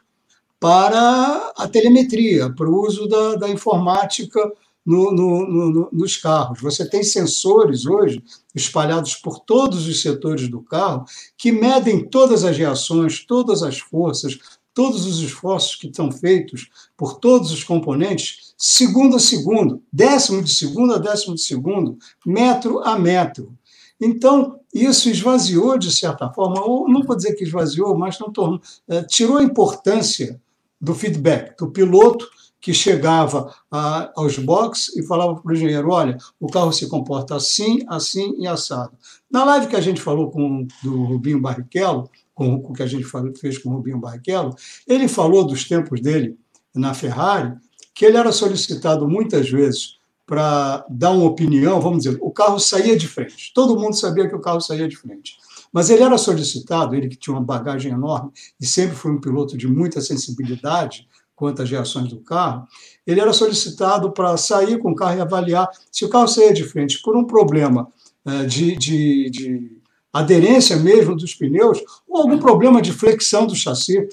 para 0.61 1.53
a 1.57 1.67
telemetria, 1.67 2.51
para 2.51 2.69
o 2.69 2.87
uso 2.87 3.09
da, 3.09 3.37
da 3.37 3.49
informática 3.49 4.39
no, 4.85 5.11
no, 5.11 5.47
no, 5.47 5.89
nos 5.91 6.17
carros. 6.19 6.61
Você 6.61 6.89
tem 6.89 7.03
sensores 7.03 7.87
hoje 7.87 8.23
espalhados 8.55 9.15
por 9.15 9.41
todos 9.41 9.89
os 9.89 10.03
setores 10.03 10.49
do 10.49 10.61
carro 10.61 11.05
que 11.37 11.51
medem 11.51 12.05
todas 12.05 12.45
as 12.45 12.59
reações, 12.59 13.25
todas 13.25 13.63
as 13.63 13.79
forças, 13.79 14.39
todos 14.75 15.07
os 15.07 15.21
esforços 15.21 15.77
que 15.77 15.91
são 15.95 16.13
feitos 16.13 16.69
por 16.97 17.19
todos 17.19 17.51
os 17.51 17.65
componentes 17.65 18.55
segundo 18.57 19.17
a 19.17 19.21
segundo, 19.21 19.83
décimo 19.91 20.43
de 20.43 20.55
segundo 20.55 20.95
a 20.95 20.99
décimo 20.99 21.35
de 21.35 21.41
segundo, 21.41 21.99
metro 22.27 22.81
a 22.81 22.99
metro. 22.99 23.57
Então, 23.99 24.59
isso 24.73 25.11
esvaziou, 25.11 25.77
de 25.79 25.91
certa 25.91 26.31
forma, 26.33 26.63
ou 26.65 26.89
não 26.89 27.03
vou 27.03 27.17
dizer 27.17 27.35
que 27.35 27.45
esvaziou, 27.45 27.97
mas 27.97 28.17
tornou, 28.17 28.61
é, 28.89 29.03
tirou 29.03 29.39
a 29.39 29.43
importância 29.43 30.41
do 30.81 30.95
feedback, 30.95 31.57
do 31.59 31.71
piloto 31.71 32.29
que 32.61 32.75
chegava 32.75 33.55
a, 33.71 34.13
aos 34.17 34.39
boxes 34.39 34.95
e 34.97 35.03
falava 35.03 35.35
para 35.37 35.51
o 35.51 35.55
engenheiro: 35.55 35.91
olha, 35.91 36.17
o 36.39 36.47
carro 36.47 36.73
se 36.73 36.89
comporta 36.89 37.35
assim, 37.35 37.81
assim 37.89 38.35
e 38.39 38.47
assado. 38.47 38.93
Na 39.31 39.45
live 39.45 39.69
que 39.69 39.77
a 39.77 39.81
gente 39.81 40.01
falou 40.01 40.31
com 40.31 40.67
do 40.83 41.05
Rubinho 41.05 41.41
Barrichello, 41.41 42.11
com 42.35 42.55
o 42.55 42.73
que 42.73 42.83
a 42.83 42.87
gente 42.87 43.05
fez 43.39 43.59
com 43.59 43.71
o 43.71 43.73
Rubinho 43.75 43.99
Barrichello, 43.99 44.55
ele 44.87 45.09
falou 45.09 45.45
dos 45.45 45.67
tempos 45.67 46.01
dele 46.01 46.39
na 46.75 46.95
Ferrari 46.95 47.55
que 47.95 48.07
ele 48.07 48.17
era 48.17 48.33
solicitado 48.33 49.07
muitas 49.09 49.51
vezes 49.51 49.99
para 50.27 50.87
dar 50.89 51.11
uma 51.11 51.25
opinião, 51.25 51.81
vamos 51.81 52.05
dizer, 52.05 52.17
o 52.23 52.31
carro 52.31 52.59
saía 52.61 52.97
de 52.97 53.09
frente. 53.09 53.53
Todo 53.53 53.79
mundo 53.79 53.95
sabia 53.95 54.29
que 54.29 54.35
o 54.35 54.41
carro 54.41 54.61
saía 54.61 54.87
de 54.87 54.97
frente. 54.97 55.37
Mas 55.73 55.89
ele 55.89 56.03
era 56.03 56.19
solicitado, 56.19 56.95
ele 56.95 57.09
que 57.09 57.17
tinha 57.17 57.35
uma 57.35 57.45
bagagem 57.45 57.93
enorme 57.93 58.31
e 58.61 58.67
sempre 58.67 58.97
foi 58.97 59.13
um 59.13 59.21
piloto 59.21 59.57
de 59.57 59.69
muita 59.69 60.01
sensibilidade 60.01 61.07
quanto 61.37 61.63
às 61.63 61.71
reações 61.71 62.09
do 62.09 62.19
carro, 62.19 62.67
ele 63.07 63.19
era 63.19 63.33
solicitado 63.33 64.13
para 64.13 64.37
sair 64.37 64.79
com 64.79 64.91
o 64.91 64.95
carro 64.95 65.17
e 65.17 65.21
avaliar 65.23 65.71
se 65.91 66.05
o 66.05 66.09
carro 66.11 66.29
saía 66.29 66.53
de 66.53 66.65
frente 66.65 67.01
por 67.01 67.17
um 67.17 67.25
problema 67.25 67.89
eh, 68.27 68.45
de, 68.45 68.77
de, 68.77 69.31
de 69.31 69.81
aderência 70.13 70.77
mesmo 70.77 71.17
dos 71.17 71.35
pneus 71.35 71.83
ou 72.07 72.19
algum 72.19 72.39
problema 72.39 72.83
de 72.83 72.93
flexão 72.93 73.47
do 73.47 73.55
chassi 73.55 74.07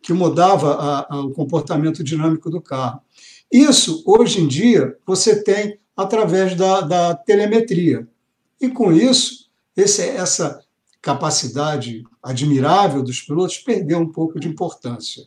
que 0.00 0.12
mudava 0.12 0.74
a, 0.74 1.14
a, 1.14 1.20
o 1.20 1.30
comportamento 1.30 2.04
dinâmico 2.04 2.48
do 2.48 2.60
carro. 2.60 3.00
Isso, 3.50 4.02
hoje 4.06 4.40
em 4.40 4.46
dia, 4.46 4.96
você 5.04 5.42
tem 5.42 5.76
através 5.96 6.54
da, 6.54 6.82
da 6.82 7.14
telemetria. 7.14 8.06
E 8.60 8.68
com 8.68 8.92
isso, 8.92 9.50
esse, 9.76 10.02
essa 10.02 10.60
capacidade 11.02 12.02
admirável 12.22 13.02
dos 13.02 13.20
pilotos 13.20 13.58
perdeu 13.58 13.98
um 13.98 14.10
pouco 14.10 14.38
de 14.38 14.48
importância. 14.48 15.24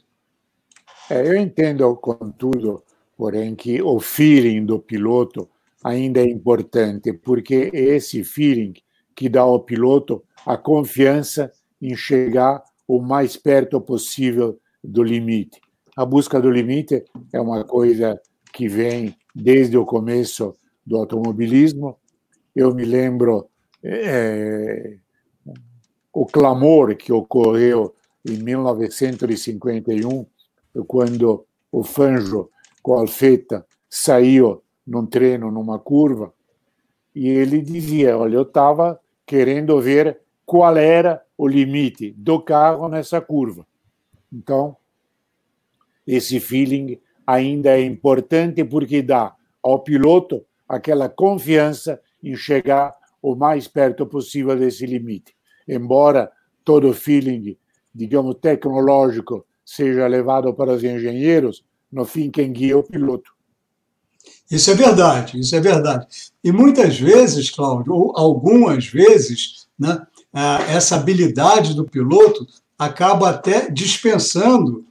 É, 1.09 1.27
eu 1.27 1.35
entendo, 1.35 1.95
contudo, 1.97 2.83
porém, 3.17 3.55
que 3.55 3.81
o 3.81 3.99
feeling 3.99 4.65
do 4.65 4.79
piloto 4.79 5.49
ainda 5.83 6.21
é 6.21 6.29
importante, 6.29 7.11
porque 7.11 7.71
é 7.73 7.79
esse 7.95 8.23
feeling 8.23 8.73
que 9.15 9.27
dá 9.27 9.41
ao 9.41 9.59
piloto 9.59 10.23
a 10.45 10.57
confiança 10.57 11.51
em 11.81 11.95
chegar 11.95 12.63
o 12.87 13.01
mais 13.01 13.35
perto 13.35 13.81
possível 13.81 14.59
do 14.83 15.03
limite. 15.03 15.59
A 15.95 16.05
busca 16.05 16.41
do 16.41 16.49
limite 16.49 17.03
é 17.31 17.39
uma 17.39 17.63
coisa 17.63 18.19
que 18.51 18.67
vem 18.67 19.15
desde 19.35 19.77
o 19.77 19.85
começo 19.85 20.55
do 20.85 20.97
automobilismo. 20.97 21.97
Eu 22.55 22.73
me 22.73 22.85
lembro 22.85 23.47
é, 23.83 24.97
o 26.13 26.25
clamor 26.27 26.95
que 26.95 27.11
ocorreu 27.11 27.95
em 28.23 28.37
1951, 28.37 30.25
quando 30.87 31.45
o 31.71 31.83
Fanjo 31.83 32.49
com 32.81 32.95
a 32.95 33.01
Alfeta 33.01 33.65
saiu 33.89 34.61
num 34.85 35.05
treino, 35.05 35.49
numa 35.51 35.79
curva, 35.79 36.31
e 37.15 37.27
ele 37.27 37.61
dizia: 37.61 38.17
Olha, 38.17 38.35
eu 38.35 38.43
estava 38.43 38.99
querendo 39.25 39.79
ver 39.81 40.19
qual 40.45 40.77
era 40.77 41.23
o 41.37 41.47
limite 41.47 42.11
do 42.11 42.39
carro 42.39 42.87
nessa 42.87 43.19
curva. 43.19 43.65
Então, 44.31 44.77
esse 46.05 46.39
feeling 46.39 46.99
ainda 47.25 47.77
é 47.77 47.81
importante 47.81 48.63
porque 48.63 49.01
dá 49.01 49.35
ao 49.61 49.79
piloto 49.79 50.45
aquela 50.67 51.07
confiança 51.07 52.01
em 52.21 52.35
chegar 52.35 52.93
o 53.21 53.35
mais 53.35 53.67
perto 53.67 54.05
possível 54.05 54.55
desse 54.57 54.85
limite. 54.85 55.35
Embora 55.67 56.31
todo 56.63 56.89
o 56.89 56.93
feeling, 56.93 57.57
digamos, 57.93 58.35
tecnológico 58.41 59.45
seja 59.65 60.07
levado 60.07 60.53
para 60.53 60.73
os 60.73 60.83
engenheiros, 60.83 61.63
no 61.91 62.05
fim 62.05 62.29
quem 62.29 62.51
guia 62.51 62.73
é 62.73 62.75
o 62.75 62.83
piloto. 62.83 63.31
Isso 64.49 64.71
é 64.71 64.75
verdade, 64.75 65.39
isso 65.39 65.55
é 65.55 65.59
verdade. 65.59 66.07
E 66.43 66.51
muitas 66.51 66.99
vezes, 66.99 67.49
Cláudio, 67.49 67.93
ou 67.93 68.13
algumas 68.15 68.87
vezes, 68.87 69.67
né, 69.77 70.05
essa 70.67 70.95
habilidade 70.95 71.73
do 71.73 71.85
piloto 71.85 72.45
acaba 72.77 73.29
até 73.29 73.69
dispensando, 73.69 74.85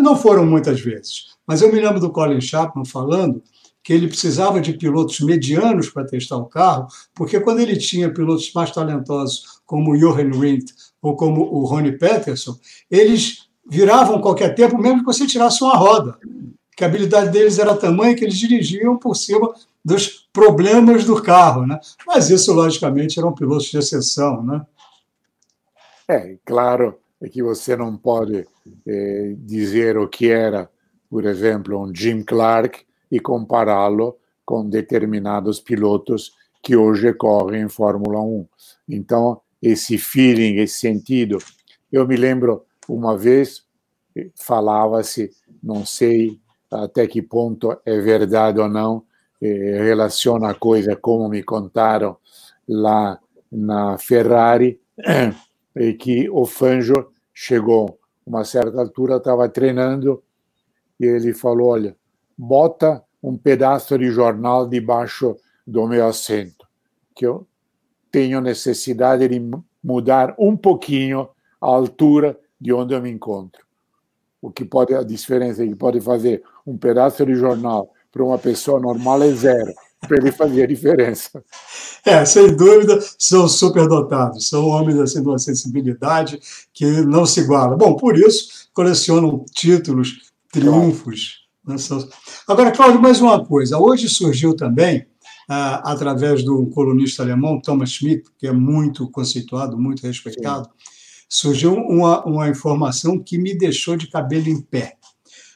não 0.00 0.16
foram 0.16 0.46
muitas 0.46 0.80
vezes, 0.80 1.34
mas 1.46 1.60
eu 1.60 1.72
me 1.72 1.80
lembro 1.80 2.00
do 2.00 2.10
Colin 2.10 2.40
Chapman 2.40 2.84
falando 2.84 3.42
que 3.82 3.92
ele 3.92 4.08
precisava 4.08 4.60
de 4.60 4.72
pilotos 4.72 5.20
medianos 5.20 5.90
para 5.90 6.06
testar 6.06 6.38
o 6.38 6.46
carro, 6.46 6.88
porque 7.14 7.38
quando 7.38 7.60
ele 7.60 7.76
tinha 7.76 8.12
pilotos 8.12 8.50
mais 8.54 8.70
talentosos, 8.70 9.53
como 9.64 9.92
o 9.92 9.98
Johan 9.98 10.30
Rindt 10.30 10.72
ou 11.00 11.16
como 11.16 11.42
o 11.42 11.64
Ronnie 11.64 11.98
Peterson, 11.98 12.56
eles 12.90 13.48
viravam 13.66 14.20
qualquer 14.20 14.54
tempo, 14.54 14.78
mesmo 14.78 15.00
que 15.00 15.06
você 15.06 15.26
tirasse 15.26 15.62
uma 15.62 15.76
roda. 15.76 16.18
Que 16.76 16.84
a 16.84 16.86
habilidade 16.86 17.30
deles 17.30 17.58
era 17.58 17.76
tamanha 17.76 18.14
que 18.14 18.24
eles 18.24 18.36
dirigiam 18.36 18.96
por 18.96 19.14
cima 19.14 19.54
dos 19.84 20.28
problemas 20.32 21.04
do 21.04 21.22
carro. 21.22 21.66
Né? 21.66 21.78
Mas 22.06 22.30
isso, 22.30 22.52
logicamente, 22.52 23.18
eram 23.18 23.32
pilotos 23.32 23.66
de 23.66 23.78
exceção. 23.78 24.42
Né? 24.42 24.66
É, 26.08 26.36
claro 26.44 26.98
que 27.30 27.42
você 27.42 27.76
não 27.76 27.96
pode 27.96 28.46
eh, 28.86 29.34
dizer 29.38 29.96
o 29.96 30.08
que 30.08 30.30
era, 30.30 30.68
por 31.08 31.24
exemplo, 31.24 31.80
um 31.80 31.94
Jim 31.94 32.22
Clark 32.22 32.84
e 33.10 33.20
compará-lo 33.20 34.16
com 34.44 34.68
determinados 34.68 35.60
pilotos 35.60 36.32
que 36.62 36.76
hoje 36.76 37.12
correm 37.14 37.62
em 37.62 37.68
Fórmula 37.68 38.20
1. 38.20 38.46
Então, 38.88 39.40
esse 39.64 39.96
feeling, 39.96 40.56
esse 40.56 40.78
sentido. 40.78 41.38
Eu 41.90 42.06
me 42.06 42.16
lembro 42.16 42.66
uma 42.86 43.16
vez, 43.16 43.64
falava-se, 44.34 45.30
não 45.62 45.86
sei 45.86 46.38
até 46.70 47.06
que 47.06 47.22
ponto 47.22 47.74
é 47.86 47.98
verdade 47.98 48.60
ou 48.60 48.68
não, 48.68 49.04
eh, 49.40 49.82
relaciona 49.82 50.50
a 50.50 50.54
coisa 50.54 50.94
como 50.94 51.28
me 51.28 51.42
contaram 51.42 52.16
lá 52.68 53.18
na 53.50 53.96
Ferrari, 53.96 54.80
que 55.98 56.28
o 56.28 56.44
Fanjo 56.44 57.10
chegou 57.32 57.98
uma 58.26 58.44
certa 58.44 58.80
altura, 58.80 59.16
estava 59.16 59.48
treinando, 59.48 60.22
e 61.00 61.06
ele 61.06 61.32
falou: 61.32 61.68
Olha, 61.68 61.96
bota 62.36 63.02
um 63.22 63.36
pedaço 63.36 63.98
de 63.98 64.10
jornal 64.10 64.68
debaixo 64.68 65.36
do 65.66 65.86
meu 65.86 66.06
assento, 66.06 66.66
que 67.14 67.26
eu 67.26 67.46
tenho 68.14 68.40
necessidade 68.40 69.26
de 69.26 69.42
mudar 69.82 70.36
um 70.38 70.56
pouquinho 70.56 71.28
a 71.60 71.66
altura 71.66 72.38
de 72.60 72.72
onde 72.72 72.94
eu 72.94 73.02
me 73.02 73.10
encontro. 73.10 73.66
O 74.40 74.52
que 74.52 74.64
pode 74.64 74.94
a 74.94 75.02
diferença 75.02 75.66
que 75.66 75.74
pode 75.74 76.00
fazer 76.00 76.40
um 76.64 76.78
pedaço 76.78 77.26
de 77.26 77.34
jornal 77.34 77.92
para 78.12 78.22
uma 78.22 78.38
pessoa 78.38 78.78
normal 78.78 79.20
é 79.24 79.32
zero. 79.32 79.74
Para 80.06 80.18
ele 80.18 80.30
fazer 80.30 80.62
a 80.62 80.66
diferença. 80.66 81.42
É, 82.06 82.22
sem 82.26 82.54
dúvida, 82.54 83.02
são 83.18 83.48
superdotados, 83.48 84.50
são 84.50 84.66
homens 84.66 85.00
assim, 85.00 85.22
de 85.22 85.26
uma 85.26 85.38
sensibilidade 85.38 86.38
que 86.70 86.84
não 87.00 87.24
se 87.24 87.40
iguala. 87.40 87.78
Bom, 87.78 87.96
por 87.96 88.14
isso 88.18 88.68
colecionam 88.74 89.42
títulos, 89.50 90.30
triunfos. 90.52 91.46
Agora, 92.46 92.70
Cláudio, 92.72 93.00
mais 93.00 93.22
uma 93.22 93.42
coisa. 93.42 93.78
Hoje 93.78 94.06
surgiu 94.10 94.54
também, 94.54 95.06
através 95.48 96.44
do 96.44 96.66
colunista 96.68 97.22
alemão 97.22 97.60
Thomas 97.60 97.90
Schmidt, 97.90 98.24
que 98.38 98.46
é 98.46 98.52
muito 98.52 99.10
conceituado, 99.10 99.78
muito 99.78 100.02
respeitado, 100.06 100.68
Sim. 100.68 100.72
surgiu 101.28 101.74
uma, 101.74 102.24
uma 102.24 102.48
informação 102.48 103.18
que 103.18 103.38
me 103.38 103.56
deixou 103.56 103.96
de 103.96 104.06
cabelo 104.06 104.48
em 104.48 104.60
pé. 104.60 104.96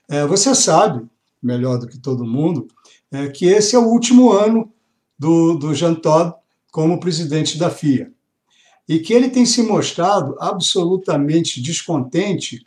É, 0.08 0.26
você 0.26 0.54
sabe, 0.54 1.06
melhor 1.42 1.78
do 1.78 1.86
que 1.86 1.98
todo 1.98 2.26
mundo, 2.26 2.66
é, 3.10 3.28
que 3.28 3.46
esse 3.46 3.74
é 3.74 3.78
o 3.78 3.86
último 3.86 4.32
ano 4.32 4.72
do, 5.18 5.54
do 5.54 5.74
Jean 5.74 5.94
Todt 5.94 6.36
como 6.72 7.00
presidente 7.00 7.58
da 7.58 7.70
FIA. 7.70 8.12
E 8.88 8.98
que 8.98 9.12
ele 9.12 9.28
tem 9.28 9.44
se 9.44 9.62
mostrado 9.62 10.34
absolutamente 10.40 11.60
descontente 11.60 12.64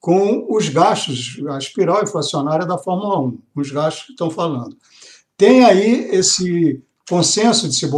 com 0.00 0.46
os 0.48 0.68
gastos, 0.68 1.40
a 1.48 1.58
espiral 1.58 2.02
inflacionária 2.02 2.66
da 2.66 2.78
Fórmula 2.78 3.20
1, 3.20 3.38
os 3.54 3.70
gastos 3.70 4.06
que 4.06 4.12
estão 4.12 4.30
falando. 4.30 4.76
Tem 5.40 5.64
aí 5.64 6.10
esse 6.12 6.82
consenso 7.08 7.66
de 7.66 7.74
se 7.74 7.88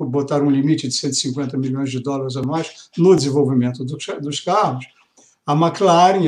botar 0.00 0.42
um 0.42 0.50
limite 0.50 0.86
de 0.86 0.92
150 0.92 1.56
milhões 1.56 1.90
de 1.90 1.98
dólares 1.98 2.36
a 2.36 2.42
mais 2.42 2.90
no 2.98 3.16
desenvolvimento 3.16 3.82
dos 3.86 4.40
carros. 4.40 4.84
A 5.46 5.54
McLaren, 5.54 6.20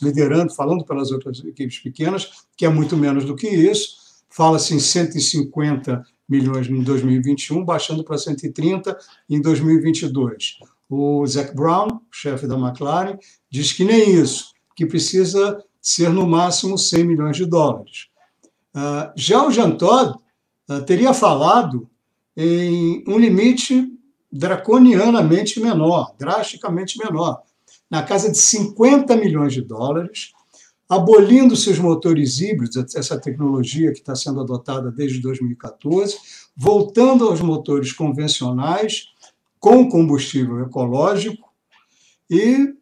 liderando, 0.00 0.54
falando 0.54 0.84
pelas 0.84 1.10
outras 1.10 1.40
equipes 1.40 1.80
pequenas, 1.80 2.30
que 2.56 2.64
é 2.64 2.68
muito 2.68 2.96
menos 2.96 3.24
do 3.24 3.34
que 3.34 3.48
isso, 3.48 3.96
fala-se 4.28 4.72
em 4.72 4.78
150 4.78 6.06
milhões 6.28 6.68
em 6.68 6.80
2021, 6.80 7.64
baixando 7.64 8.04
para 8.04 8.16
130 8.16 8.96
em 9.28 9.40
2022. 9.40 10.58
O 10.88 11.26
Zac 11.26 11.52
Brown, 11.56 11.88
chefe 12.08 12.46
da 12.46 12.56
McLaren, 12.56 13.18
diz 13.50 13.72
que 13.72 13.82
nem 13.82 14.14
isso, 14.14 14.52
que 14.76 14.86
precisa 14.86 15.60
ser 15.82 16.10
no 16.10 16.24
máximo 16.24 16.78
100 16.78 17.04
milhões 17.04 17.36
de 17.36 17.46
dólares. 17.46 18.09
Uh, 18.74 19.12
já 19.16 19.44
o 19.44 19.50
Jean 19.50 19.72
Todt 19.72 20.18
uh, 20.68 20.82
teria 20.84 21.12
falado 21.12 21.88
em 22.36 23.04
um 23.06 23.18
limite 23.18 23.92
draconianamente 24.30 25.58
menor, 25.60 26.14
drasticamente 26.18 26.98
menor, 26.98 27.42
na 27.90 28.02
casa 28.02 28.30
de 28.30 28.38
50 28.38 29.16
milhões 29.16 29.52
de 29.52 29.62
dólares, 29.62 30.32
abolindo-se 30.88 31.70
os 31.70 31.78
motores 31.78 32.40
híbridos, 32.40 32.94
essa 32.94 33.20
tecnologia 33.20 33.92
que 33.92 33.98
está 33.98 34.14
sendo 34.14 34.40
adotada 34.40 34.90
desde 34.90 35.20
2014, 35.20 36.16
voltando 36.56 37.28
aos 37.28 37.40
motores 37.40 37.92
convencionais 37.92 39.06
com 39.58 39.88
combustível 39.88 40.62
ecológico 40.62 41.50
e 42.28 42.74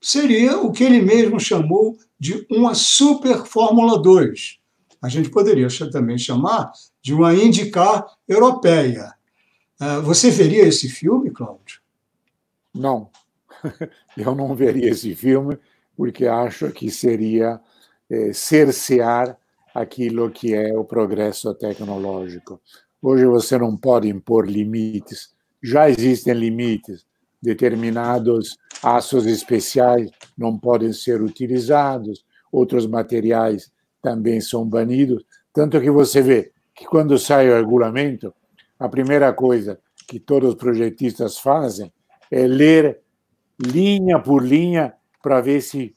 seria 0.00 0.58
o 0.58 0.72
que 0.72 0.84
ele 0.84 1.00
mesmo 1.02 1.38
chamou 1.38 1.96
de 2.18 2.46
uma 2.50 2.74
super 2.74 3.44
Fórmula 3.44 4.00
2. 4.00 4.58
A 5.06 5.08
gente 5.08 5.30
poderia 5.30 5.68
também 5.92 6.18
chamar 6.18 6.72
de 7.00 7.14
uma 7.14 7.32
IndyCar 7.32 8.04
europeia. 8.26 9.14
Ah, 9.78 10.00
você 10.00 10.32
veria 10.32 10.64
esse 10.64 10.88
filme, 10.88 11.30
Cláudio? 11.30 11.80
Não, 12.74 13.08
eu 14.18 14.34
não 14.34 14.52
veria 14.56 14.90
esse 14.90 15.14
filme 15.14 15.56
porque 15.96 16.26
acho 16.26 16.72
que 16.72 16.90
seria 16.90 17.60
é, 18.10 18.32
cercear 18.32 19.38
aquilo 19.72 20.28
que 20.28 20.52
é 20.52 20.76
o 20.76 20.84
progresso 20.84 21.54
tecnológico. 21.54 22.60
Hoje 23.00 23.26
você 23.26 23.56
não 23.56 23.76
pode 23.76 24.08
impor 24.08 24.44
limites, 24.50 25.30
já 25.62 25.88
existem 25.88 26.34
limites 26.34 27.06
determinados 27.40 28.58
aços 28.82 29.24
especiais 29.24 30.10
não 30.36 30.58
podem 30.58 30.92
ser 30.92 31.22
utilizados, 31.22 32.24
outros 32.50 32.88
materiais 32.88 33.70
também 34.02 34.40
são 34.40 34.64
banidos. 34.64 35.24
Tanto 35.52 35.80
que 35.80 35.90
você 35.90 36.22
vê 36.22 36.52
que 36.74 36.84
quando 36.84 37.18
sai 37.18 37.50
o 37.50 37.54
regulamento, 37.54 38.34
a 38.78 38.88
primeira 38.88 39.32
coisa 39.32 39.78
que 40.06 40.20
todos 40.20 40.50
os 40.50 40.54
projetistas 40.54 41.38
fazem 41.38 41.92
é 42.30 42.46
ler 42.46 43.00
linha 43.58 44.18
por 44.18 44.44
linha 44.44 44.94
para 45.22 45.40
ver 45.40 45.60
se 45.60 45.94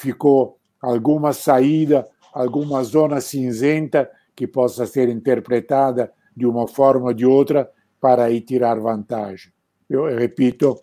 ficou 0.00 0.58
alguma 0.80 1.32
saída, 1.32 2.06
alguma 2.32 2.82
zona 2.84 3.20
cinzenta 3.20 4.10
que 4.34 4.46
possa 4.46 4.86
ser 4.86 5.08
interpretada 5.08 6.12
de 6.36 6.46
uma 6.46 6.68
forma 6.68 7.06
ou 7.06 7.14
de 7.14 7.26
outra 7.26 7.70
para 8.00 8.24
aí 8.24 8.40
tirar 8.40 8.78
vantagem 8.78 9.56
eu 9.88 10.04
repito, 10.16 10.82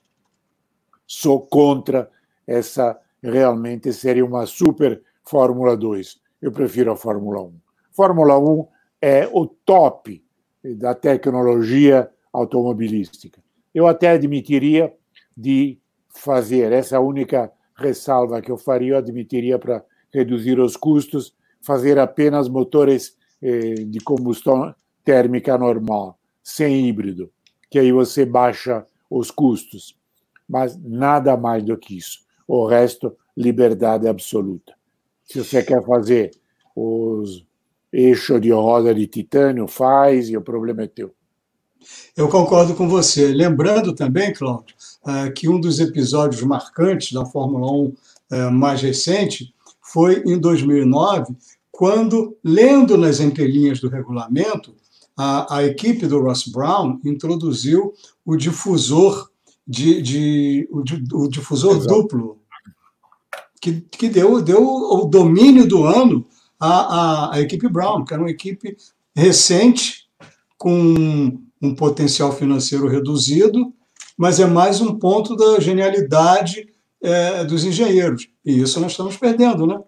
sou 1.06 1.46
contra 1.46 2.10
essa. 2.48 3.00
Realmente 3.22 3.94
seria 3.94 4.26
uma 4.26 4.46
super 4.46 5.02
Fórmula 5.24 5.78
2. 5.78 6.22
Eu 6.44 6.52
prefiro 6.52 6.92
a 6.92 6.98
Fórmula 6.98 7.42
1. 7.42 7.54
Fórmula 7.94 8.38
1 8.38 8.68
é 9.02 9.30
o 9.32 9.48
top 9.48 10.22
da 10.62 10.94
tecnologia 10.94 12.12
automobilística. 12.34 13.42
Eu 13.74 13.88
até 13.88 14.10
admitiria 14.10 14.94
de 15.38 15.80
fazer 16.10 16.74
essa 16.74 17.00
única 17.00 17.50
ressalva 17.78 18.42
que 18.42 18.52
eu 18.52 18.58
faria, 18.58 18.96
eu 18.96 18.98
admitiria 18.98 19.58
para 19.58 19.86
reduzir 20.14 20.60
os 20.60 20.76
custos, 20.76 21.34
fazer 21.62 21.98
apenas 21.98 22.50
motores 22.50 23.16
eh, 23.42 23.76
de 23.76 24.02
combustão 24.02 24.76
térmica 25.06 25.58
normal, 25.58 26.20
sem 26.44 26.90
híbrido, 26.90 27.32
que 27.70 27.80
aí 27.80 27.94
você 27.94 28.26
baixa 28.26 28.86
os 29.10 29.32
custos, 29.32 29.98
mas 30.48 30.78
nada 30.78 31.38
mais 31.38 31.64
do 31.64 31.78
que 31.78 31.98
isso. 31.98 32.20
O 32.46 32.68
resto, 32.68 33.16
liberdade 33.34 34.10
absoluta. 34.10 34.74
Se 35.26 35.40
você 35.40 35.64
quer 35.64 35.84
fazer 35.86 36.32
os 36.76 37.46
eixos 37.92 38.42
de 38.42 38.52
roda 38.52 38.94
de 38.94 39.08
titânio, 39.08 39.68
faz 39.68 40.30
e 40.30 40.38
o 40.38 40.42
problema 40.42 40.84
é 40.84 40.88
teu. 40.88 41.14
Eu 42.16 42.30
concordo 42.30 42.74
com 42.74 42.88
você. 42.88 43.28
Lembrando 43.28 43.94
também, 43.94 44.34
Cláudio, 44.34 44.76
eh, 45.06 45.32
que 45.32 45.50
um 45.50 45.60
dos 45.60 45.80
episódios 45.80 46.42
marcantes 46.42 47.12
da 47.12 47.26
Fórmula 47.26 47.72
1 47.72 47.94
eh, 48.32 48.50
mais 48.50 48.82
recente 48.82 49.54
foi 49.82 50.24
em 50.26 50.40
2009, 50.40 51.36
quando, 51.72 52.38
lendo 52.44 52.98
nas 52.98 53.20
entrelinhas 53.20 53.80
do 53.80 53.90
regulamento, 53.90 54.74
a, 55.18 55.58
a 55.58 55.64
equipe 55.64 56.08
do 56.08 56.22
Ross 56.22 56.48
Brown 56.48 57.00
introduziu 57.04 57.94
o 58.26 58.36
difusor 58.36 59.30
de, 59.68 60.02
de 60.02 60.68
o, 60.72 60.84
o, 61.24 61.30
difusor 61.30 61.78
Exato. 61.78 61.88
duplo, 61.88 62.38
que, 63.64 63.80
que 63.80 64.10
deu, 64.10 64.42
deu 64.42 64.62
o 64.62 65.06
domínio 65.06 65.66
do 65.66 65.86
ano 65.86 66.28
à, 66.60 67.30
à, 67.30 67.36
à 67.36 67.40
equipe 67.40 67.70
Brown, 67.70 68.04
que 68.04 68.14
era 68.14 68.22
uma 68.22 68.30
equipe 68.30 68.76
recente, 69.16 70.04
com 70.58 71.40
um 71.62 71.74
potencial 71.74 72.34
financeiro 72.34 72.90
reduzido, 72.90 73.74
mas 74.18 74.42
é 74.42 74.46
mais 74.46 74.82
um 74.82 75.00
ponto 75.00 75.34
da 75.38 75.62
genialidade 75.62 76.68
é, 77.02 77.46
dos 77.46 77.64
engenheiros. 77.64 78.28
E 78.46 78.62
isso 78.62 78.82
nós 78.82 78.92
estamos 78.92 79.16
perdendo, 79.16 79.66
né? 79.66 79.80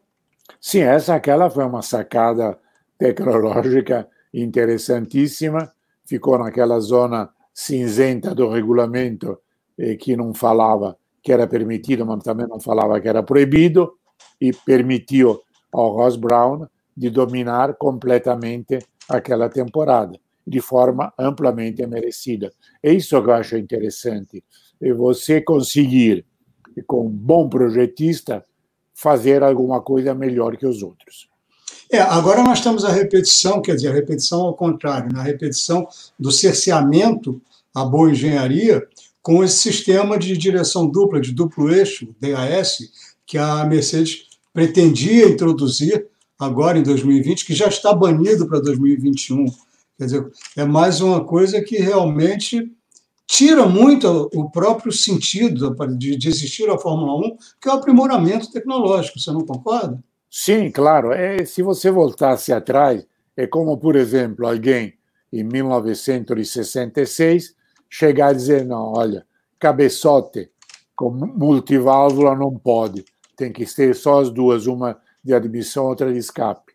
Sim, 0.61 0.79
essa 0.79 1.13
aquela 1.13 1.49
foi 1.49 1.65
uma 1.65 1.81
sacada 1.81 2.57
tecnológica 2.97 4.07
interessantíssima, 4.33 5.69
ficou 6.05 6.39
naquela 6.39 6.79
zona 6.79 7.29
cinzenta 7.53 8.33
do 8.33 8.49
regulamento 8.49 9.37
eh, 9.77 9.95
que 9.95 10.15
não 10.15 10.33
falava 10.33 10.97
que 11.25 11.33
era 11.33 11.47
permitido, 11.47 12.05
mas 12.05 12.23
também 12.23 12.47
não 12.47 12.59
falava 12.59 13.01
que 13.01 13.09
era 13.09 13.23
proibido, 13.23 13.93
e 14.39 14.53
permitiu 14.53 15.41
ao 15.73 15.95
Ross 15.95 16.15
Brown 16.15 16.67
de 16.95 17.09
dominar 17.09 17.73
completamente 17.73 18.77
aquela 19.09 19.49
temporada 19.49 20.19
de 20.45 20.61
forma 20.61 21.11
amplamente 21.17 21.83
merecida. 21.87 22.53
É 22.81 22.93
isso 22.93 23.19
que 23.23 23.29
eu 23.29 23.33
acho 23.33 23.57
interessante. 23.57 24.43
E 24.79 24.93
você 24.93 25.41
conseguir, 25.41 26.23
com 26.85 27.07
um 27.07 27.09
bom 27.09 27.49
projetista, 27.49 28.45
fazer 28.93 29.41
alguma 29.41 29.81
coisa 29.81 30.13
melhor 30.13 30.55
que 30.55 30.67
os 30.67 30.83
outros. 30.83 31.27
É, 31.91 31.99
agora 31.99 32.43
nós 32.43 32.61
temos 32.61 32.85
a 32.85 32.91
repetição, 32.91 33.63
quer 33.63 33.75
dizer, 33.75 33.89
a 33.89 33.93
repetição 33.93 34.41
ao 34.41 34.53
contrário, 34.53 35.11
na 35.11 35.23
repetição 35.23 35.87
do 36.19 36.31
cerceamento 36.31 37.41
à 37.73 37.83
boa 37.83 38.11
engenharia 38.11 38.87
com 39.25 39.43
esse 39.43 39.57
sistema 39.57 40.17
de 40.19 40.37
direção 40.37 40.85
dupla, 40.85 41.19
de 41.19 41.31
duplo 41.31 41.73
eixo, 41.73 42.15
DAS, 42.21 42.77
que 43.25 43.39
a 43.39 43.65
Mercedes 43.65 44.27
pretendia 44.53 45.27
introduzir 45.27 46.05
agora 46.37 46.77
em 46.77 46.83
2020, 46.83 47.43
que 47.43 47.55
já 47.55 47.65
está 47.65 47.91
banido 47.91 48.47
para 48.47 48.59
2021. 48.59 49.45
Quer 49.97 50.05
dizer, 50.05 50.31
é 50.55 50.63
mais 50.63 51.01
uma 51.01 51.25
coisa 51.25 51.59
que 51.63 51.77
realmente 51.77 52.71
tira 53.25 53.65
muito 53.65 54.29
o 54.31 54.47
próprio 54.51 54.91
sentido 54.91 55.75
de, 55.97 56.27
existir 56.27 56.69
a 56.69 56.77
Fórmula 56.77 57.17
1, 57.27 57.37
que 57.59 57.67
é 57.67 57.71
o 57.71 57.77
aprimoramento 57.77 58.51
tecnológico. 58.51 59.19
Você 59.19 59.31
não 59.31 59.41
concorda? 59.41 60.03
Sim, 60.29 60.69
claro. 60.69 61.11
É, 61.11 61.43
se 61.45 61.63
você 61.63 61.89
voltasse 61.89 62.53
atrás, 62.53 63.03
é 63.35 63.47
como, 63.47 63.75
por 63.75 63.95
exemplo, 63.95 64.45
alguém 64.45 64.93
em 65.33 65.43
1966 65.43 67.54
chegar 67.89 68.27
a 68.27 68.33
dizer: 68.33 68.65
não, 68.65 68.93
olha, 68.93 69.25
cabeçote 69.59 70.49
com 70.95 71.09
multiválvula 71.11 72.35
não 72.35 72.57
pode, 72.57 73.03
tem 73.35 73.51
que 73.51 73.65
ter 73.65 73.93
só 73.95 74.21
as 74.21 74.29
duas, 74.29 74.65
uma 74.65 74.97
de 75.23 75.33
admissão, 75.33 75.85
outra 75.85 76.11
de 76.11 76.19
escape. 76.19 76.73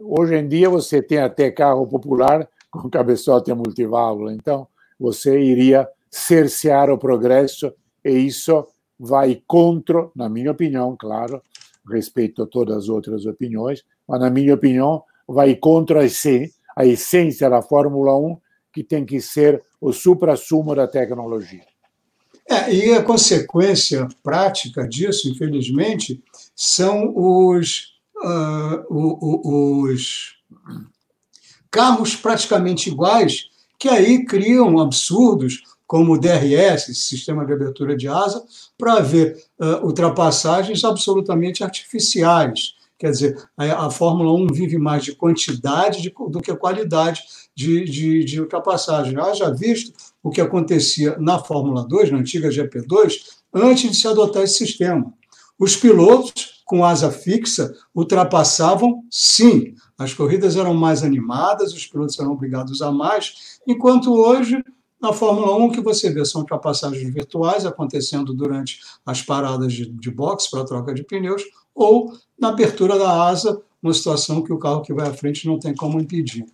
Hoje 0.00 0.34
em 0.34 0.48
dia 0.48 0.68
você 0.68 1.00
tem 1.00 1.18
até 1.18 1.50
carro 1.50 1.86
popular 1.86 2.48
com 2.70 2.90
cabeçote 2.90 3.52
multiválvula, 3.52 4.32
então 4.32 4.66
você 4.98 5.40
iria 5.40 5.88
cercear 6.10 6.90
o 6.90 6.98
progresso 6.98 7.72
e 8.04 8.10
isso 8.10 8.66
vai 8.98 9.42
contra, 9.46 10.10
na 10.14 10.28
minha 10.28 10.50
opinião, 10.50 10.96
claro, 10.98 11.40
respeito 11.88 12.42
a 12.42 12.46
todas 12.46 12.76
as 12.76 12.88
outras 12.88 13.24
opiniões, 13.26 13.84
mas 14.06 14.20
na 14.20 14.28
minha 14.28 14.54
opinião 14.54 15.02
vai 15.26 15.54
contra 15.54 16.00
a 16.00 16.86
essência 16.86 17.48
da 17.48 17.62
Fórmula 17.62 18.16
1, 18.16 18.36
que 18.78 18.84
tem 18.84 19.04
que 19.04 19.20
ser 19.20 19.60
o 19.80 19.92
supra-sumo 19.92 20.72
da 20.72 20.86
tecnologia. 20.86 21.64
É, 22.48 22.72
e 22.72 22.94
a 22.94 23.02
consequência 23.02 24.06
prática 24.22 24.86
disso, 24.86 25.28
infelizmente, 25.28 26.22
são 26.54 27.12
os 27.12 27.98
uh, 28.22 28.86
os 28.88 30.36
carros 31.70 32.14
praticamente 32.14 32.88
iguais, 32.88 33.48
que 33.76 33.88
aí 33.88 34.24
criam 34.24 34.78
absurdos 34.78 35.64
como 35.84 36.12
o 36.12 36.18
DRS, 36.18 36.96
sistema 36.96 37.44
de 37.44 37.52
abertura 37.52 37.96
de 37.96 38.06
asa, 38.06 38.44
para 38.78 38.94
haver 38.94 39.44
uh, 39.58 39.84
ultrapassagens 39.84 40.84
absolutamente 40.84 41.64
artificiais. 41.64 42.74
Quer 42.98 43.12
dizer, 43.12 43.48
a, 43.56 43.86
a, 43.86 43.90
Fórmula 43.90 44.32
1 44.32 44.48
vive 44.52 44.76
mais 44.76 45.04
de 45.04 45.14
quantidade 45.14 46.02
de, 46.02 46.12
do 46.30 46.40
que 46.40 46.54
qualidade 46.56 47.22
de, 47.54 47.84
de, 47.84 48.24
de 48.24 48.40
ultrapassagem. 48.40 49.14
já 49.34 49.50
visto 49.50 49.92
o 50.22 50.30
que 50.30 50.40
acontecia 50.40 51.16
na 51.18 51.38
Fórmula 51.38 51.86
2, 51.86 52.10
na 52.10 52.18
antiga 52.18 52.48
GP2, 52.48 53.12
antes 53.54 53.90
de 53.90 53.96
se 53.96 54.08
adotar 54.08 54.42
esse 54.42 54.58
sistema. 54.58 55.12
Os 55.56 55.76
pilotos 55.76 56.62
com 56.64 56.84
asa 56.84 57.10
fixa 57.10 57.72
ultrapassavam, 57.94 59.02
sim. 59.10 59.74
As 59.96 60.12
corridas 60.12 60.56
eram 60.56 60.74
mais 60.74 61.02
animadas, 61.02 61.72
os 61.72 61.86
pilotos 61.86 62.18
eram 62.18 62.32
obrigados 62.32 62.82
a 62.82 62.92
mais, 62.92 63.58
enquanto 63.66 64.12
hoje, 64.12 64.62
na 65.00 65.12
Fórmula 65.12 65.56
1, 65.56 65.70
que 65.70 65.80
você 65.80 66.10
vê 66.10 66.24
são 66.24 66.42
ultrapassagens 66.42 67.12
virtuais 67.12 67.64
acontecendo 67.64 68.34
durante 68.34 68.80
as 69.06 69.22
paradas 69.22 69.72
de, 69.72 69.86
de 69.86 70.10
boxe 70.10 70.50
para 70.50 70.64
troca 70.64 70.92
de 70.92 71.04
pneus, 71.04 71.42
ou 71.78 72.12
na 72.38 72.48
abertura 72.48 72.98
da 72.98 73.28
asa, 73.28 73.62
uma 73.80 73.94
situação 73.94 74.42
que 74.42 74.52
o 74.52 74.58
carro 74.58 74.82
que 74.82 74.92
vai 74.92 75.08
à 75.08 75.14
frente 75.14 75.46
não 75.46 75.58
tem 75.58 75.74
como 75.74 76.00
impedir. 76.00 76.44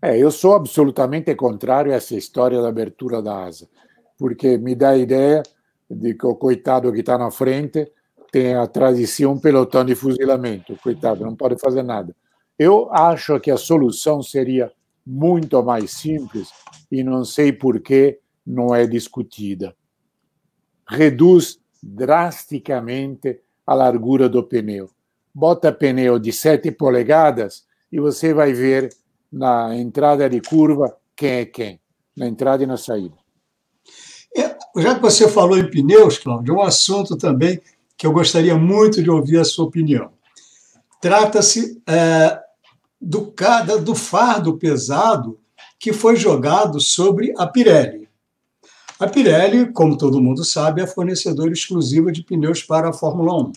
É, 0.00 0.18
eu 0.18 0.30
sou 0.30 0.54
absolutamente 0.54 1.34
contrário 1.34 1.90
a 1.90 1.96
essa 1.96 2.14
história 2.14 2.60
da 2.60 2.68
abertura 2.68 3.22
da 3.22 3.44
asa, 3.44 3.68
porque 4.18 4.58
me 4.58 4.74
dá 4.74 4.90
a 4.90 4.98
ideia 4.98 5.42
de 5.90 6.14
que 6.14 6.26
o 6.26 6.34
coitado 6.34 6.92
que 6.92 7.00
está 7.00 7.16
na 7.16 7.30
frente 7.30 7.90
tem 8.30 8.54
atrás 8.54 8.96
de 8.96 9.06
si 9.06 9.24
um 9.24 9.38
pelotão 9.38 9.84
de 9.84 9.94
fuzilamento. 9.94 10.76
Coitado, 10.82 11.24
não 11.24 11.34
pode 11.34 11.58
fazer 11.58 11.82
nada. 11.82 12.14
Eu 12.58 12.92
acho 12.92 13.40
que 13.40 13.50
a 13.50 13.56
solução 13.56 14.22
seria 14.22 14.70
muito 15.06 15.62
mais 15.62 15.92
simples 15.92 16.50
e 16.90 17.02
não 17.02 17.24
sei 17.24 17.52
por 17.52 17.80
que 17.80 18.18
não 18.46 18.74
é 18.74 18.86
discutida. 18.86 19.74
Reduz 20.86 21.58
drasticamente 21.82 23.40
a 23.66 23.74
largura 23.74 24.28
do 24.28 24.42
pneu. 24.42 24.90
Bota 25.34 25.72
pneu 25.72 26.18
de 26.18 26.32
7 26.32 26.70
polegadas 26.72 27.64
e 27.90 27.98
você 28.00 28.34
vai 28.34 28.52
ver 28.52 28.94
na 29.30 29.74
entrada 29.76 30.28
de 30.28 30.40
curva 30.40 30.96
quem 31.16 31.30
é 31.30 31.44
quem, 31.44 31.80
na 32.16 32.26
entrada 32.26 32.62
e 32.62 32.66
na 32.66 32.76
saída. 32.76 33.16
É, 34.36 34.56
já 34.76 34.94
que 34.94 35.02
você 35.02 35.28
falou 35.28 35.58
em 35.58 35.70
pneus, 35.70 36.18
Cláudio, 36.18 36.54
um 36.54 36.62
assunto 36.62 37.16
também 37.16 37.60
que 37.96 38.06
eu 38.06 38.12
gostaria 38.12 38.56
muito 38.56 39.02
de 39.02 39.10
ouvir 39.10 39.38
a 39.38 39.44
sua 39.44 39.66
opinião. 39.66 40.10
Trata-se 41.00 41.80
é, 41.86 42.40
do, 43.00 43.34
do 43.82 43.94
fardo 43.94 44.56
pesado 44.56 45.38
que 45.78 45.92
foi 45.92 46.16
jogado 46.16 46.80
sobre 46.80 47.34
a 47.36 47.46
Pirelli. 47.46 48.01
A 48.98 49.06
Pirelli, 49.08 49.72
como 49.72 49.96
todo 49.96 50.20
mundo 50.20 50.44
sabe, 50.44 50.82
é 50.82 50.86
fornecedora 50.86 51.52
exclusiva 51.52 52.12
de 52.12 52.22
pneus 52.22 52.62
para 52.62 52.90
a 52.90 52.92
Fórmula 52.92 53.34
1. 53.48 53.52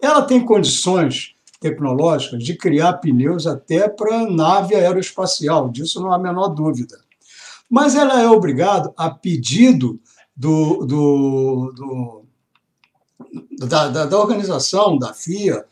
Ela 0.00 0.22
tem 0.22 0.44
condições 0.44 1.34
tecnológicas 1.60 2.42
de 2.42 2.54
criar 2.54 2.94
pneus 2.94 3.46
até 3.46 3.88
para 3.88 4.28
nave 4.28 4.74
aeroespacial, 4.74 5.70
disso 5.70 6.00
não 6.00 6.12
há 6.12 6.16
a 6.16 6.18
menor 6.18 6.48
dúvida. 6.48 6.98
Mas 7.68 7.94
ela 7.94 8.20
é 8.20 8.28
obrigada, 8.28 8.92
a 8.96 9.10
pedido 9.10 9.98
do, 10.36 10.84
do, 10.84 11.72
do 11.74 12.22
da, 13.66 13.88
da, 13.88 14.06
da 14.06 14.18
organização, 14.18 14.98
da 14.98 15.14
FIA, 15.14 15.64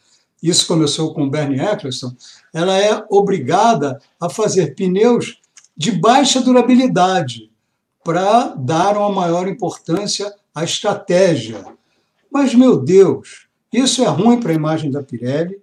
isso 0.43 0.67
começou 0.67 1.15
com 1.15 1.29
Bernie 1.29 1.61
Eccleston, 1.61 2.15
ela 2.53 2.79
é 2.79 3.05
obrigada 3.11 4.01
a 4.21 4.29
fazer 4.29 4.75
pneus 4.75 5.39
de 5.77 5.93
baixa 5.93 6.41
durabilidade 6.41 7.51
para 8.05 8.49
dar 8.49 8.97
uma 8.97 9.11
maior 9.11 9.49
importância 9.49 10.33
à 10.55 10.63
estratégia. 10.63 11.65
Mas, 12.31 12.55
meu 12.55 12.77
Deus, 12.77 13.49
isso 13.73 14.03
é 14.03 14.07
ruim 14.07 14.39
para 14.39 14.53
a 14.53 14.55
imagem 14.55 14.91
da 14.91 15.03
Pirelli. 15.03 15.61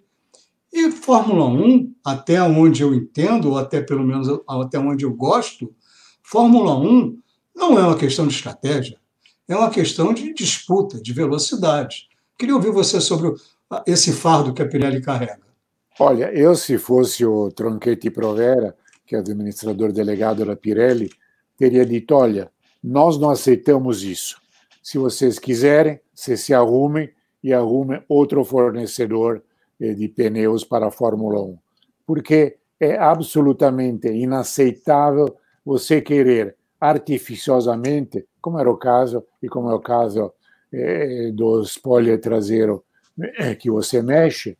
E 0.73 0.89
Fórmula 0.91 1.45
1, 1.45 1.93
até 2.03 2.41
onde 2.41 2.81
eu 2.81 2.93
entendo, 2.93 3.49
ou 3.49 3.57
até 3.57 3.81
pelo 3.81 4.03
menos 4.03 4.27
até 4.47 4.79
onde 4.79 5.05
eu 5.05 5.13
gosto, 5.13 5.73
Fórmula 6.23 6.77
1 6.77 7.17
não 7.55 7.77
é 7.77 7.83
uma 7.83 7.97
questão 7.97 8.25
de 8.25 8.33
estratégia, 8.33 8.97
é 9.47 9.55
uma 9.55 9.69
questão 9.69 10.13
de 10.13 10.33
disputa, 10.33 11.01
de 11.01 11.11
velocidade. 11.11 12.07
Queria 12.37 12.55
ouvir 12.55 12.71
você 12.71 13.01
sobre 13.01 13.33
esse 13.85 14.13
fardo 14.13 14.53
que 14.53 14.61
a 14.61 14.67
Pirelli 14.67 15.01
carrega. 15.01 15.39
Olha, 15.99 16.31
eu 16.33 16.55
se 16.55 16.77
fosse 16.77 17.25
o 17.25 17.51
Tronchetti 17.51 18.09
Provera, 18.09 18.75
que 19.05 19.15
é 19.15 19.19
administrador 19.19 19.91
delegado 19.91 20.45
da 20.45 20.55
Pirelli, 20.55 21.09
teria 21.61 21.85
dito: 21.85 22.15
olha, 22.15 22.51
nós 22.83 23.19
não 23.19 23.29
aceitamos 23.29 24.03
isso. 24.03 24.41
Se 24.81 24.97
vocês 24.97 25.37
quiserem, 25.37 25.99
vocês 26.11 26.41
se 26.41 26.55
arrumem 26.55 27.11
e 27.43 27.53
arrumem 27.53 28.03
outro 28.09 28.43
fornecedor 28.43 29.43
eh, 29.79 29.93
de 29.93 30.07
pneus 30.07 30.63
para 30.63 30.87
a 30.87 30.91
Fórmula 30.91 31.39
1. 31.39 31.57
Porque 32.07 32.57
é 32.79 32.97
absolutamente 32.97 34.07
inaceitável 34.07 35.37
você 35.63 36.01
querer 36.01 36.55
artificiosamente, 36.79 38.25
como 38.41 38.57
era 38.57 38.71
o 38.71 38.77
caso 38.77 39.23
e 39.43 39.47
como 39.47 39.69
é 39.69 39.75
o 39.75 39.79
caso 39.79 40.33
eh, 40.73 41.31
do 41.31 41.61
spoiler 41.61 42.19
traseiro 42.19 42.83
eh, 43.37 43.53
que 43.53 43.69
você 43.69 44.01
mexe, 44.01 44.57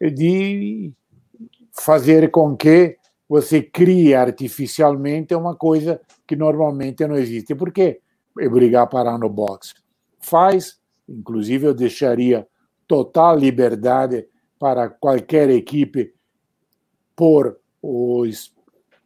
de 0.00 0.92
fazer 1.72 2.30
com 2.30 2.56
que 2.56 2.97
você 3.28 3.60
crie 3.62 4.14
artificialmente 4.14 5.34
uma 5.34 5.54
coisa 5.54 6.00
que 6.26 6.34
normalmente 6.34 7.06
não 7.06 7.16
existe. 7.16 7.54
Por 7.54 7.70
que 7.70 8.00
obrigar 8.40 8.84
a 8.84 8.86
parar 8.86 9.18
no 9.18 9.28
box? 9.28 9.74
Faz, 10.18 10.78
inclusive 11.08 11.66
eu 11.66 11.74
deixaria 11.74 12.46
total 12.86 13.36
liberdade 13.36 14.26
para 14.58 14.88
qualquer 14.88 15.50
equipe 15.50 16.14
pôr 17.14 17.58
os 17.82 18.52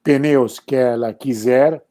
pneus 0.02 0.60
que 0.60 0.76
ela 0.76 1.12
quiser. 1.12 1.82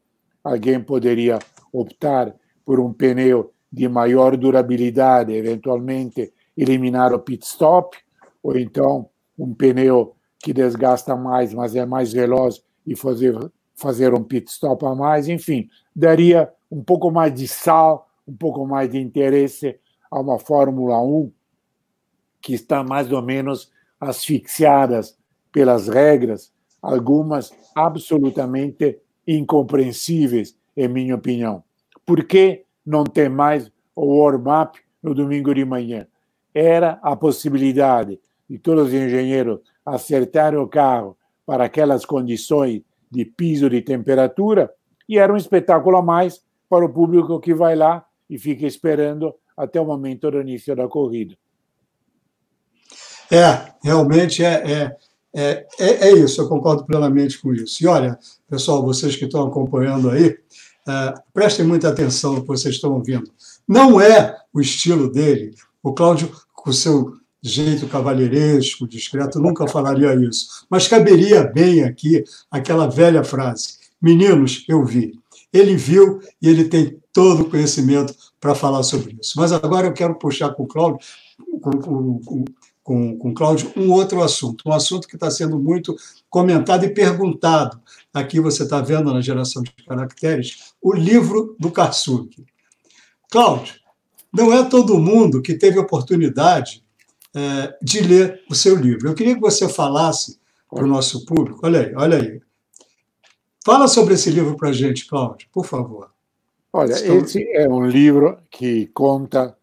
Alguém 0.44 0.82
poderia 0.82 1.38
optar 1.72 2.34
por 2.66 2.80
um 2.80 2.94
pneu 2.94 3.54
de 3.72 3.88
maior 3.88 4.36
durabilidade, 4.38 5.34
eventualmente 5.34 6.34
eliminar 6.58 7.14
o 7.14 7.20
pit 7.20 7.46
stop, 7.46 7.98
ou 8.42 8.58
então 8.58 9.10
um 9.38 9.54
pneu 9.54 10.16
que 10.42 10.54
desgasta 10.54 11.16
mais, 11.16 11.54
mas 11.54 11.76
é 11.76 11.86
mais 11.86 12.12
veloz 12.12 12.64
e 12.86 12.96
fazer, 12.96 13.38
fazer 13.76 14.14
um 14.14 14.24
pit 14.24 14.50
stop 14.50 14.86
a 14.86 14.96
mais, 14.96 15.28
enfim, 15.28 15.70
daria 15.96 16.52
um 16.70 16.84
pouco 16.84 17.12
mais 17.12 17.34
de 17.34 17.48
sal, 17.48 18.10
um 18.28 18.36
pouco 18.36 18.66
mais 18.66 18.90
de 18.90 18.98
interesse 18.98 19.80
a 20.10 20.20
uma 20.20 20.40
Fórmula 20.40 21.02
1 21.02 21.32
que 22.42 22.54
está 22.54 22.84
mais 22.84 23.12
ou 23.12 23.22
menos 23.22 23.72
asfixiadas 24.00 25.16
pelas 25.52 25.88
regras, 25.88 26.52
algumas 26.82 27.52
absolutamente 27.76 29.00
incompreensíveis, 29.28 30.58
em 30.76 30.88
minha 30.88 31.16
opinião. 31.16 31.64
Por 32.06 32.24
que 32.24 32.66
não 32.86 33.04
tem 33.04 33.30
mais 33.30 33.72
o 33.96 34.18
warm-up 34.18 34.80
no 35.04 35.14
domingo 35.14 35.54
de 35.54 35.64
manhã? 35.64 36.08
Era 36.54 37.00
a 37.04 37.16
possibilidade 37.16 38.20
de 38.50 38.58
todos 38.58 38.88
os 38.88 38.94
engenheiros 38.94 39.60
acertarem 39.86 40.60
o 40.60 40.68
carro 40.68 41.18
para 41.46 41.66
aquelas 41.66 42.06
condições 42.06 42.82
de 43.10 43.26
piso 43.26 43.70
de 43.70 43.82
temperatura 43.82 44.72
e 45.08 45.18
era 45.18 45.34
um 45.34 45.38
espetáculo 45.38 45.98
a 45.98 46.02
mais 46.02 46.42
para 46.70 46.86
o 46.86 46.90
público 46.90 47.40
que 47.40 47.54
vai 47.54 47.76
lá 47.76 48.06
e 48.30 48.38
fica 48.38 48.66
esperando 48.66 49.36
até 49.58 49.80
o 49.82 49.86
momento 49.86 50.32
do 50.32 50.40
início 50.40 50.76
da 50.76 50.88
corrida. 50.88 51.36
É, 53.30 53.74
realmente 53.84 54.44
é, 54.44 54.72
é, 54.72 54.98
é, 55.34 55.68
é, 55.80 56.10
é 56.10 56.12
isso, 56.14 56.42
eu 56.42 56.48
concordo 56.48 56.86
plenamente 56.86 57.40
com 57.40 57.54
isso. 57.54 57.84
E 57.84 57.88
olha, 57.88 58.18
pessoal, 58.50 58.84
vocês 58.84 59.16
que 59.16 59.26
estão 59.26 59.48
acompanhando 59.48 60.10
aí, 60.10 60.38
é, 60.88 61.14
prestem 61.34 61.66
muita 61.66 61.90
atenção 61.90 62.34
no 62.34 62.42
que 62.42 62.48
vocês 62.48 62.76
estão 62.76 62.94
ouvindo. 62.94 63.32
Não 63.68 64.00
é 64.00 64.38
o 64.54 64.60
estilo 64.60 65.12
dele. 65.12 65.54
O 65.84 65.94
Cláudio, 65.94 66.32
com 66.54 66.72
seu 66.72 67.14
jeito 67.42 67.88
cavalheiresco, 67.88 68.88
discreto, 68.88 69.40
nunca 69.40 69.68
falaria 69.68 70.14
isso. 70.16 70.66
Mas 70.70 70.88
caberia 70.88 71.44
bem 71.44 71.84
aqui 71.84 72.24
aquela 72.50 72.88
velha 72.88 73.24
frase: 73.24 73.80
Meninos, 74.02 74.64
eu 74.68 74.86
vi. 74.86 75.20
Ele 75.52 75.76
viu 75.76 76.22
e 76.42 76.48
ele 76.48 76.66
tem 76.66 77.02
todo 77.12 77.44
o 77.44 77.50
conhecimento 77.50 78.16
para 78.40 78.56
falar 78.56 78.84
sobre 78.84 79.18
isso. 79.20 79.34
Mas 79.36 79.52
agora 79.52 79.88
eu 79.88 79.94
quero 79.94 80.16
puxar 80.16 80.52
com 80.52 80.64
o 80.64 80.68
Cláudio, 80.68 81.00
com, 81.62 81.72
com, 81.72 82.46
com, 82.84 83.18
com 83.18 83.34
Cláudio 83.34 83.72
um 83.76 83.92
outro 83.92 84.22
assunto, 84.24 84.64
um 84.66 84.72
assunto 84.72 85.08
que 85.08 85.16
está 85.16 85.30
sendo 85.30 85.60
muito 85.60 85.96
comentado 86.30 86.86
e 86.86 86.94
perguntado. 86.94 87.80
Aqui 88.14 88.40
você 88.40 88.64
está 88.64 88.82
vendo 88.82 89.14
na 89.14 89.22
geração 89.22 89.62
de 89.62 89.72
caracteres 89.86 90.74
o 90.82 90.94
livro 90.94 91.56
do 91.60 91.70
Karsuk. 91.70 92.46
Cláudio, 93.30 93.76
não 94.34 94.54
é 94.54 94.64
todo 94.64 95.00
mundo 95.00 95.42
que 95.42 95.54
teve 95.54 95.78
oportunidade 95.78 96.84
é, 97.36 97.78
de 97.82 98.02
ler 98.02 98.44
o 98.50 98.56
seu 98.56 98.76
livro. 98.76 99.08
Eu 99.08 99.16
queria 99.16 99.36
que 99.36 99.42
você 99.42 99.68
falasse 99.68 100.40
para 100.70 100.84
o 100.84 100.88
nosso 100.88 101.26
público. 101.26 101.60
Olha 101.64 101.82
aí, 101.82 101.96
olha 101.96 102.18
aí. 102.18 102.42
Fala 103.64 103.88
sobre 103.88 104.16
esse 104.16 104.30
livro 104.30 104.56
para 104.58 104.70
a 104.70 104.74
gente, 104.74 105.06
Cláudio, 105.06 105.48
por 105.52 105.66
favor. 105.66 106.12
Olha, 106.74 106.94
Estou... 106.94 107.18
esse 107.18 107.44
é 107.52 107.68
um 107.68 107.86
livro 107.86 108.38
que 108.50 108.88
conta, 108.88 109.56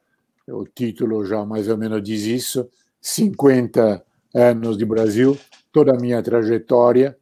o 0.47 0.65
título 0.65 1.25
já 1.25 1.45
mais 1.45 1.69
ou 1.69 1.77
menos 1.77 2.03
diz 2.03 2.23
isso, 2.23 2.69
50 3.01 4.05
anos 4.35 4.77
de 4.77 4.85
Brasil, 4.85 5.37
toda 5.73 5.95
a 5.95 5.99
minha 5.99 6.23
trajetória, 6.23 7.17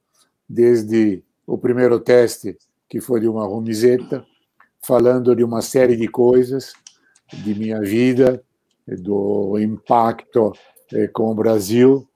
desde 0.49 1.23
o 1.47 1.57
primeiro 1.57 2.01
teste, 2.01 2.59
que 2.89 3.01
foi 3.01 3.21
de 3.21 3.29
uma 3.29 3.45
romizeta, 3.45 4.25
falando 4.85 5.35
de 5.35 5.45
uma 5.45 5.63
série 5.63 5.97
de 5.97 6.09
coisas 6.09 6.73
de 7.33 7.55
minha 7.55 7.81
vida, 7.81 8.43
do 8.87 9.59
impacto 9.59 10.53
eh, 10.93 11.09
com 11.09 11.31
o 11.31 11.35
Brasil. 11.35 12.07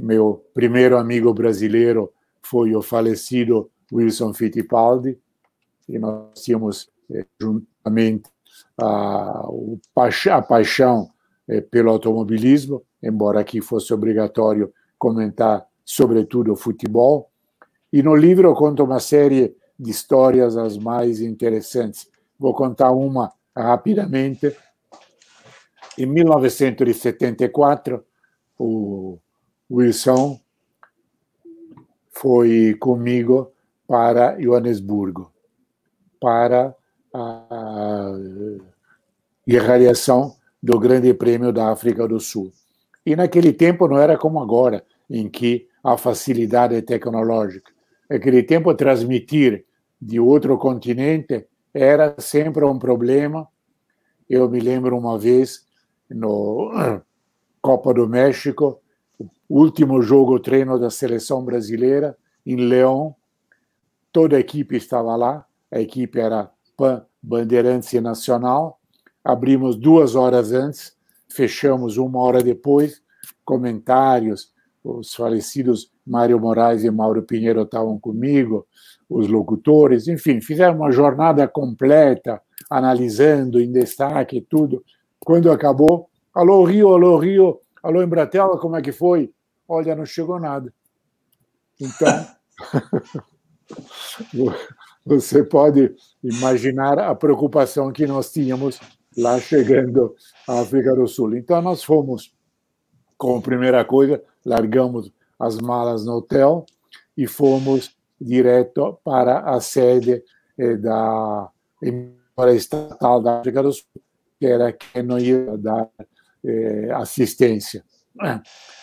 Meu 0.00 0.44
primeiro 0.52 0.96
amigo 0.96 1.32
brasileiro 1.32 2.12
foi 2.42 2.74
o 2.74 2.82
falecido 2.82 3.70
Wilson 3.92 4.32
Fittipaldi, 4.32 5.18
e 5.88 5.98
nós 5.98 6.42
tínhamos 6.42 6.90
eh, 7.10 7.26
juntamente 7.40 8.30
a, 8.78 9.44
paixão 10.48 11.10
eh, 11.48 11.60
pelo 11.60 11.90
automobilismo, 11.90 12.82
embora 13.02 13.40
aqui 13.40 13.60
fosse 13.60 13.92
obrigatório 13.92 14.72
comentar 14.98 15.66
sobretudo 15.84 16.52
o 16.52 16.56
futebol. 16.56 17.30
E 17.92 18.02
no 18.02 18.16
livro 18.16 18.48
eu 18.48 18.54
conto 18.54 18.82
uma 18.82 19.00
série 19.00 19.54
de 19.78 19.90
histórias 19.90 20.56
as 20.56 20.78
mais 20.78 21.20
interessantes. 21.20 22.08
Vou 22.38 22.54
contar 22.54 22.92
uma 22.92 23.32
rapidamente 23.54 24.56
em 25.98 26.06
1974, 26.06 28.04
o 28.58 29.18
Wilson 29.70 30.40
foi 32.10 32.74
comigo 32.78 33.52
para 33.86 34.40
Joanesburgo, 34.40 35.32
para 36.20 36.74
a 37.12 38.12
irradiação 39.46 40.36
do 40.62 40.78
Grande 40.78 41.12
Prêmio 41.12 41.52
da 41.52 41.70
África 41.70 42.06
do 42.06 42.20
Sul. 42.20 42.52
E 43.04 43.16
naquele 43.16 43.52
tempo 43.52 43.88
não 43.88 43.98
era 43.98 44.16
como 44.16 44.40
agora, 44.40 44.84
em 45.10 45.28
que 45.28 45.66
a 45.82 45.96
facilidade 45.96 46.80
tecnológica. 46.82 47.72
Naquele 48.08 48.42
tempo, 48.42 48.74
transmitir 48.74 49.64
de 50.00 50.20
outro 50.20 50.56
continente 50.56 51.46
era 51.74 52.14
sempre 52.18 52.64
um 52.64 52.78
problema. 52.78 53.48
Eu 54.28 54.48
me 54.48 54.60
lembro 54.60 54.96
uma 54.96 55.18
vez 55.18 55.66
no 56.14 57.00
Copa 57.60 57.94
do 57.94 58.08
México, 58.08 58.80
último 59.48 60.02
jogo 60.02 60.40
treino 60.40 60.78
da 60.78 60.90
seleção 60.90 61.44
brasileira 61.44 62.16
em 62.44 62.56
León. 62.56 63.12
Toda 64.12 64.36
a 64.36 64.40
equipe 64.40 64.76
estava 64.76 65.14
lá, 65.16 65.46
a 65.70 65.80
equipe 65.80 66.18
era 66.18 66.50
Pan 66.76 67.04
Bandeirantes 67.22 67.92
Nacional. 68.02 68.80
Abrimos 69.24 69.76
duas 69.76 70.14
horas 70.16 70.52
antes, 70.52 70.96
fechamos 71.28 71.96
uma 71.96 72.18
hora 72.18 72.42
depois. 72.42 73.00
Comentários, 73.44 74.52
os 74.82 75.14
falecidos 75.14 75.92
Mário 76.06 76.40
Moraes 76.40 76.82
e 76.82 76.90
Mauro 76.90 77.22
Pinheiro 77.22 77.62
estavam 77.62 77.98
comigo, 77.98 78.66
os 79.08 79.28
locutores, 79.28 80.08
enfim, 80.08 80.40
fizeram 80.40 80.76
uma 80.76 80.90
jornada 80.90 81.46
completa, 81.46 82.40
analisando 82.68 83.60
em 83.60 83.70
destaque 83.70 84.40
tudo. 84.40 84.84
Quando 85.24 85.52
acabou, 85.52 86.10
alô 86.34 86.64
Rio, 86.64 86.92
alô 86.92 87.16
Rio, 87.16 87.60
alô 87.80 88.02
Embratel, 88.02 88.58
como 88.58 88.76
é 88.76 88.82
que 88.82 88.90
foi? 88.90 89.32
Olha, 89.68 89.94
não 89.94 90.04
chegou 90.04 90.40
nada. 90.40 90.74
Então, 91.80 92.26
você 95.06 95.44
pode 95.44 95.94
imaginar 96.24 96.98
a 96.98 97.14
preocupação 97.14 97.92
que 97.92 98.04
nós 98.04 98.32
tínhamos 98.32 98.80
lá 99.16 99.38
chegando 99.38 100.12
à 100.48 100.60
África 100.60 100.92
do 100.94 101.06
Sul. 101.06 101.36
Então, 101.36 101.62
nós 101.62 101.84
fomos, 101.84 102.34
como 103.16 103.40
primeira 103.40 103.84
coisa, 103.84 104.20
largamos 104.44 105.12
as 105.38 105.56
malas 105.58 106.04
no 106.04 106.14
hotel 106.14 106.66
e 107.16 107.28
fomos 107.28 107.96
direto 108.20 108.98
para 109.04 109.38
a 109.40 109.60
sede 109.60 110.22
eh, 110.58 110.76
da 110.76 111.48
emissora 111.80 112.54
estatal 112.54 113.22
da 113.22 113.38
África 113.38 113.62
do 113.62 113.72
Sul, 113.72 113.84
que 114.42 114.46
era 114.46 114.72
quem 114.72 115.04
não 115.04 115.20
ia 115.20 115.56
dar 115.56 115.88
eh, 116.44 116.90
assistência. 116.94 117.84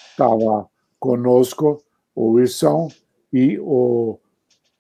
Estava 0.10 0.70
conosco 0.97 1.84
o 2.16 2.32
Wilson 2.32 2.88
e 3.34 3.60
o 3.60 4.18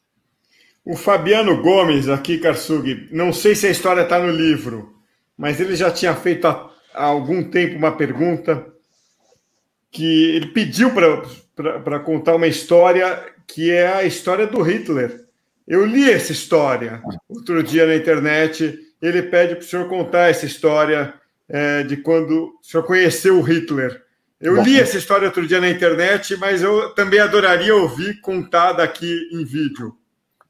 O 0.84 0.96
Fabiano 0.96 1.62
Gomes, 1.62 2.08
aqui, 2.08 2.38
Karsug, 2.38 3.08
não 3.12 3.32
sei 3.32 3.54
se 3.54 3.66
a 3.66 3.70
história 3.70 4.02
está 4.02 4.18
no 4.18 4.30
livro, 4.30 4.94
mas 5.36 5.60
ele 5.60 5.76
já 5.76 5.90
tinha 5.90 6.14
feito 6.14 6.46
há, 6.46 6.72
há 6.98 7.04
algum 7.04 7.42
tempo 7.42 7.76
uma 7.76 7.92
pergunta 7.92 8.66
que 9.90 10.34
ele 10.34 10.48
pediu 10.48 10.90
para 11.84 12.00
contar 12.00 12.34
uma 12.34 12.46
história 12.46 13.24
que 13.46 13.70
é 13.70 13.86
a 13.86 14.04
história 14.04 14.46
do 14.46 14.60
Hitler. 14.60 15.24
Eu 15.66 15.86
li 15.86 16.10
essa 16.10 16.32
história 16.32 17.00
outro 17.28 17.62
dia 17.62 17.86
na 17.86 17.94
internet. 17.94 18.78
Ele 19.00 19.22
pede 19.22 19.54
para 19.54 19.64
o 19.64 19.66
senhor 19.66 19.88
contar 19.88 20.28
essa 20.28 20.44
história 20.44 21.14
é, 21.48 21.82
de 21.84 21.96
quando 21.98 22.54
o 22.60 22.62
senhor 22.62 22.84
conheceu 22.84 23.38
o 23.38 23.42
Hitler. 23.42 24.02
Eu 24.40 24.62
li 24.62 24.78
essa 24.78 24.98
história 24.98 25.26
outro 25.26 25.46
dia 25.46 25.60
na 25.60 25.68
internet, 25.68 26.36
mas 26.36 26.62
eu 26.62 26.94
também 26.94 27.18
adoraria 27.18 27.74
ouvir 27.74 28.20
contada 28.20 28.82
aqui 28.82 29.28
em 29.32 29.44
vídeo. 29.44 29.96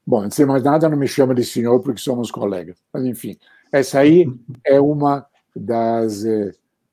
Bom, 0.05 0.21
antes 0.21 0.37
de 0.37 0.45
mais 0.45 0.63
nada, 0.63 0.89
não 0.89 0.97
me 0.97 1.07
chama 1.07 1.33
de 1.33 1.43
senhor 1.43 1.79
porque 1.79 1.99
somos 1.99 2.31
colegas. 2.31 2.77
Mas, 2.93 3.05
enfim, 3.05 3.37
essa 3.71 3.99
aí 3.99 4.27
é 4.63 4.79
uma 4.79 5.25
das. 5.59 6.25
Eh, 6.25 6.51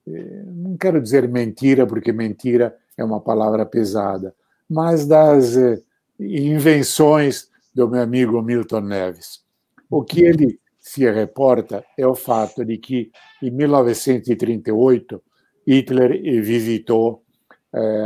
eh, 0.08 0.42
não 0.46 0.76
quero 0.76 1.00
dizer 1.00 1.28
mentira, 1.28 1.86
porque 1.86 2.12
mentira 2.12 2.76
é 2.96 3.04
uma 3.04 3.20
palavra 3.20 3.64
pesada, 3.64 4.34
mas 4.68 5.06
das 5.06 5.56
eh, 5.56 5.80
invenções 6.18 7.48
do 7.74 7.88
meu 7.88 8.02
amigo 8.02 8.42
Milton 8.42 8.80
Neves. 8.80 9.44
O 9.90 10.02
que 10.02 10.22
ele 10.22 10.58
se 10.78 11.10
reporta 11.10 11.84
é 11.96 12.06
o 12.06 12.14
fato 12.14 12.64
de 12.64 12.78
que, 12.78 13.10
em 13.42 13.50
1938, 13.50 15.22
Hitler 15.66 16.22
visitou 16.42 17.22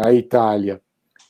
a 0.02 0.12
Itália 0.12 0.80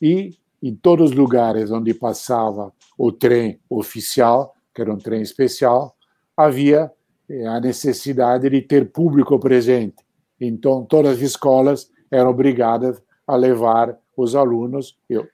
e, 0.01 0.39
em 0.63 0.75
todos 0.75 1.11
os 1.11 1.17
lugares 1.17 1.71
onde 1.71 1.93
passava 1.93 2.73
o 2.97 3.13
trem 3.13 3.61
oficial, 3.69 4.55
que 4.75 4.81
era 4.81 4.93
um 4.93 4.99
trem 4.99 5.21
especial, 5.23 5.97
havia 6.37 6.91
a 7.47 7.61
necessidade 7.61 8.49
de 8.51 8.61
ter 8.63 8.91
público 8.91 9.39
presente. 9.39 9.97
Então, 10.41 10.85
todas 10.85 11.19
as 11.19 11.21
escolas 11.21 11.91
eram 12.11 12.31
obrigadas 12.31 13.01
a 13.27 13.37
levar 13.37 13.97
os 14.17 14.35
alunos. 14.35 14.99
Eu, 15.09 15.27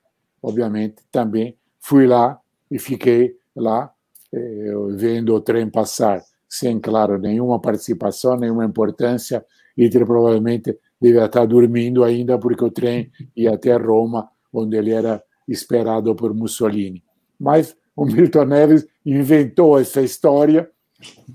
obviamente, 0.43 0.97
também 1.11 1.57
fui 1.81 2.07
lá 2.07 2.39
e 2.71 2.79
fiquei 2.79 3.37
lá 3.55 3.91
eh, 4.33 4.73
vendo 4.91 5.35
o 5.35 5.41
trem 5.41 5.71
passar, 5.71 6.23
sem, 6.49 6.79
claro, 6.79 7.19
nenhuma 7.19 7.61
participação, 7.61 8.37
nenhuma 8.37 8.65
importância. 8.65 9.45
Hitler 9.77 10.07
provavelmente 10.07 10.77
devia 11.01 11.27
estar 11.27 11.47
dormindo 11.47 12.05
ainda, 12.05 12.39
porque 12.39 12.65
o 12.65 12.71
trem 12.71 13.11
ia 13.37 13.55
até 13.55 13.77
Roma, 13.77 14.29
onde 14.53 14.77
ele 14.77 14.91
era 14.91 15.23
esperado 15.49 16.15
por 16.15 16.35
Mussolini. 16.35 17.03
Mas 17.39 17.77
o 17.95 18.05
Milton 18.05 18.45
Neves 18.45 18.87
inventou 19.05 19.79
essa 19.79 20.03
história 20.03 20.69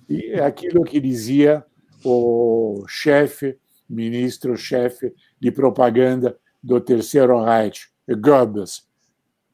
e 0.09 0.31
é 0.31 0.43
aquilo 0.43 0.83
que 0.83 0.99
dizia 0.99 1.63
o 2.03 2.83
chefe, 2.87 3.57
ministro-chefe 3.89 5.13
de 5.39 5.51
propaganda 5.51 6.37
do 6.61 6.79
Terceiro 6.79 7.43
Reich, 7.43 7.87
Goebbels. 8.09 8.83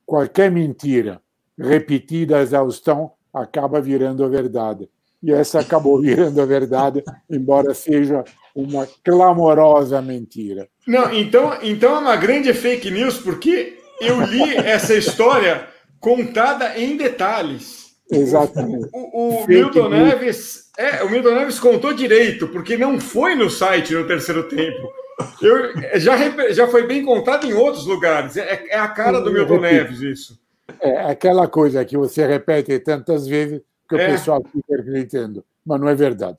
Qualquer 0.05 0.51
mentira 0.51 1.21
repetida 1.57 2.38
a 2.38 2.41
exaustão 2.41 3.11
acaba 3.34 3.81
virando 3.81 4.29
verdade. 4.29 4.89
E 5.21 5.31
essa 5.31 5.59
acabou 5.59 5.99
virando 6.01 6.41
a 6.41 6.45
verdade, 6.45 7.03
embora 7.29 7.73
seja 7.73 8.23
uma 8.55 8.88
clamorosa 9.03 10.01
mentira. 10.01 10.67
Não, 10.85 11.13
então, 11.13 11.57
então 11.61 11.95
é 11.95 11.99
uma 11.99 12.15
grande 12.15 12.53
fake 12.53 12.89
news, 12.91 13.17
porque 13.17 13.77
eu 13.99 14.21
li 14.21 14.55
essa 14.55 14.95
história 14.95 15.67
contada 15.99 16.77
em 16.77 16.95
detalhes. 16.95 17.86
Exatamente. 18.11 18.88
O, 18.93 19.43
o 19.43 19.47
Milton 19.47 19.89
Neves, 19.89 20.69
é, 20.77 21.03
o 21.03 21.09
Milton 21.09 21.35
Neves 21.35 21.59
contou 21.59 21.93
direito, 21.93 22.47
porque 22.47 22.77
não 22.77 22.99
foi 22.99 23.35
no 23.35 23.49
site 23.49 23.93
no 23.93 24.07
terceiro 24.07 24.43
tempo. 24.43 24.89
Eu, 25.41 25.99
já, 25.99 26.15
já 26.51 26.67
foi 26.67 26.85
bem 26.88 27.03
contado 27.03 27.45
em 27.47 27.53
outros 27.53 27.85
lugares. 27.85 28.38
É, 28.38 28.67
é 28.69 28.77
a 28.79 28.88
cara 28.88 29.19
do 29.19 29.31
Milton 29.31 29.59
Neves 29.59 29.99
isso. 30.01 30.39
É 30.81 31.11
aquela 31.11 31.47
coisa 31.47 31.84
que 31.84 31.97
você 31.97 32.25
repete 32.25 32.77
tantas 32.79 33.27
vezes 33.27 33.61
que 33.89 33.95
o 33.95 33.99
É. 33.99 34.11
pessoal 34.11 34.43
fica 34.43 34.75
acreditando, 34.81 35.43
mas 35.65 35.79
não 35.79 35.88
é 35.89 35.95
verdade. 35.95 36.38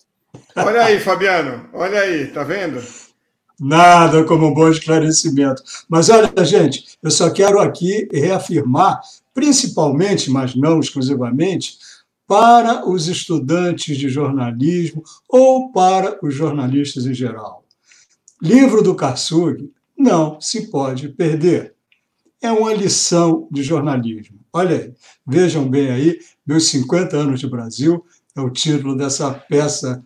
Olha 0.55 0.82
aí, 0.85 1.01
Fabiano, 1.01 1.69
olha 1.73 2.01
aí, 2.01 2.27
tá 2.28 2.45
vendo? 2.45 2.81
Nada 3.59 4.23
como 4.24 4.47
um 4.47 4.55
bom 4.55 4.69
esclarecimento. 4.69 5.62
Mas 5.89 6.09
olha, 6.11 6.31
gente, 6.45 6.97
eu 7.03 7.11
só 7.11 7.31
quero 7.31 7.59
aqui 7.59 8.07
reafirmar, 8.12 9.01
principalmente, 9.43 10.32
mas 10.32 10.56
não 10.56 10.81
exclusivamente, 10.81 11.78
para 12.27 12.89
os 12.90 13.06
estudantes 13.06 13.97
de 13.97 14.09
jornalismo 14.09 15.01
ou 15.28 15.70
para 15.70 16.19
os 16.27 16.35
jornalistas 16.35 17.06
em 17.06 17.15
geral. 17.15 17.65
Livro 18.43 18.82
do 18.82 18.97
Karsug 18.97 19.70
não 19.97 20.40
se 20.40 20.66
pode 20.73 21.09
perder. 21.10 21.74
É 22.43 22.51
uma 22.51 22.74
lição 22.74 23.47
de 23.52 23.62
jornalismo. 23.62 24.40
Olha 24.52 24.77
aí, 24.77 24.93
vejam 25.24 25.69
bem 25.70 25.90
aí, 25.90 26.19
meus 26.44 26.66
50 26.66 27.16
anos 27.16 27.39
de 27.39 27.47
Brasil 27.48 28.05
é 28.36 28.40
o 28.40 28.51
título 28.51 28.97
dessa 28.97 29.32
peça 29.32 30.02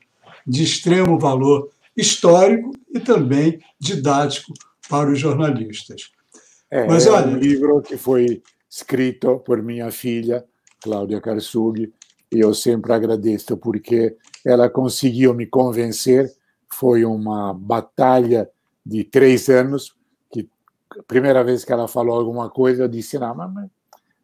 de 0.47 0.63
extremo 0.63 1.19
valor 1.19 1.71
histórico 1.97 2.71
e 2.95 3.01
também 3.01 3.59
didático 3.81 4.53
para 4.91 5.11
os 5.11 5.19
jornalistas. 5.19 6.11
É, 6.71 6.87
Mas 6.87 7.07
é 7.07 7.11
olha- 7.11 7.29
um 7.29 7.37
livro 7.39 7.81
que 7.83 7.97
foi 7.97 8.43
escrito 8.73 9.39
por 9.41 9.63
minha 9.63 9.91
filha, 9.91 10.43
Cláudia 10.83 11.21
Karsug, 11.21 11.93
e 12.33 12.41
eu 12.41 12.55
sempre 12.55 12.91
agradeço 12.95 13.55
porque 13.59 14.17
ela 14.45 14.71
conseguiu 14.71 15.35
me 15.35 15.47
convencer, 15.47 16.33
foi 16.73 17.05
uma 17.05 17.53
batalha 17.53 18.49
de 18.85 19.05
três 19.05 19.51
anos, 19.51 19.95
que 20.33 20.49
a 20.99 21.03
primeira 21.03 21.45
vez 21.45 21.67
que 21.67 21.73
ela 21.73 21.87
falou 21.87 22.19
alguma 22.19 22.49
coisa, 22.49 22.85
eu 22.85 22.89
disse, 22.89 23.19
não, 23.19 23.35
mas, 23.35 23.53
mas 23.53 23.71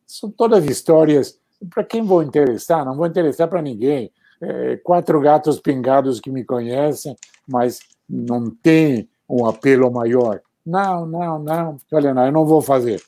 são 0.07 0.31
todas 0.31 0.65
histórias, 0.65 1.39
para 1.69 1.85
quem 1.85 2.03
vou 2.03 2.23
interessar? 2.23 2.87
Não 2.87 2.97
vou 2.97 3.07
interessar 3.07 3.49
para 3.49 3.61
ninguém. 3.61 4.11
É, 4.41 4.77
quatro 4.79 5.21
gatos 5.21 5.61
pingados 5.61 6.21
que 6.21 6.31
me 6.31 6.45
conhecem, 6.45 7.15
mas 7.47 7.81
não 8.09 8.49
tem 8.51 9.11
um 9.29 9.45
apelo 9.45 9.91
maior. 9.91 10.41
Não, 10.65 11.05
não, 11.05 11.39
não. 11.39 11.77
Olha, 11.93 12.15
não, 12.15 12.25
eu 12.25 12.33
não 12.33 12.47
vou 12.47 12.63
fazer. 12.63 13.03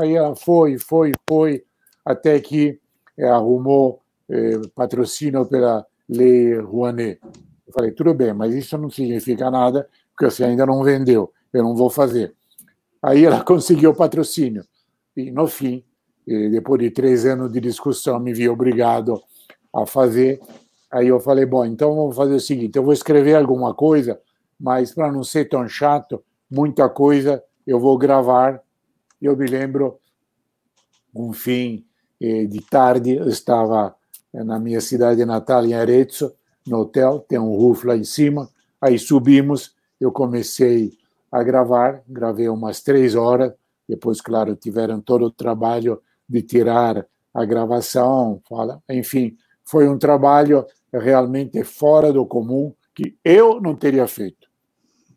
Aí 0.00 0.16
ela 0.16 0.34
foi, 0.34 0.78
foi, 0.78 1.12
foi, 1.28 1.62
até 2.04 2.40
que 2.40 2.80
é, 3.18 3.28
arrumou 3.28 4.00
é, 4.30 4.58
patrocínio 4.74 5.44
pela 5.44 5.86
Lei 6.08 6.58
Rouanet. 6.58 7.20
Eu 7.66 7.72
falei, 7.74 7.92
tudo 7.92 8.14
bem, 8.14 8.32
mas 8.32 8.54
isso 8.54 8.78
não 8.78 8.88
significa 8.88 9.50
nada, 9.50 9.86
porque 10.10 10.30
você 10.30 10.42
ainda 10.42 10.64
não 10.64 10.82
vendeu, 10.82 11.30
eu 11.52 11.62
não 11.62 11.76
vou 11.76 11.90
fazer. 11.90 12.34
Aí 13.02 13.26
ela 13.26 13.42
conseguiu 13.44 13.90
o 13.90 13.94
patrocínio. 13.94 14.64
E, 15.14 15.30
no 15.30 15.46
fim, 15.46 15.84
depois 16.26 16.80
de 16.80 16.90
três 16.90 17.26
anos 17.26 17.52
de 17.52 17.60
discussão, 17.60 18.18
me 18.18 18.32
vi 18.32 18.48
obrigado 18.48 19.20
a 19.74 19.84
fazer. 19.84 20.40
Aí 20.90 21.08
eu 21.08 21.20
falei, 21.20 21.44
bom, 21.44 21.64
então 21.66 21.94
vamos 21.94 22.16
fazer 22.16 22.34
o 22.34 22.40
seguinte, 22.40 22.76
eu 22.76 22.82
vou 22.82 22.94
escrever 22.94 23.34
alguma 23.36 23.74
coisa, 23.74 24.18
mas 24.58 24.94
para 24.94 25.12
não 25.12 25.22
ser 25.22 25.46
tão 25.46 25.68
chato, 25.68 26.24
muita 26.50 26.88
coisa 26.88 27.42
eu 27.66 27.78
vou 27.78 27.98
gravar. 27.98 28.62
Eu 29.20 29.36
me 29.36 29.46
lembro, 29.46 29.98
um 31.14 31.32
fim 31.32 31.84
eh, 32.20 32.46
de 32.46 32.60
tarde, 32.62 33.16
eu 33.16 33.28
estava 33.28 33.94
na 34.32 34.58
minha 34.58 34.80
cidade 34.80 35.24
natal, 35.24 35.66
em 35.66 35.74
Arezzo, 35.74 36.32
no 36.66 36.78
hotel, 36.78 37.24
tem 37.28 37.38
um 37.38 37.56
roof 37.56 37.84
lá 37.86 37.96
em 37.96 38.04
cima. 38.04 38.48
Aí 38.80 38.98
subimos, 38.98 39.74
eu 40.00 40.12
comecei 40.12 40.92
a 41.30 41.42
gravar, 41.42 42.02
gravei 42.08 42.48
umas 42.48 42.80
três 42.80 43.14
horas. 43.14 43.52
Depois, 43.88 44.20
claro, 44.20 44.54
tiveram 44.54 45.00
todo 45.00 45.26
o 45.26 45.30
trabalho 45.30 46.00
de 46.28 46.42
tirar 46.42 47.06
a 47.34 47.44
gravação, 47.44 48.40
fala, 48.48 48.82
enfim, 48.88 49.36
foi 49.64 49.88
um 49.88 49.98
trabalho 49.98 50.66
realmente 50.92 51.62
fora 51.62 52.12
do 52.12 52.26
comum 52.26 52.72
que 52.94 53.16
eu 53.24 53.60
não 53.60 53.74
teria 53.74 54.06
feito. 54.06 54.48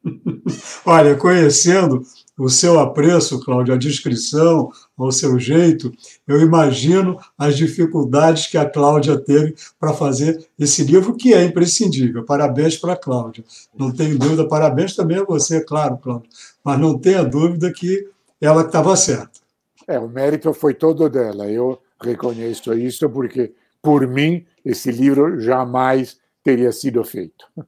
Olha, 0.85 1.15
conhecendo 1.15 2.03
o 2.37 2.49
seu 2.49 2.79
apreço, 2.79 3.39
Cláudio, 3.39 3.73
a 3.73 3.77
descrição, 3.77 4.71
o 4.97 5.11
seu 5.11 5.39
jeito, 5.39 5.91
eu 6.27 6.41
imagino 6.41 7.19
as 7.37 7.55
dificuldades 7.55 8.47
que 8.47 8.57
a 8.57 8.67
Cláudia 8.67 9.17
teve 9.17 9.55
para 9.79 9.93
fazer 9.93 10.47
esse 10.57 10.83
livro, 10.83 11.15
que 11.15 11.33
é 11.33 11.43
imprescindível. 11.43 12.23
Parabéns 12.23 12.77
para 12.77 12.93
a 12.93 12.97
Cláudia. 12.97 13.43
Não 13.77 13.91
tenho 13.91 14.17
dúvida, 14.17 14.47
parabéns 14.47 14.95
também 14.95 15.17
a 15.17 15.23
você, 15.23 15.63
claro, 15.63 15.97
Cláudio. 15.97 16.29
Mas 16.63 16.79
não 16.79 16.97
tenha 16.97 17.23
dúvida 17.23 17.71
que 17.71 18.09
ela 18.41 18.63
estava 18.63 18.95
certa. 18.95 19.39
É, 19.87 19.99
o 19.99 20.07
mérito 20.07 20.53
foi 20.53 20.73
todo 20.73 21.09
dela. 21.09 21.49
Eu 21.49 21.79
reconheço 22.01 22.73
isso 22.73 23.09
porque, 23.09 23.53
por 23.81 24.07
mim, 24.07 24.45
esse 24.65 24.91
livro 24.91 25.39
jamais 25.39 26.17
teria 26.43 26.71
sido 26.71 27.03
feito. 27.03 27.45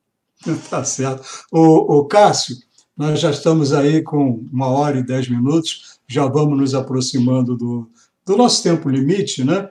Tá 0.69 0.83
certo. 0.83 1.23
O, 1.51 1.97
o 1.97 2.05
Cássio, 2.05 2.57
nós 2.97 3.19
já 3.19 3.29
estamos 3.29 3.73
aí 3.73 4.01
com 4.01 4.45
uma 4.51 4.67
hora 4.67 4.97
e 4.97 5.03
dez 5.03 5.27
minutos, 5.27 5.99
já 6.07 6.25
vamos 6.25 6.57
nos 6.57 6.73
aproximando 6.73 7.55
do, 7.55 7.89
do 8.25 8.37
nosso 8.37 8.63
tempo 8.63 8.89
limite, 8.89 9.43
né? 9.43 9.69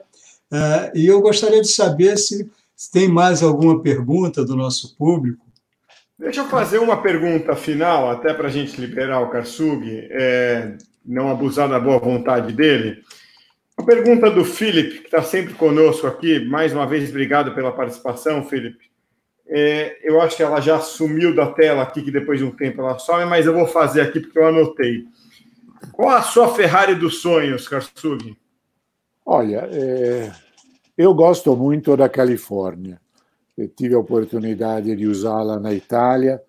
É, 0.51 0.91
e 0.93 1.07
eu 1.07 1.21
gostaria 1.21 1.61
de 1.61 1.67
saber 1.67 2.17
se, 2.17 2.49
se 2.75 2.91
tem 2.91 3.07
mais 3.07 3.41
alguma 3.41 3.81
pergunta 3.81 4.45
do 4.45 4.55
nosso 4.55 4.95
público. 4.95 5.45
Deixa 6.17 6.41
eu 6.41 6.47
fazer 6.47 6.77
uma 6.77 7.01
pergunta 7.01 7.55
final, 7.55 8.09
até 8.09 8.33
para 8.33 8.47
a 8.47 8.51
gente 8.51 8.79
liberar 8.79 9.21
o 9.21 9.29
Karsug, 9.29 9.83
é, 10.11 10.77
não 11.05 11.29
abusar 11.29 11.67
da 11.67 11.79
boa 11.79 11.99
vontade 11.99 12.53
dele. 12.53 13.03
A 13.77 13.83
pergunta 13.83 14.31
do 14.31 14.45
Felipe, 14.45 14.99
que 14.99 15.05
está 15.05 15.21
sempre 15.21 15.53
conosco 15.55 16.07
aqui, 16.07 16.45
mais 16.45 16.71
uma 16.71 16.87
vez, 16.87 17.09
obrigado 17.09 17.53
pela 17.53 17.73
participação, 17.73 18.45
Felipe. 18.45 18.85
É, 19.47 19.99
eu 20.03 20.19
acho 20.21 20.35
que 20.35 20.43
ela 20.43 20.59
já 20.59 20.79
sumiu 20.79 21.35
da 21.35 21.51
tela 21.51 21.83
aqui, 21.83 22.01
que 22.01 22.11
depois 22.11 22.39
de 22.39 22.45
um 22.45 22.51
tempo 22.51 22.81
ela 22.81 22.97
some, 22.97 23.25
mas 23.25 23.45
eu 23.45 23.53
vou 23.53 23.67
fazer 23.67 24.01
aqui 24.01 24.19
porque 24.19 24.39
eu 24.39 24.47
anotei. 24.47 25.05
Qual 25.91 26.09
a 26.09 26.21
sua 26.21 26.53
Ferrari 26.53 26.95
dos 26.95 27.21
sonhos, 27.21 27.67
Karsug? 27.67 28.35
Olha, 29.25 29.69
é, 29.71 30.31
eu 30.97 31.13
gosto 31.13 31.55
muito 31.55 31.95
da 31.95 32.09
Califórnia. 32.09 32.99
Eu 33.57 33.67
tive 33.67 33.95
a 33.95 33.99
oportunidade 33.99 34.95
de 34.95 35.07
usá-la 35.07 35.59
na 35.59 35.73
Itália. 35.73 36.41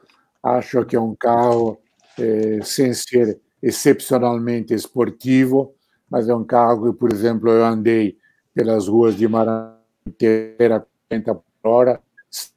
Acho 0.43 0.85
que 0.85 0.97
é 0.97 1.01
um 1.01 1.15
carro, 1.15 1.79
é, 2.19 2.61
sem 2.63 2.93
ser 2.95 3.39
excepcionalmente 3.63 4.73
esportivo, 4.73 5.75
mas 6.11 6.29
é 6.29 6.35
um 6.35 6.45
carro 6.45 6.93
que, 6.93 6.99
por 6.99 7.13
exemplo, 7.13 7.51
eu 7.51 7.65
andei 7.65 8.17
pelas 8.55 8.89
ruas 8.89 9.17
de 9.17 9.29
Maranhão 9.29 9.77
inteira 10.07 10.87
40 11.09 11.35
por 11.35 11.71
hora 11.71 12.01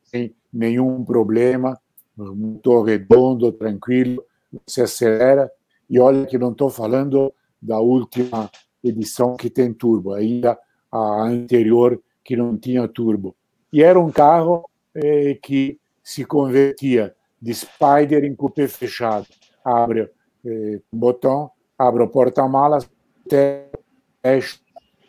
sem 0.10 0.36
nenhum 0.52 1.04
problema, 1.04 1.80
motor 2.18 2.86
redondo, 2.86 3.52
tranquilo, 3.52 4.24
se 4.66 4.82
acelera. 4.82 5.50
E 5.90 6.00
olha 6.00 6.26
que 6.26 6.38
não 6.38 6.52
estou 6.52 6.70
falando 6.70 7.34
da 7.62 7.80
última 7.80 8.50
edição 8.84 9.36
que 9.36 9.50
tem 9.50 9.74
turbo, 9.74 10.14
ainda 10.14 10.58
a 10.92 11.24
anterior 11.24 12.02
que 12.24 12.36
não 12.36 12.58
tinha 12.58 12.88
turbo. 12.88 13.36
E 13.72 13.84
era 13.84 14.00
um 14.00 14.12
carro 14.12 14.68
eh, 14.96 15.38
que 15.42 15.80
se 16.04 16.26
convertia 16.26 17.16
de 17.42 17.54
Spider 17.54 18.24
em 18.24 18.36
cupê 18.36 18.68
fechado. 18.68 19.28
Abre 19.64 20.10
eh, 20.46 20.82
botão, 20.92 21.52
abre 21.78 22.04
o 22.04 22.08
porta-malas, 22.08 22.90
fecha, 23.30 24.60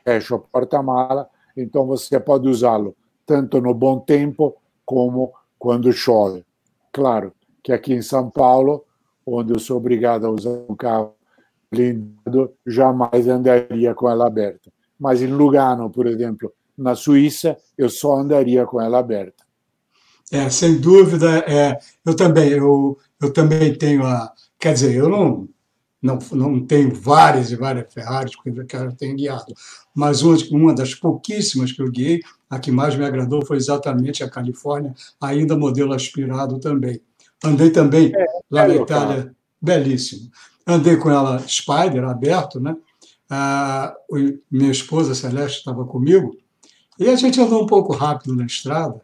fecha 0.05 0.35
o 0.35 0.41
porta-mala, 0.41 1.29
então 1.57 1.87
você 1.87 2.19
pode 2.21 2.49
usá-lo 2.49 2.95
tanto 3.31 3.61
no 3.61 3.73
bom 3.73 4.01
tempo 4.01 4.57
como 4.91 5.33
quando 5.57 5.93
chove. 5.93 6.45
Claro 6.93 7.33
que 7.63 7.73
aqui 7.73 7.95
em 7.95 8.03
São 8.03 8.29
Paulo, 8.29 8.85
onde 9.25 9.53
eu 9.53 9.61
sou 9.61 9.77
obrigado 9.77 10.27
a 10.27 10.31
usar 10.31 10.51
um 10.69 10.75
carro 10.75 11.15
blindado, 11.71 12.53
jamais 12.67 13.29
andaria 13.29 13.95
com 13.95 14.11
ela 14.11 14.27
aberta. 14.27 14.69
Mas 14.99 15.23
em 15.23 15.29
Lugano, 15.29 15.89
por 15.91 16.09
exemplo, 16.09 16.53
na 16.77 16.97
Suíça, 16.97 17.57
eu 17.79 17.89
só 17.89 18.17
andaria 18.17 18.67
com 18.67 18.81
ela 18.81 18.99
aberta. 18.99 19.45
É, 20.33 20.51
sem 20.51 20.81
dúvida. 20.81 21.39
É, 21.47 21.79
eu 22.05 22.17
também, 22.17 22.49
eu, 22.49 22.99
eu 23.23 23.33
também 23.33 23.73
tenho 23.73 24.05
a. 24.05 24.33
Quer 24.59 24.73
dizer, 24.73 24.97
eu 24.97 25.09
não, 25.09 25.49
não, 26.03 26.19
não 26.33 26.65
tenho 26.65 26.95
várias 26.95 27.51
e 27.51 27.57
várias 27.57 27.93
Ferraris 27.93 28.35
que 28.35 28.49
eu 28.77 28.93
tenho 28.97 29.17
guiado, 29.17 29.53
mas 29.95 30.23
uma, 30.23 30.37
uma 30.51 30.75
das 30.75 30.95
pouquíssimas 30.95 31.73
que 31.73 31.83
eu 31.83 31.91
guiei, 31.91 32.21
a 32.49 32.59
que 32.59 32.71
mais 32.71 32.97
me 32.97 33.05
agradou 33.05 33.45
foi 33.45 33.57
exatamente 33.57 34.25
a 34.25 34.31
Califórnia, 34.31 34.95
ainda 35.21 35.57
modelo 35.57 35.93
aspirado 35.93 36.59
também. 36.59 37.01
Andei 37.45 37.71
também 37.71 38.13
é, 38.15 38.27
lá 38.51 38.67
na 38.67 38.75
Itália, 38.75 39.17
cara. 39.17 39.35
belíssimo. 39.61 40.31
Andei 40.67 40.97
com 40.97 41.11
ela 41.11 41.39
Spider, 41.47 42.05
aberto, 42.05 42.61
né? 42.61 42.77
Ah, 43.29 43.95
minha 44.51 44.71
esposa 44.71 45.15
Celeste 45.15 45.59
estava 45.59 45.85
comigo, 45.85 46.37
e 46.99 47.09
a 47.09 47.17
gente 47.17 47.41
andou 47.41 47.63
um 47.63 47.67
pouco 47.67 47.95
rápido 47.95 48.35
na 48.35 48.45
estrada. 48.45 49.01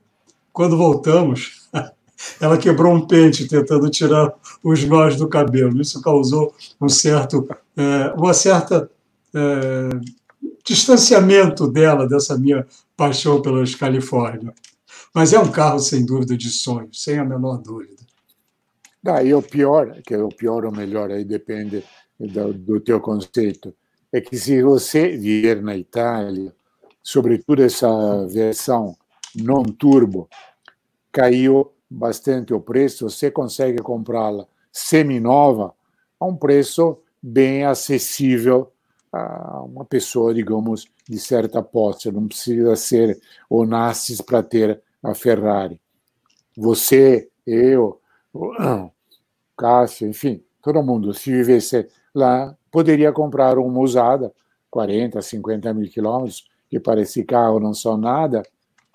Quando 0.53 0.77
voltamos, 0.77 1.69
ela 2.41 2.59
quebrou 2.59 2.95
um 2.95 3.07
pente 3.07 3.47
tentando 3.47 3.89
tirar 3.91 4.33
os 4.63 4.85
nós 4.85 5.17
do 5.17 5.29
cabelo. 5.29 5.81
Isso 5.81 6.01
causou 6.01 6.55
um 6.81 6.89
certo, 6.89 7.49
é, 7.77 8.13
uma 8.17 8.35
certa 8.35 8.91
é, 9.35 9.89
distanciamento 10.65 11.69
dela 11.69 12.09
dessa 12.09 12.39
minha 12.39 12.67
paixão 12.97 13.41
pelas 13.41 13.75
Califórnia. 13.75 14.53
Mas 15.15 15.33
é 15.33 15.39
um 15.39 15.51
carro 15.51 15.79
sem 15.79 16.05
dúvida 16.05 16.37
de 16.37 16.51
sonho, 16.51 16.89
sem 16.93 17.19
a 17.19 17.25
menor 17.25 17.59
dúvida. 17.59 17.97
E 19.25 19.33
o 19.33 19.41
pior, 19.41 20.03
que 20.05 20.15
é 20.15 20.19
o 20.19 20.29
pior 20.29 20.65
ou 20.65 20.73
melhor, 20.73 21.11
aí 21.13 21.25
depende 21.25 21.85
do, 22.19 22.53
do 22.53 22.81
teu 22.81 23.01
conceito, 23.01 23.73
é 24.13 24.21
que 24.21 24.37
se 24.37 24.63
você 24.63 25.17
vier 25.17 25.63
na 25.63 25.77
Itália, 25.77 26.53
sobretudo 27.03 27.63
essa 27.63 28.27
versão 28.27 28.97
não 29.35 29.63
turbo, 29.63 30.29
caiu 31.13 31.73
bastante 31.91 32.53
o 32.53 32.61
preço, 32.61 33.09
você 33.09 33.31
consegue 33.31 33.79
comprá-la 33.79 34.47
semi-nova 34.73 35.75
a 36.19 36.27
um 36.27 36.37
preço 36.37 36.99
bem 37.23 37.65
acessível 37.65 38.73
a 39.13 39.63
uma 39.63 39.85
pessoa, 39.85 40.35
digamos, 40.35 40.87
de 41.09 41.19
certa 41.19 41.63
posse. 41.63 42.11
Não 42.11 42.27
precisa 42.29 42.77
ser 42.77 43.21
Onassis 43.49 44.21
para 44.21 44.43
ter 44.43 44.83
a 45.03 45.15
Ferrari. 45.15 45.81
Você, 46.57 47.29
eu, 47.47 48.01
Cássio, 49.57 50.09
enfim, 50.09 50.43
todo 50.63 50.83
mundo, 50.83 51.15
se 51.15 51.31
vivesse 51.31 51.89
lá, 52.15 52.57
poderia 52.71 53.13
comprar 53.13 53.59
uma 53.59 53.81
usada, 53.81 54.33
40, 54.71 55.23
50 55.23 55.73
mil 55.73 55.89
quilômetros, 55.89 56.47
que 56.69 56.79
para 56.79 57.01
esse 57.01 57.25
carro 57.25 57.61
não 57.61 57.73
são 57.73 57.97
nada, 57.97 58.43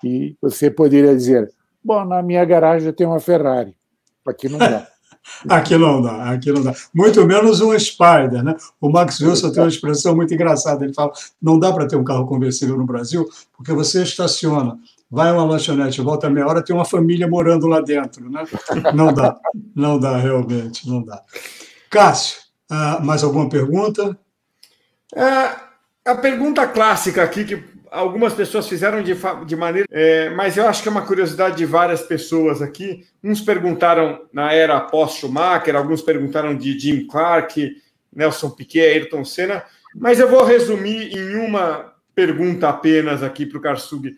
e 0.04 0.36
você 0.40 0.70
poderia 0.70 1.14
dizer, 1.14 1.52
Bom, 1.84 2.04
na 2.04 2.22
minha 2.22 2.44
garagem 2.44 2.86
eu 2.86 2.92
tenho 2.92 3.10
uma 3.10 3.20
Ferrari. 3.20 3.74
Aqui 4.26 4.48
não 4.48 4.58
dá. 4.58 4.86
Aqui 5.48 5.76
não 5.76 6.02
dá, 6.02 6.32
aqui 6.32 6.50
não 6.50 6.64
dá. 6.64 6.74
Muito 6.92 7.24
menos 7.24 7.60
um 7.60 7.78
Spider, 7.78 8.42
né? 8.42 8.56
O 8.80 8.90
Max 8.90 9.20
Wilson 9.20 9.52
tem 9.52 9.62
uma 9.62 9.68
expressão 9.68 10.16
muito 10.16 10.34
engraçada. 10.34 10.84
Ele 10.84 10.92
fala: 10.92 11.12
não 11.40 11.58
dá 11.60 11.72
para 11.72 11.86
ter 11.86 11.94
um 11.94 12.02
carro 12.02 12.26
conversível 12.26 12.76
no 12.76 12.84
Brasil, 12.84 13.28
porque 13.56 13.72
você 13.72 14.02
estaciona, 14.02 14.76
vai 15.08 15.30
a 15.30 15.32
uma 15.32 15.44
lanchonete, 15.44 16.00
volta 16.00 16.28
meia 16.28 16.46
hora, 16.46 16.62
tem 16.62 16.74
uma 16.74 16.84
família 16.84 17.28
morando 17.28 17.68
lá 17.68 17.80
dentro, 17.80 18.28
né? 18.28 18.44
Não 18.94 19.14
dá, 19.14 19.38
não 19.76 19.98
dá, 19.98 20.16
realmente, 20.16 20.88
não 20.88 21.04
dá. 21.04 21.22
Cássio, 21.88 22.38
ah, 22.68 22.98
mais 23.00 23.22
alguma 23.22 23.48
pergunta? 23.48 24.18
É, 25.14 26.10
a 26.10 26.14
pergunta 26.14 26.66
clássica 26.66 27.22
aqui, 27.22 27.44
que 27.44 27.71
algumas 27.92 28.32
pessoas 28.32 28.66
fizeram 28.66 29.02
de, 29.02 29.14
de 29.46 29.56
maneira. 29.56 29.86
É, 29.90 30.30
mas 30.30 30.56
eu 30.56 30.66
acho 30.66 30.82
que 30.82 30.88
é 30.88 30.90
uma 30.90 31.06
curiosidade 31.06 31.56
de 31.56 31.66
várias 31.66 32.02
pessoas 32.02 32.62
aqui. 32.62 33.06
Uns 33.22 33.40
perguntaram 33.40 34.26
na 34.32 34.52
era 34.52 34.80
pós-Schumacher, 34.80 35.76
alguns 35.76 36.00
perguntaram 36.00 36.56
de 36.56 36.78
Jim 36.78 37.06
Clark, 37.06 37.76
Nelson 38.12 38.50
Piquet, 38.50 38.80
Ayrton 38.80 39.24
Senna. 39.24 39.62
Mas 39.94 40.18
eu 40.18 40.28
vou 40.28 40.42
resumir 40.42 41.16
em 41.16 41.36
uma 41.36 41.92
pergunta 42.14 42.68
apenas 42.68 43.22
aqui 43.22 43.44
para 43.44 43.58
o 43.58 43.60
Karsug. 43.60 44.16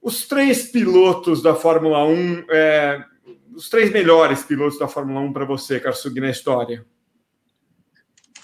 Os 0.00 0.26
três 0.26 0.64
pilotos 0.64 1.42
da 1.42 1.54
Fórmula 1.54 2.04
1, 2.04 2.44
é, 2.50 3.04
os 3.54 3.68
três 3.68 3.92
melhores 3.92 4.42
pilotos 4.42 4.78
da 4.78 4.88
Fórmula 4.88 5.20
1 5.20 5.32
para 5.32 5.44
você, 5.44 5.78
Karsug, 5.78 6.18
na 6.18 6.30
história? 6.30 6.84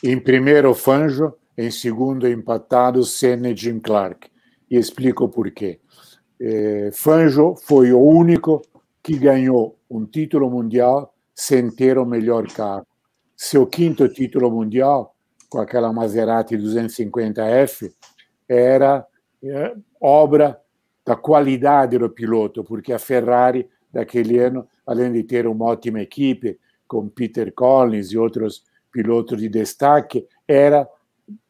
Em 0.05 0.19
primeiro, 0.20 0.74
Fanjo. 0.74 1.32
Em 1.57 1.73
segundo, 1.73 2.28
empatado, 2.28 3.03
Senna 3.03 3.51
e 3.51 3.57
Jim 3.57 3.81
Clark 3.81 4.31
e 4.70 4.77
explico 4.77 5.24
o 5.24 5.28
porquê. 5.28 5.81
Eh, 6.40 6.90
Fanjo 6.93 7.57
foi 7.57 7.93
o 7.93 8.01
único 8.01 8.62
que 9.03 9.19
ganhou 9.19 9.78
um 9.90 10.05
título 10.05 10.51
mundial 10.51 11.15
sem 11.35 11.70
ter 11.70 11.99
o 11.99 12.05
melhor 12.05 12.47
carro. 12.49 12.86
Seu 13.36 13.66
quinto 13.66 14.09
título 14.09 14.51
mundial, 14.51 15.15
com 15.49 15.59
aquela 15.59 15.93
Maserati 15.93 16.57
250F, 16.57 17.93
era 18.49 19.07
eh, 19.43 19.74
obra 20.01 20.61
da 21.05 21.16
qualidade 21.16 21.97
do 21.97 22.11
piloto, 22.11 22.62
porque 22.62 22.93
a 22.93 22.99
Ferrari, 22.99 23.69
daquele 23.90 24.39
ano, 24.39 24.69
além 24.86 25.12
de 25.12 25.23
ter 25.23 25.47
uma 25.47 25.65
ótima 25.66 26.01
equipe, 26.01 26.59
com 26.86 27.09
Peter 27.09 27.53
Collins 27.53 28.12
e 28.12 28.19
outros 28.19 28.62
pilotos 28.90 29.40
de 29.40 29.49
destaque, 29.49 30.27
era 30.47 30.89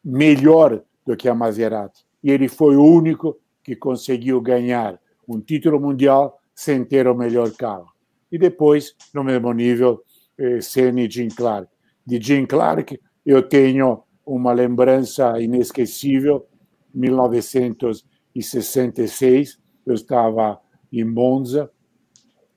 melhor 0.05 0.83
do 1.05 1.17
que 1.17 1.29
a 1.29 1.35
Maserati 1.35 2.08
e 2.29 2.31
ele 2.31 2.47
foi 2.47 2.77
o 2.77 2.85
único 2.85 3.41
que 3.65 3.75
conseguiu 3.75 4.39
ganhar 4.43 5.01
um 5.27 5.41
título 5.41 5.81
mundial 5.81 6.39
sem 6.55 6.85
ter 6.85 7.09
o 7.09 7.15
melhor 7.15 7.51
carro. 7.53 7.89
E 8.31 8.37
depois, 8.37 8.95
no 9.15 9.25
mesmo 9.25 9.51
nível, 9.55 10.05
eh, 10.37 10.61
Senna 10.61 11.01
e 11.01 11.11
Jim 11.11 11.29
Clark. 11.29 11.73
De 12.07 12.21
Jim 12.21 12.45
Clark, 12.45 13.01
eu 13.25 13.43
tenho 13.43 14.03
uma 14.27 14.53
lembrança 14.53 15.41
inesquecível. 15.41 16.47
1966, 16.95 19.59
eu 19.87 19.95
estava 19.95 20.61
em 20.93 21.05
Monza, 21.05 21.71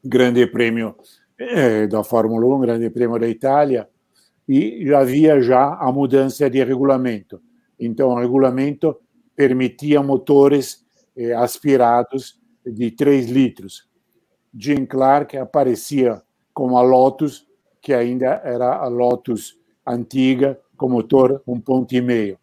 grande 0.04 0.46
prêmio 0.48 0.98
eh, 1.40 1.88
da 1.88 2.04
Fórmula 2.04 2.46
1, 2.58 2.60
grande 2.60 2.90
prêmio 2.90 3.18
da 3.18 3.30
Itália, 3.30 3.88
e 4.50 4.94
havia 4.94 5.40
já 5.40 5.76
a 5.76 5.90
mudança 5.94 6.50
de 6.50 6.62
regulamento. 6.62 7.42
Então, 7.80 8.10
o 8.10 8.20
regulamento 8.20 8.98
permitia 9.36 10.02
motores 10.02 10.86
eh, 11.16 11.34
aspirados 11.34 12.40
de 12.66 12.92
3 12.92 13.30
litros. 13.30 13.90
Jim 14.54 14.86
Clark 14.86 15.38
aparecia 15.38 16.22
com 16.54 16.78
a 16.78 16.82
Lotus, 16.82 17.48
que 17.82 17.94
ainda 17.94 18.42
era 18.44 18.76
a 18.76 18.88
Lotus 18.88 19.58
antiga, 19.86 20.60
com 20.78 20.90
motor 20.90 21.42
1,5. 21.48 22.38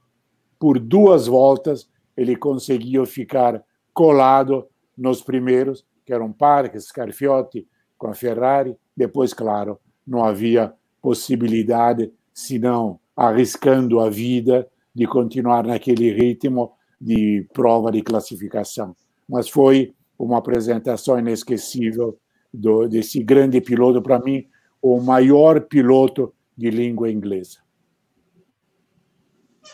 Por 0.58 0.78
duas 0.78 1.26
voltas, 1.26 1.88
ele 2.16 2.34
conseguiu 2.34 3.06
ficar 3.06 3.62
colado 3.92 4.66
nos 4.96 5.22
primeiros, 5.22 5.86
que 6.04 6.12
eram 6.12 6.32
Parques, 6.32 6.86
Scarfiotti, 6.86 7.66
com 7.96 8.08
a 8.08 8.14
Ferrari. 8.14 8.76
Depois, 8.96 9.32
claro, 9.32 9.78
não 10.06 10.24
havia 10.24 10.72
possibilidade, 11.00 12.12
senão 12.32 12.98
arriscando 13.16 14.00
a 14.00 14.08
vida, 14.08 14.68
de 14.94 15.06
continuar 15.06 15.64
naquele 15.64 16.12
ritmo 16.12 16.72
de 17.00 17.46
prova 17.52 17.90
de 17.90 18.02
classificação. 18.02 18.94
Mas 19.28 19.48
foi 19.48 19.94
uma 20.18 20.38
apresentação 20.38 21.18
inesquecível 21.18 22.18
do, 22.52 22.88
desse 22.88 23.22
grande 23.22 23.60
piloto, 23.60 24.02
para 24.02 24.18
mim, 24.18 24.46
o 24.82 25.00
maior 25.00 25.60
piloto 25.60 26.32
de 26.56 26.70
língua 26.70 27.10
inglesa. 27.10 27.58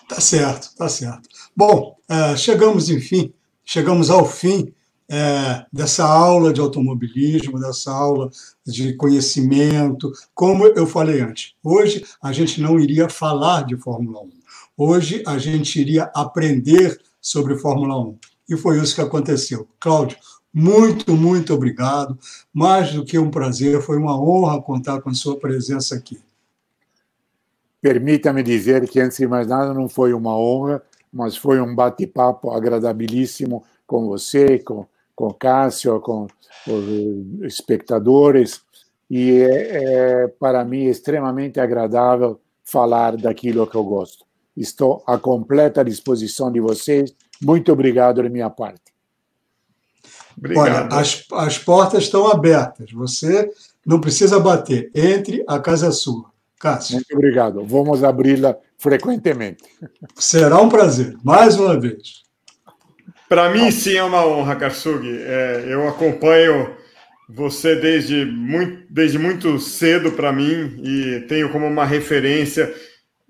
Tá 0.09 0.21
certo, 0.21 0.75
tá 0.77 0.89
certo. 0.89 1.29
Bom, 1.57 1.97
uh, 2.11 2.37
chegamos, 2.37 2.91
enfim, 2.91 3.33
chegamos 3.65 4.11
ao 4.11 4.27
fim 4.27 4.75
é, 5.09 5.67
dessa 5.73 6.05
aula 6.05 6.53
de 6.53 6.61
automobilismo, 6.61 7.61
dessa 7.61 7.93
aula 7.93 8.31
de 8.67 8.95
conhecimento. 8.95 10.11
Como 10.35 10.67
eu 10.67 10.87
falei 10.87 11.21
antes, 11.21 11.55
hoje 11.63 12.05
a 12.23 12.33
gente 12.33 12.61
não 12.61 12.79
iria 12.79 13.09
falar 13.09 13.65
de 13.65 13.77
Fórmula 13.77 14.23
1. 14.23 14.31
Hoje 14.77 15.23
a 15.27 15.39
gente 15.39 15.81
iria 15.81 16.11
aprender 16.15 16.99
sobre 17.25 17.57
Fórmula 17.57 17.99
1. 17.99 18.19
E 18.51 18.57
foi 18.57 18.79
isso 18.79 18.95
que 18.95 19.01
aconteceu. 19.01 19.67
Cláudio, 19.81 20.19
muito, 20.53 21.17
muito 21.17 21.55
obrigado. 21.55 22.19
Mais 22.53 22.93
do 22.93 23.03
que 23.03 23.19
um 23.19 23.31
prazer, 23.31 23.81
foi 23.81 23.97
uma 23.97 24.21
honra 24.21 24.61
contar 24.61 25.01
com 25.01 25.09
a 25.09 25.15
sua 25.15 25.39
presença 25.39 25.95
aqui. 25.95 26.21
Permita-me 27.81 28.43
dizer 28.43 28.87
que, 28.87 29.01
antes 29.01 29.17
de 29.17 29.27
mais 29.27 29.49
nada, 29.49 29.73
não 29.73 29.89
foi 29.89 30.13
uma 30.13 30.37
honra, 30.37 30.83
mas 31.11 31.35
foi 31.35 31.61
um 31.61 31.75
bate-papo 31.75 32.51
agradabilíssimo 32.51 33.65
com 33.87 34.07
você, 34.07 34.59
com, 34.59 34.87
com 35.17 35.33
Cássio, 35.33 35.99
com 36.01 36.27
os 36.67 37.43
espectadores. 37.43 38.61
E 39.11 39.41
é, 39.41 40.25
é, 40.25 40.29
para 40.29 40.63
mim, 40.63 40.85
extremamente 40.85 41.59
agradável 41.59 42.39
falar 42.63 43.17
daquilo 43.17 43.67
que 43.67 43.77
eu 43.77 43.85
gosto. 43.85 44.24
Estou 44.57 45.03
à 45.07 45.19
completa 45.19 45.85
disposição 45.85 46.51
de 46.51 46.61
vocês. 46.61 47.15
Muito 47.43 47.73
obrigado 47.73 48.23
da 48.23 48.29
minha 48.29 48.51
parte. 48.51 48.95
Obrigado. 50.37 50.93
Olha, 50.93 51.01
as, 51.01 51.25
as 51.33 51.59
portas 51.59 52.05
estão 52.05 52.29
abertas. 52.29 52.93
Você 52.93 53.51
não 53.85 54.01
precisa 54.01 54.39
bater. 54.41 54.91
Entre, 54.95 55.45
a 55.47 55.59
casa 55.59 55.89
é 55.89 55.93
sua. 55.93 56.33
Cássio. 56.59 56.97
Muito 56.97 57.15
obrigado. 57.15 57.65
Vamos 57.65 58.03
abri-la 58.03 58.57
frequentemente. 58.79 59.65
Será 60.17 60.61
um 60.61 60.69
prazer, 60.69 61.17
mais 61.23 61.57
uma 61.57 61.79
vez. 61.79 62.25
Para 63.29 63.51
mim, 63.51 63.71
sim, 63.71 63.97
é 63.97 64.03
uma 64.03 64.27
honra, 64.27 64.57
Karsug. 64.57 65.07
É, 65.07 65.65
eu 65.69 65.89
acompanho 65.89 66.75
você 67.29 67.75
desde 67.75 68.25
muito, 68.25 68.87
desde 68.91 69.19
muito 69.19 69.59
cedo 69.59 70.13
para 70.13 70.33
mim 70.33 70.81
e 70.83 71.21
tenho 71.29 71.51
como 71.51 71.67
uma 71.67 71.85
referência. 71.85 72.73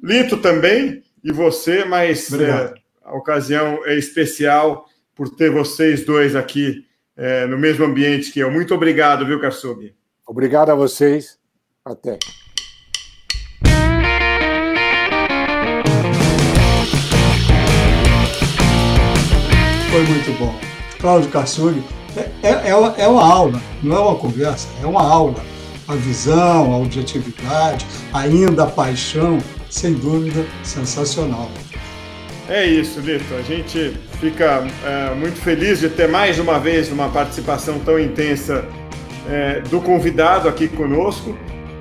Lito 0.03 0.37
também, 0.39 1.03
e 1.25 1.33
você, 1.33 1.87
mas 1.87 2.31
é, 2.35 2.75
a 3.03 3.17
ocasião 3.17 3.81
é 3.87 3.97
especial 3.97 4.85
por 5.15 5.31
ter 5.31 5.51
vocês 5.51 6.05
dois 6.05 6.37
aqui 6.37 6.85
é, 7.17 7.47
no 7.47 7.57
mesmo 7.57 7.87
ambiente 7.87 8.31
que 8.31 8.41
eu. 8.41 8.51
Muito 8.51 8.75
obrigado, 8.75 9.25
viu, 9.25 9.41
Karsub? 9.41 9.95
Obrigado 10.27 10.71
a 10.71 10.75
vocês. 10.75 11.39
Até. 11.83 12.19
Foi 19.91 20.03
muito 20.03 20.39
bom. 20.39 20.55
Cláudio 21.01 21.31
Karsug, 21.31 21.83
é, 22.17 22.49
é, 22.49 22.71
é, 22.71 22.75
uma, 22.75 22.95
é 22.99 23.09
uma 23.09 23.25
aula, 23.25 23.61
não 23.83 23.97
é 23.97 24.01
uma 24.01 24.17
conversa, 24.17 24.69
é 24.83 24.87
uma 24.87 25.03
aula. 25.03 25.43
A 25.87 25.95
visão, 25.95 26.73
a 26.73 26.79
objetividade, 26.79 27.87
ainda 28.13 28.65
a 28.65 28.67
paixão 28.67 29.39
sem 29.75 29.93
dúvida, 29.93 30.47
sensacional. 30.63 31.51
É 32.49 32.65
isso, 32.65 33.01
Lito. 33.01 33.35
A 33.35 33.43
gente 33.43 33.93
fica 34.21 34.65
é, 34.85 35.15
muito 35.15 35.41
feliz 35.41 35.81
de 35.81 35.89
ter 35.89 36.09
mais 36.09 36.39
uma 36.39 36.61
vez 36.61 36.93
uma 36.93 37.09
participação 37.09 37.81
tão 37.81 37.99
intensa 37.99 38.65
é, 39.29 39.61
do 39.63 39.81
convidado 39.81 40.49
aqui 40.49 40.69
conosco 40.69 41.37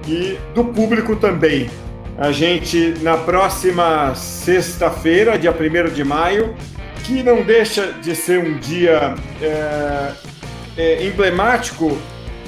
e 0.07 0.37
do 0.55 0.65
público 0.65 1.15
também. 1.15 1.69
A 2.17 2.31
gente, 2.31 2.95
na 3.01 3.15
próxima 3.15 4.15
sexta-feira, 4.15 5.37
dia 5.37 5.51
1 5.51 5.93
de 5.93 6.03
maio, 6.03 6.55
que 7.03 7.21
não 7.21 7.43
deixa 7.43 7.93
de 8.01 8.15
ser 8.15 8.39
um 8.39 8.57
dia 8.57 9.13
é, 9.39 10.11
é, 10.77 11.05
emblemático 11.05 11.95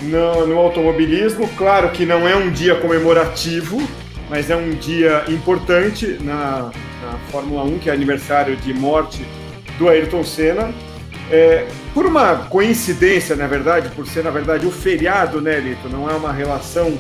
no, 0.02 0.48
no 0.48 0.58
automobilismo, 0.58 1.48
claro 1.56 1.92
que 1.92 2.04
não 2.04 2.28
é 2.28 2.36
um 2.36 2.50
dia 2.50 2.76
comemorativo, 2.76 3.80
mas 4.30 4.50
é 4.50 4.56
um 4.56 4.72
dia 4.72 5.24
importante 5.28 6.18
na, 6.22 6.72
na 7.02 7.18
Fórmula 7.32 7.64
1, 7.64 7.80
que 7.80 7.90
é 7.90 7.94
aniversário 7.94 8.56
de 8.56 8.74
morte 8.74 9.26
do 9.78 9.88
Ayrton 9.90 10.24
Senna. 10.24 10.74
É, 11.32 11.68
por 11.94 12.06
uma 12.06 12.36
coincidência, 12.50 13.36
na 13.36 13.48
verdade, 13.48 13.90
por 13.90 14.06
ser, 14.08 14.24
na 14.24 14.30
verdade, 14.30 14.66
o 14.66 14.72
feriado, 14.72 15.42
né, 15.42 15.60
Lito? 15.60 15.90
Não 15.90 16.10
é 16.10 16.14
uma 16.14 16.32
relação 16.32 16.98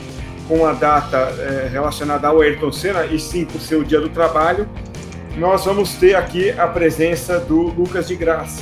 com 0.47 0.65
a 0.65 0.73
data 0.73 1.17
é, 1.17 1.69
relacionada 1.71 2.27
ao 2.27 2.41
Ayrton 2.41 2.71
Senna, 2.71 3.05
e 3.05 3.19
sim 3.19 3.45
por 3.45 3.59
ser 3.59 3.75
o 3.75 3.83
dia 3.83 3.99
do 3.99 4.09
trabalho, 4.09 4.67
nós 5.37 5.65
vamos 5.65 5.95
ter 5.95 6.15
aqui 6.15 6.51
a 6.51 6.67
presença 6.67 7.39
do 7.39 7.61
Lucas 7.61 8.07
de 8.07 8.15
Graça. 8.15 8.61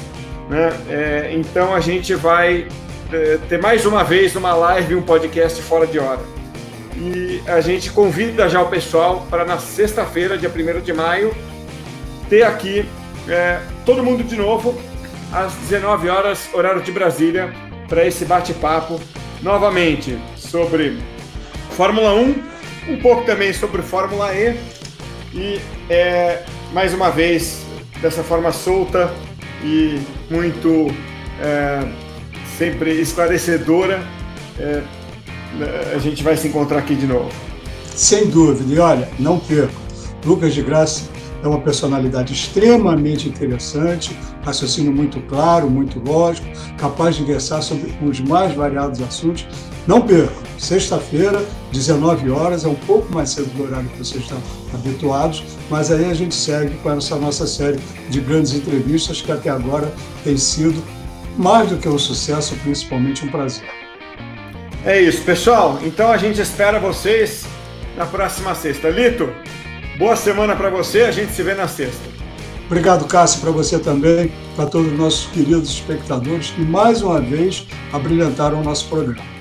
Né? 0.49 0.69
É, 0.89 1.31
então 1.33 1.73
a 1.73 1.79
gente 1.79 2.15
vai 2.15 2.67
é, 3.11 3.37
ter 3.47 3.61
mais 3.61 3.85
uma 3.85 4.03
vez 4.03 4.35
uma 4.35 4.53
live, 4.55 4.95
um 4.95 5.01
podcast 5.01 5.61
fora 5.61 5.85
de 5.85 5.99
hora. 5.99 6.32
E 7.03 7.43
a 7.45 7.59
gente 7.59 7.91
convida 7.91 8.47
já 8.47 8.61
o 8.61 8.69
pessoal 8.69 9.27
para 9.29 9.43
na 9.43 9.59
sexta-feira, 9.59 10.37
dia 10.37 10.49
1 10.49 10.79
de 10.79 10.93
maio, 10.93 11.35
ter 12.29 12.43
aqui 12.43 12.85
é, 13.27 13.59
todo 13.85 14.01
mundo 14.01 14.23
de 14.23 14.37
novo, 14.37 14.79
às 15.31 15.53
19 15.55 16.07
horas, 16.07 16.47
horário 16.53 16.81
de 16.81 16.93
Brasília, 16.93 17.53
para 17.89 18.05
esse 18.05 18.23
bate-papo 18.23 19.01
novamente 19.41 20.17
sobre 20.37 20.97
Fórmula 21.71 22.13
1, 22.13 22.35
um 22.87 22.97
pouco 23.01 23.25
também 23.25 23.51
sobre 23.51 23.81
Fórmula 23.81 24.33
E 24.33 24.57
e 25.33 25.59
é, 25.89 26.43
mais 26.71 26.93
uma 26.93 27.09
vez 27.09 27.65
dessa 28.01 28.23
forma 28.23 28.51
solta 28.53 29.13
e 29.61 29.99
muito 30.29 30.87
é, 31.41 31.85
sempre 32.57 32.91
esclarecedora. 33.01 34.01
É, 34.57 34.81
a 35.93 35.99
gente 35.99 36.23
vai 36.23 36.35
se 36.35 36.47
encontrar 36.47 36.79
aqui 36.79 36.95
de 36.95 37.05
novo. 37.05 37.29
Sem 37.95 38.27
dúvida, 38.27 38.73
e 38.73 38.79
olha, 38.79 39.09
não 39.19 39.39
perca. 39.39 39.73
Lucas 40.25 40.53
de 40.53 40.61
Graça 40.61 41.03
é 41.43 41.47
uma 41.47 41.59
personalidade 41.59 42.33
extremamente 42.33 43.27
interessante, 43.27 44.17
raciocínio 44.43 44.91
muito 44.91 45.19
claro, 45.21 45.69
muito 45.69 45.99
lógico, 45.99 46.47
capaz 46.77 47.15
de 47.15 47.23
versar 47.23 47.61
sobre 47.61 47.93
os 48.01 48.19
mais 48.21 48.55
variados 48.55 49.01
assuntos. 49.01 49.45
Não 49.85 50.01
perca, 50.01 50.33
sexta-feira, 50.57 51.43
19 51.73 52.29
horas, 52.31 52.63
é 52.63 52.69
um 52.69 52.75
pouco 52.75 53.13
mais 53.13 53.31
cedo 53.31 53.53
do 53.53 53.63
horário 53.63 53.89
que 53.89 53.97
vocês 53.97 54.23
estão 54.23 54.37
habituados, 54.73 55.43
mas 55.69 55.91
aí 55.91 56.05
a 56.05 56.13
gente 56.13 56.33
segue 56.33 56.75
com 56.77 56.89
essa 56.91 57.17
nossa 57.17 57.45
série 57.45 57.79
de 58.09 58.21
grandes 58.21 58.53
entrevistas 58.53 59.21
que 59.21 59.31
até 59.31 59.49
agora 59.49 59.93
tem 60.23 60.37
sido 60.37 60.81
mais 61.37 61.69
do 61.69 61.77
que 61.77 61.89
um 61.89 61.99
sucesso, 61.99 62.55
principalmente 62.63 63.25
um 63.25 63.29
prazer. 63.29 63.82
É 64.85 65.01
isso, 65.01 65.21
pessoal. 65.21 65.79
Então 65.81 66.11
a 66.11 66.17
gente 66.17 66.41
espera 66.41 66.77
vocês 66.77 67.45
na 67.95 68.05
próxima 68.05 68.53
sexta. 68.53 68.89
Lito, 68.89 69.29
boa 69.97 70.15
semana 70.15 70.55
para 70.55 70.69
você. 70.69 71.03
A 71.03 71.11
gente 71.11 71.31
se 71.31 71.41
vê 71.41 71.53
na 71.53 71.69
sexta. 71.69 72.01
Obrigado, 72.65 73.05
Cássio, 73.05 73.39
para 73.39 73.51
você 73.51 73.79
também, 73.79 74.31
para 74.55 74.65
todos 74.65 74.91
os 74.91 74.97
nossos 74.97 75.27
queridos 75.27 75.69
espectadores 75.69 76.49
que 76.51 76.61
mais 76.61 77.01
uma 77.01 77.21
vez 77.21 77.65
abrilhantaram 77.93 78.59
o 78.59 78.63
nosso 78.63 78.89
programa. 78.89 79.32